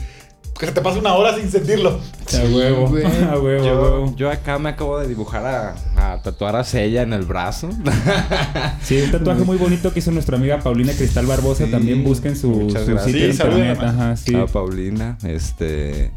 que 0.59 0.65
se 0.67 0.73
te 0.73 0.81
pase 0.81 0.99
una 0.99 1.13
hora 1.15 1.35
sin 1.35 1.49
sentirlo. 1.49 1.99
A 2.33 2.43
huevo, 2.55 2.85
a 3.31 3.39
huevo, 3.39 3.63
a 3.63 3.65
Yo, 3.65 3.81
huevo. 3.81 4.15
yo 4.15 4.29
acá 4.29 4.59
me 4.59 4.69
acabo 4.69 4.99
de 4.99 5.07
dibujar 5.07 5.43
a, 5.45 5.75
a 6.13 6.21
tatuar 6.21 6.55
a 6.55 6.63
Sella 6.63 7.01
en 7.01 7.13
el 7.13 7.23
brazo. 7.25 7.69
Sí, 8.83 9.01
un 9.01 9.11
tatuaje 9.11 9.43
muy 9.43 9.57
bonito 9.57 9.91
que 9.93 9.99
hizo 9.99 10.11
nuestra 10.11 10.37
amiga 10.37 10.59
Paulina 10.59 10.91
Cristal 10.93 11.25
Barbosa. 11.25 11.65
Sí, 11.65 11.71
También 11.71 12.03
busquen 12.03 12.35
su, 12.35 12.49
muchas 12.49 12.83
su 12.85 12.91
gracias. 12.91 13.05
sitio 13.11 13.25
en 13.25 13.31
Sí, 13.31 13.37
saluden, 13.37 13.69
internet. 13.69 13.89
Ajá, 13.95 14.17
sí. 14.17 14.35
a 14.35 14.45
Paulina. 14.45 15.17
Este. 15.23 16.11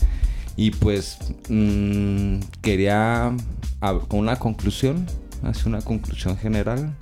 Y 0.57 0.71
pues 0.71 1.19
mm, 1.49 2.39
quería 2.63 3.35
a- 3.81 3.99
con 4.09 4.21
una 4.21 4.37
conclusión, 4.39 5.07
hacer 5.43 5.67
una 5.69 5.81
conclusión 5.81 6.37
general. 6.37 6.95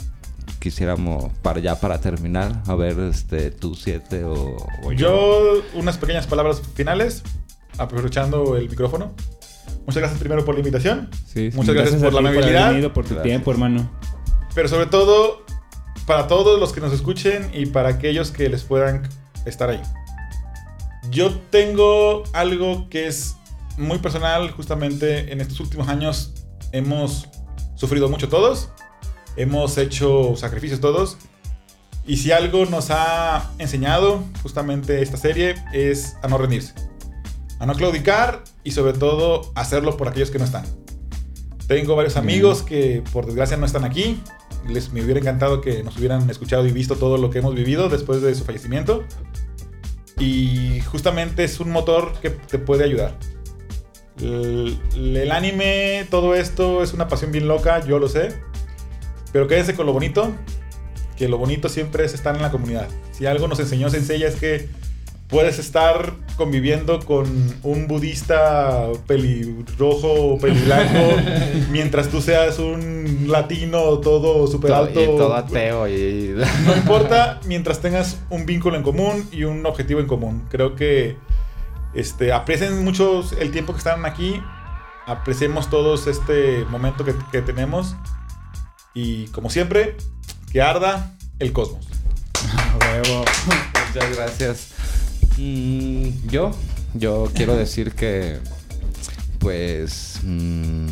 Quisiéramos 0.59 1.33
para 1.43 1.59
ya 1.61 1.79
para 1.81 2.01
terminar, 2.01 2.63
a 2.67 2.75
ver 2.77 2.99
este 3.01 3.51
tú 3.51 3.75
siete 3.75 4.25
o, 4.25 4.57
o 4.85 4.93
Yo, 4.93 5.61
unas 5.75 5.99
pequeñas 5.99 6.27
palabras 6.27 6.63
finales, 6.75 7.23
aprovechando 7.79 8.57
el 8.57 8.69
micrófono. 8.71 9.13
Muchas 9.87 9.97
gracias 9.97 10.21
primero 10.21 10.45
por 10.45 10.55
la 10.55 10.61
invitación. 10.61 11.11
Sí, 11.27 11.51
sí. 11.51 11.57
Muchas 11.57 11.75
gracias, 11.75 12.01
a 12.01 12.05
por 12.05 12.15
la 12.15 12.31
amabilidad. 12.31 12.71
venido, 12.71 12.93
por 12.93 13.05
tu 13.05 13.11
Gracias. 13.15 13.25
tiempo, 13.25 13.51
hermano. 13.51 13.91
Pero 14.55 14.69
sobre 14.69 14.87
todo, 14.87 15.45
para 16.07 16.29
todos 16.29 16.61
los 16.61 16.73
que 16.73 16.81
nos 16.81 16.93
escuchen 16.93 17.51
y 17.53 17.67
para 17.67 17.89
aquellos 17.89 18.31
que 18.31 18.49
les 18.49 18.63
puedan 18.63 19.03
estar 19.45 19.69
ahí. 19.71 19.83
Yo 21.11 21.35
tengo 21.51 22.23
algo 22.33 22.89
que 22.89 23.09
es 23.09 23.37
muy 23.77 23.99
personal, 23.99 24.51
justamente 24.51 25.33
en 25.33 25.41
estos 25.41 25.61
últimos 25.61 25.89
años 25.89 26.35
hemos 26.73 27.29
sufrido 27.75 28.09
mucho 28.09 28.29
todos, 28.29 28.71
hemos 29.37 29.79
hecho 29.79 30.35
sacrificios 30.37 30.81
todos, 30.81 31.19
y 32.07 32.17
si 32.17 32.33
algo 32.33 32.67
nos 32.67 32.91
ha 32.91 33.51
enseñado 33.59 34.25
justamente 34.43 35.03
esta 35.03 35.17
serie 35.17 35.55
es 35.73 36.17
a 36.23 36.29
no 36.29 36.39
rendirse, 36.39 36.75
a 37.61 37.67
no 37.67 37.75
claudicar 37.75 38.43
y 38.65 38.73
sobre 38.73 38.93
todo 38.93 39.53
hacerlo 39.55 39.97
por 39.97 40.09
aquellos 40.09 40.31
que 40.31 40.39
no 40.39 40.45
están. 40.45 40.65
Tengo 41.69 41.95
varios 41.95 42.17
amigos 42.17 42.63
que 42.63 43.05
por 43.13 43.25
desgracia 43.25 43.57
no 43.57 43.67
están 43.67 43.85
aquí. 43.85 44.21
Les 44.69 44.93
me 44.93 45.03
hubiera 45.03 45.21
encantado 45.21 45.61
que 45.61 45.83
nos 45.83 45.97
hubieran 45.97 46.29
escuchado 46.29 46.67
y 46.67 46.73
visto 46.73 46.97
todo 46.97 47.19
lo 47.19 47.31
que 47.31 47.39
hemos 47.39 47.55
vivido 47.55 47.89
después 47.89 48.21
de 48.21 48.35
su 48.35 48.45
fallecimiento. 48.45 49.05
Y 50.19 50.81
justamente 50.81 51.45
es 51.45 51.61
un 51.61 51.71
motor 51.71 52.15
que 52.21 52.31
te 52.31 52.59
puede 52.59 52.85
ayudar. 52.85 53.17
El, 54.23 54.79
el 55.17 55.31
anime, 55.33 56.07
todo 56.11 56.35
esto 56.35 56.83
es 56.83 56.95
una 56.95 57.09
pasión 57.09 57.33
bien 57.33 57.49
loca, 57.49 57.85
yo 57.85 57.99
lo 57.99 58.09
sé. 58.09 58.29
Pero 59.33 59.49
quédense 59.49 59.75
con 59.75 59.87
lo 59.87 59.93
bonito, 59.93 60.33
que 61.17 61.29
lo 61.29 61.39
bonito 61.39 61.69
siempre 61.69 62.05
es 62.05 62.15
estar 62.15 62.37
en 62.37 62.43
la 62.43 62.51
comunidad. 62.51 62.89
Si 63.13 63.27
algo 63.27 63.49
nos 63.49 63.59
enseñó 63.61 63.91
Sensei 63.91 64.23
es 64.23 64.37
que 64.37 64.69
puedes 65.33 65.59
estar 65.59 66.13
conviviendo 66.37 67.01
con 67.01 67.27
un 67.63 67.89
budista 67.89 68.89
pelirrojo 69.07 70.13
o 70.13 70.39
peliblanco 70.39 71.17
mientras 71.71 72.09
tú 72.09 72.21
seas 72.21 72.59
un 72.59 73.27
latino 73.29 73.99
todo 73.99 74.47
super 74.47 74.73
alto. 74.73 75.03
y 75.03 75.07
todo 75.07 75.35
ateo 75.35 75.89
y 75.89 76.35
No 76.67 76.77
importa 76.77 77.41
mientras 77.47 77.81
tengas 77.81 78.19
un 78.29 78.45
vínculo 78.45 78.77
en 78.77 78.83
común 78.83 79.27
y 79.33 79.45
un 79.45 79.65
objetivo 79.65 80.01
en 80.01 80.07
común. 80.07 80.45
Creo 80.51 80.75
que 80.77 81.17
este, 81.95 82.33
aprecien 82.33 82.85
mucho 82.85 83.23
el 83.39 83.51
tiempo 83.51 83.73
que 83.73 83.79
están 83.79 84.05
aquí. 84.07 84.43
Apreciemos 85.07 85.69
todos 85.69 86.07
este 86.07 86.65
momento 86.67 87.05
que, 87.05 87.43
tenemos. 87.43 87.97
Y 88.95 89.27
como 89.29 89.51
siempre, 89.51 89.97
que 90.53 90.63
arda 90.63 91.15
el 91.39 91.53
cosmos. 91.53 91.87
Muchas 93.95 94.17
gracias. 94.17 94.69
Yo, 96.27 96.51
yo 96.95 97.31
quiero 97.35 97.57
decir 97.57 97.95
que, 97.95 98.39
pues, 99.39 100.21
mm, 100.23 100.87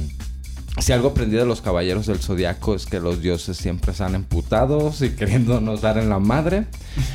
si 0.78 0.92
algo 0.92 1.08
aprendí 1.08 1.36
de 1.36 1.44
los 1.44 1.60
caballeros 1.60 2.06
del 2.06 2.20
zodiaco 2.20 2.74
es 2.74 2.86
que 2.86 3.00
los 3.00 3.20
dioses 3.20 3.56
siempre 3.56 3.92
están 3.92 4.14
emputados 4.14 5.02
y 5.02 5.10
queriéndonos 5.10 5.80
dar 5.82 5.98
en 5.98 6.08
la 6.08 6.18
madre. 6.18 6.66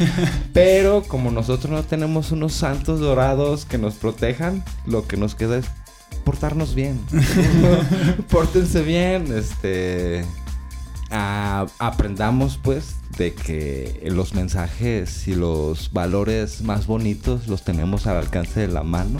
Pero 0.53 1.03
como 1.03 1.31
nosotros 1.31 1.71
no 1.71 1.83
tenemos 1.83 2.31
unos 2.31 2.53
santos 2.53 2.99
dorados 2.99 3.65
que 3.65 3.77
nos 3.77 3.95
protejan, 3.95 4.63
lo 4.85 5.07
que 5.07 5.17
nos 5.17 5.35
queda 5.35 5.57
es 5.57 5.65
portarnos 6.25 6.75
bien. 6.75 6.99
Pórtense 8.29 8.81
bien, 8.81 9.33
este. 9.33 10.25
aprendamos 11.09 12.59
pues 12.61 12.97
de 13.17 13.33
que 13.33 14.01
los 14.11 14.33
mensajes 14.33 15.27
y 15.27 15.35
los 15.35 15.91
valores 15.93 16.61
más 16.61 16.87
bonitos 16.87 17.47
los 17.47 17.63
tenemos 17.63 18.05
al 18.05 18.17
alcance 18.17 18.59
de 18.59 18.67
la 18.67 18.83
mano 18.83 19.19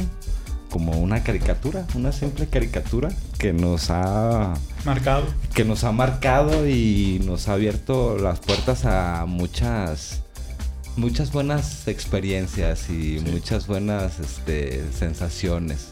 como 0.70 0.94
una 0.94 1.24
caricatura, 1.24 1.86
una 1.96 2.12
simple 2.12 2.48
caricatura 2.48 3.10
que 3.38 3.54
nos 3.54 3.90
ha 3.90 4.54
Marcado. 4.84 5.26
que 5.54 5.66
nos 5.66 5.84
ha 5.84 5.92
marcado 5.92 6.68
y 6.68 7.22
nos 7.26 7.48
ha 7.48 7.54
abierto 7.54 8.18
las 8.18 8.40
puertas 8.40 8.86
a 8.86 9.26
muchas 9.26 10.22
muchas 10.98 11.32
buenas 11.32 11.88
experiencias 11.88 12.90
y 12.90 13.22
muchas 13.32 13.68
buenas 13.68 14.20
este, 14.20 14.84
sensaciones. 14.92 15.90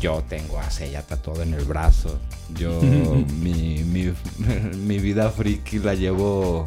Yo 0.00 0.22
tengo 0.28 0.58
a 0.58 0.70
Seiya 0.70 1.02
tatuado 1.02 1.42
en 1.42 1.54
el 1.54 1.64
brazo. 1.64 2.18
Yo 2.54 2.80
mi, 3.40 3.82
mi, 3.84 4.12
mi 4.76 4.98
vida 4.98 5.30
friki 5.30 5.78
la 5.78 5.94
llevo 5.94 6.66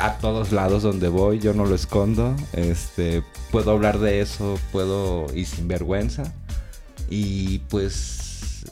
a 0.00 0.18
todos 0.18 0.52
lados 0.52 0.82
donde 0.82 1.08
voy, 1.08 1.38
yo 1.38 1.54
no 1.54 1.64
lo 1.64 1.74
escondo. 1.74 2.34
Este, 2.52 3.22
puedo 3.50 3.70
hablar 3.70 3.98
de 3.98 4.20
eso, 4.20 4.58
puedo 4.70 5.26
y 5.34 5.44
sin 5.44 5.68
vergüenza. 5.68 6.32
Y 7.10 7.58
pues 7.70 8.64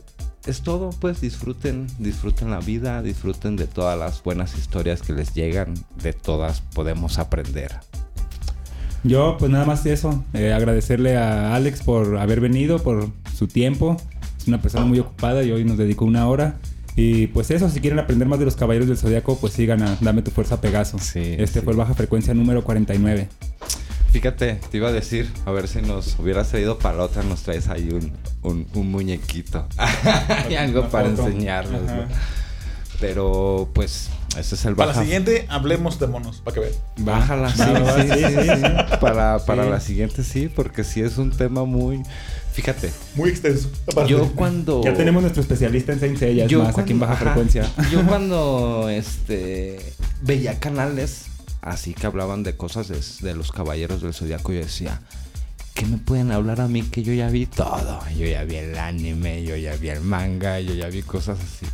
es 0.47 0.63
todo, 0.63 0.91
pues 0.91 1.21
disfruten, 1.21 1.87
disfruten 1.99 2.51
la 2.51 2.61
vida, 2.61 3.03
disfruten 3.03 3.57
de 3.57 3.67
todas 3.67 3.99
las 3.99 4.23
buenas 4.23 4.57
historias 4.57 5.03
que 5.03 5.13
les 5.13 5.35
llegan, 5.35 5.75
de 6.03 6.13
todas 6.13 6.63
podemos 6.75 7.19
aprender. 7.19 7.73
Yo, 9.03 9.37
pues 9.39 9.51
nada 9.51 9.65
más 9.65 9.85
eso. 9.87 10.25
eh, 10.35 10.53
agradecerle 10.53 11.17
a 11.17 11.55
Alex 11.55 11.83
por 11.83 12.19
haber 12.19 12.41
venido, 12.41 12.79
por 12.79 13.09
su 13.37 13.47
tiempo. 13.47 13.97
Es 14.39 14.49
una 14.49 14.61
persona 14.61 14.85
muy 14.85 14.99
ocupada 14.99 15.43
y 15.43 15.53
hoy 15.53 15.65
nos 15.65 15.79
dedicó 15.79 16.05
una 16.05 16.27
hora. 16.29 16.59
Y 17.03 17.29
pues 17.29 17.51
eso, 17.51 17.71
si 17.71 17.81
quieren 17.81 17.99
aprender 17.99 18.29
más 18.29 18.39
de 18.39 18.45
los 18.45 18.57
Caballeros 18.57 18.87
del 18.87 18.99
Zodiaco, 18.99 19.39
pues 19.39 19.55
sigan 19.55 19.83
a 19.83 19.97
Dame 20.03 20.21
tu 20.21 20.31
Fuerza 20.31 20.61
Pegaso. 20.61 20.99
Sí, 20.99 21.35
este 21.39 21.61
sí. 21.61 21.65
fue 21.65 21.73
el 21.73 21.79
Baja 21.79 21.95
Frecuencia 21.95 22.35
número 22.35 22.63
49. 22.63 23.27
Fíjate, 24.13 24.61
te 24.71 24.77
iba 24.77 24.89
a 24.89 24.93
decir, 24.93 25.31
a 25.47 25.51
ver 25.51 25.67
si 25.67 25.81
nos 25.81 26.19
hubieras 26.19 26.49
traído 26.51 26.79
para 26.79 26.99
la 26.99 27.05
otra, 27.05 27.23
nos 27.23 27.43
traes 27.43 27.69
ahí 27.69 27.89
un, 27.91 28.13
un, 28.43 28.67
un 28.75 28.91
muñequito. 28.91 29.67
y 30.51 30.55
algo 30.57 30.89
para 30.91 31.09
enseñarnos. 31.09 31.81
¿no? 31.83 32.03
Pero 33.01 33.71
pues, 33.73 34.11
ese 34.37 34.55
es 34.57 34.65
el 34.67 34.75
Para 34.75 34.89
la 34.89 34.93
baja. 34.93 35.05
siguiente, 35.05 35.47
hablemos 35.49 35.99
de 36.01 36.07
monos, 36.07 36.43
para 36.45 36.55
que 36.55 36.61
vean. 36.61 36.73
Bájala, 36.99 37.51
sí, 37.51 37.63
sí, 37.63 38.03
sí, 38.13 38.19
sí, 38.19 38.35
sí, 38.35 38.51
sí. 38.57 38.97
Para, 39.01 39.39
para 39.39 39.65
Sí. 39.65 39.71
la 39.71 39.81
siguiente 39.81 40.23
sí, 40.23 40.49
porque 40.55 40.85
sí 40.85 41.01
es 41.01 41.17
un 41.17 41.31
tema 41.31 41.65
muy... 41.65 42.03
Fíjate, 42.61 42.91
Muy 43.15 43.31
extenso. 43.31 43.71
aparte. 43.91 44.11
yo 44.11 44.31
cuando... 44.35 44.83
Ya 44.85 44.93
tenemos 44.93 45.23
nuestro 45.23 45.41
especialista 45.41 45.93
en 45.95 46.01
Saint 46.01 46.19
Seiya, 46.19 46.45
es 46.45 46.53
más, 46.53 46.69
aquí 46.77 46.93
en 46.93 46.99
cuando- 46.99 47.07
Baja 47.07 47.13
ajá, 47.15 47.25
Frecuencia. 47.25 47.71
Yo 47.91 48.07
cuando 48.07 48.89
este 48.91 49.79
veía 50.23 50.59
canales 50.61 51.25
así 51.63 51.95
que 51.95 52.07
hablaban 52.07 52.43
de 52.43 52.57
cosas 52.57 52.89
de, 52.89 53.01
de 53.27 53.35
los 53.35 53.51
caballeros 53.53 54.03
del 54.03 54.13
zodiaco, 54.13 54.53
yo 54.53 54.59
decía, 54.61 55.01
¿qué 55.75 55.87
me 55.87 55.97
pueden 55.97 56.33
hablar 56.33 56.61
a 56.61 56.69
mí 56.69 56.83
que 56.83 57.03
yo 57.03 57.15
ya 57.15 57.29
vi 57.31 57.47
todo? 57.47 58.01
Yo 58.19 58.27
ya 58.27 58.45
vi 58.45 58.57
el 58.57 58.77
anime, 58.79 59.43
yo 59.43 59.57
ya 59.57 59.75
vi 59.77 59.89
el 59.89 60.01
manga, 60.03 60.61
yo 60.61 60.75
ya 60.75 60.89
vi 60.89 61.01
cosas 61.03 61.39
así. 61.41 61.67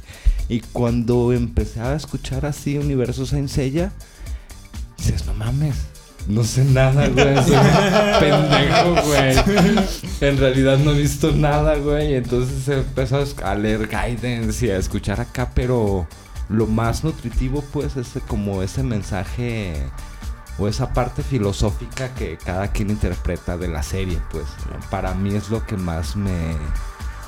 Y 0.49 0.61
cuando 0.61 1.33
empecé 1.33 1.81
a 1.81 1.97
escuchar 1.97 2.47
así 2.47 2.79
Universo 2.79 3.27
Saint 3.27 3.49
Seiya, 3.49 3.91
dices, 4.99 5.27
no 5.27 5.35
mames. 5.35 5.75
No 6.29 6.43
sé 6.43 6.65
nada, 6.65 7.09
güey. 7.09 7.37
Soy 7.45 7.57
pendejo, 8.21 9.03
güey. 9.07 9.37
En 10.21 10.39
realidad 10.39 10.79
no 10.79 10.93
he 10.93 10.99
visto 10.99 11.33
nada, 11.33 11.77
güey. 11.77 12.15
Entonces 12.15 12.69
empezó 12.69 13.25
a 13.45 13.55
leer 13.55 13.89
guidance 13.89 14.67
y 14.67 14.71
a 14.71 14.77
escuchar 14.77 15.21
acá, 15.21 15.51
pero 15.55 16.07
lo 16.49 16.67
más 16.67 17.05
nutritivo, 17.05 17.63
pues, 17.73 17.97
es 17.97 18.15
como 18.27 18.63
ese 18.63 18.83
mensaje 18.83 19.75
o 20.59 20.69
esa 20.69 20.93
parte 20.93 21.23
filosófica 21.23 22.15
que 22.15 22.39
cada 22.39 22.69
quien 22.69 22.91
interpreta 22.91 23.57
de 23.57 23.69
la 23.69 23.83
serie, 23.83 24.19
pues. 24.31 24.47
Para 24.91 25.15
mí 25.15 25.35
es 25.35 25.51
lo 25.51 25.65
que 25.67 25.77
más 25.77 26.17
me, 26.17 26.57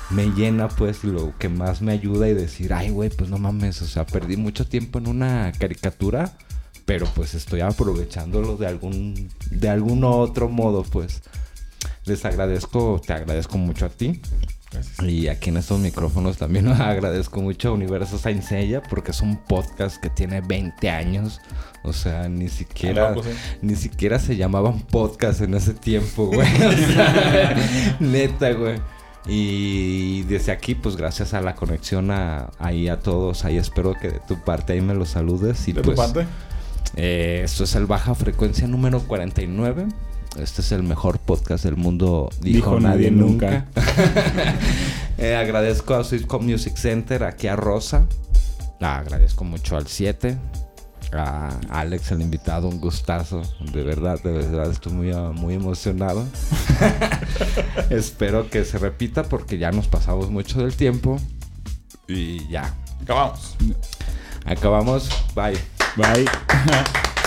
me 0.09 0.27
llena, 0.27 0.67
pues, 0.67 1.03
lo 1.03 1.33
que 1.37 1.49
más 1.49 1.81
me 1.81 1.91
ayuda 1.91 2.27
y 2.27 2.33
decir, 2.33 2.73
ay, 2.73 2.89
güey, 2.89 3.09
pues 3.09 3.29
no 3.29 3.37
mames, 3.37 3.81
o 3.81 3.87
sea, 3.87 4.05
perdí 4.05 4.35
mucho 4.37 4.67
tiempo 4.67 4.99
en 4.99 5.07
una 5.07 5.51
caricatura, 5.57 6.33
pero 6.89 7.05
pues 7.13 7.35
estoy 7.35 7.61
aprovechándolo 7.61 8.57
de 8.57 8.65
algún, 8.65 9.29
de 9.51 9.69
algún 9.69 10.03
otro 10.03 10.49
modo, 10.49 10.81
pues. 10.81 11.21
Les 12.05 12.25
agradezco, 12.25 12.99
te 13.05 13.13
agradezco 13.13 13.59
mucho 13.59 13.85
a 13.85 13.89
ti. 13.89 14.19
Gracias. 14.71 15.07
Y 15.07 15.27
aquí 15.27 15.51
en 15.51 15.57
estos 15.57 15.79
micrófonos 15.79 16.37
también 16.37 16.67
agradezco 16.81 17.41
mucho 17.41 17.69
a 17.69 17.71
Universo 17.73 18.17
Saint 18.17 18.41
Seiya 18.41 18.81
porque 18.81 19.11
es 19.11 19.21
un 19.21 19.37
podcast 19.37 20.01
que 20.01 20.09
tiene 20.09 20.41
20 20.41 20.89
años. 20.89 21.41
O 21.83 21.93
sea, 21.93 22.27
ni 22.27 22.49
siquiera, 22.49 23.13
sí. 23.13 23.29
ni 23.61 23.75
siquiera 23.75 24.17
se 24.17 24.35
llamaban 24.35 24.79
podcast 24.79 25.41
en 25.41 25.53
ese 25.53 25.75
tiempo, 25.75 26.25
güey. 26.25 26.47
O 26.65 26.71
sea, 26.71 27.55
neta, 27.99 28.51
güey. 28.53 28.81
Y 29.27 30.23
desde 30.23 30.51
aquí, 30.51 30.73
pues 30.73 30.95
gracias 30.95 31.35
a 31.35 31.41
la 31.41 31.53
conexión 31.53 32.09
a, 32.09 32.49
ahí 32.57 32.89
a 32.89 32.97
todos, 32.97 33.45
ahí 33.45 33.57
espero 33.57 33.93
que 33.93 34.09
de 34.09 34.19
tu 34.27 34.43
parte 34.43 34.73
ahí 34.73 34.81
me 34.81 34.95
los 34.95 35.09
saludes. 35.09 35.67
Y 35.67 35.73
De 35.73 35.83
pues, 35.83 35.95
tu 35.95 36.01
parte. 36.01 36.27
Eh, 36.95 37.41
esto 37.43 37.63
es 37.63 37.75
el 37.75 37.85
Baja 37.85 38.15
Frecuencia 38.15 38.67
número 38.67 39.01
49. 39.01 39.87
Este 40.37 40.61
es 40.61 40.71
el 40.71 40.83
mejor 40.83 41.19
podcast 41.19 41.63
del 41.63 41.75
mundo, 41.75 42.29
dijo, 42.41 42.55
Dijo 42.55 42.79
nadie, 42.79 43.09
nadie 43.09 43.11
nunca. 43.11 43.65
Eh, 45.21 45.35
agradezco 45.35 45.95
a 45.95 46.03
Sweetcom 46.05 46.45
Music 46.45 46.77
Center, 46.77 47.25
aquí 47.25 47.47
a 47.47 47.57
Rosa. 47.57 48.07
Ah, 48.79 48.99
agradezco 48.99 49.43
mucho 49.43 49.75
al 49.75 49.85
7. 49.85 50.37
A 51.11 51.49
Alex, 51.69 52.11
el 52.11 52.21
invitado, 52.21 52.69
un 52.69 52.79
gustazo. 52.79 53.41
De 53.73 53.83
verdad, 53.83 54.17
de 54.23 54.31
verdad, 54.31 54.71
estoy 54.71 54.93
muy, 54.93 55.13
muy 55.33 55.55
emocionado. 55.55 56.25
Espero 57.89 58.49
que 58.49 58.63
se 58.63 58.77
repita 58.77 59.23
porque 59.23 59.57
ya 59.57 59.73
nos 59.73 59.89
pasamos 59.89 60.29
mucho 60.29 60.59
del 60.61 60.73
tiempo. 60.73 61.19
Y 62.07 62.47
ya. 62.47 62.73
Acabamos. 63.01 63.57
Acabamos. 64.45 65.09
Bye. 65.35 65.57
Bye. 65.95 66.25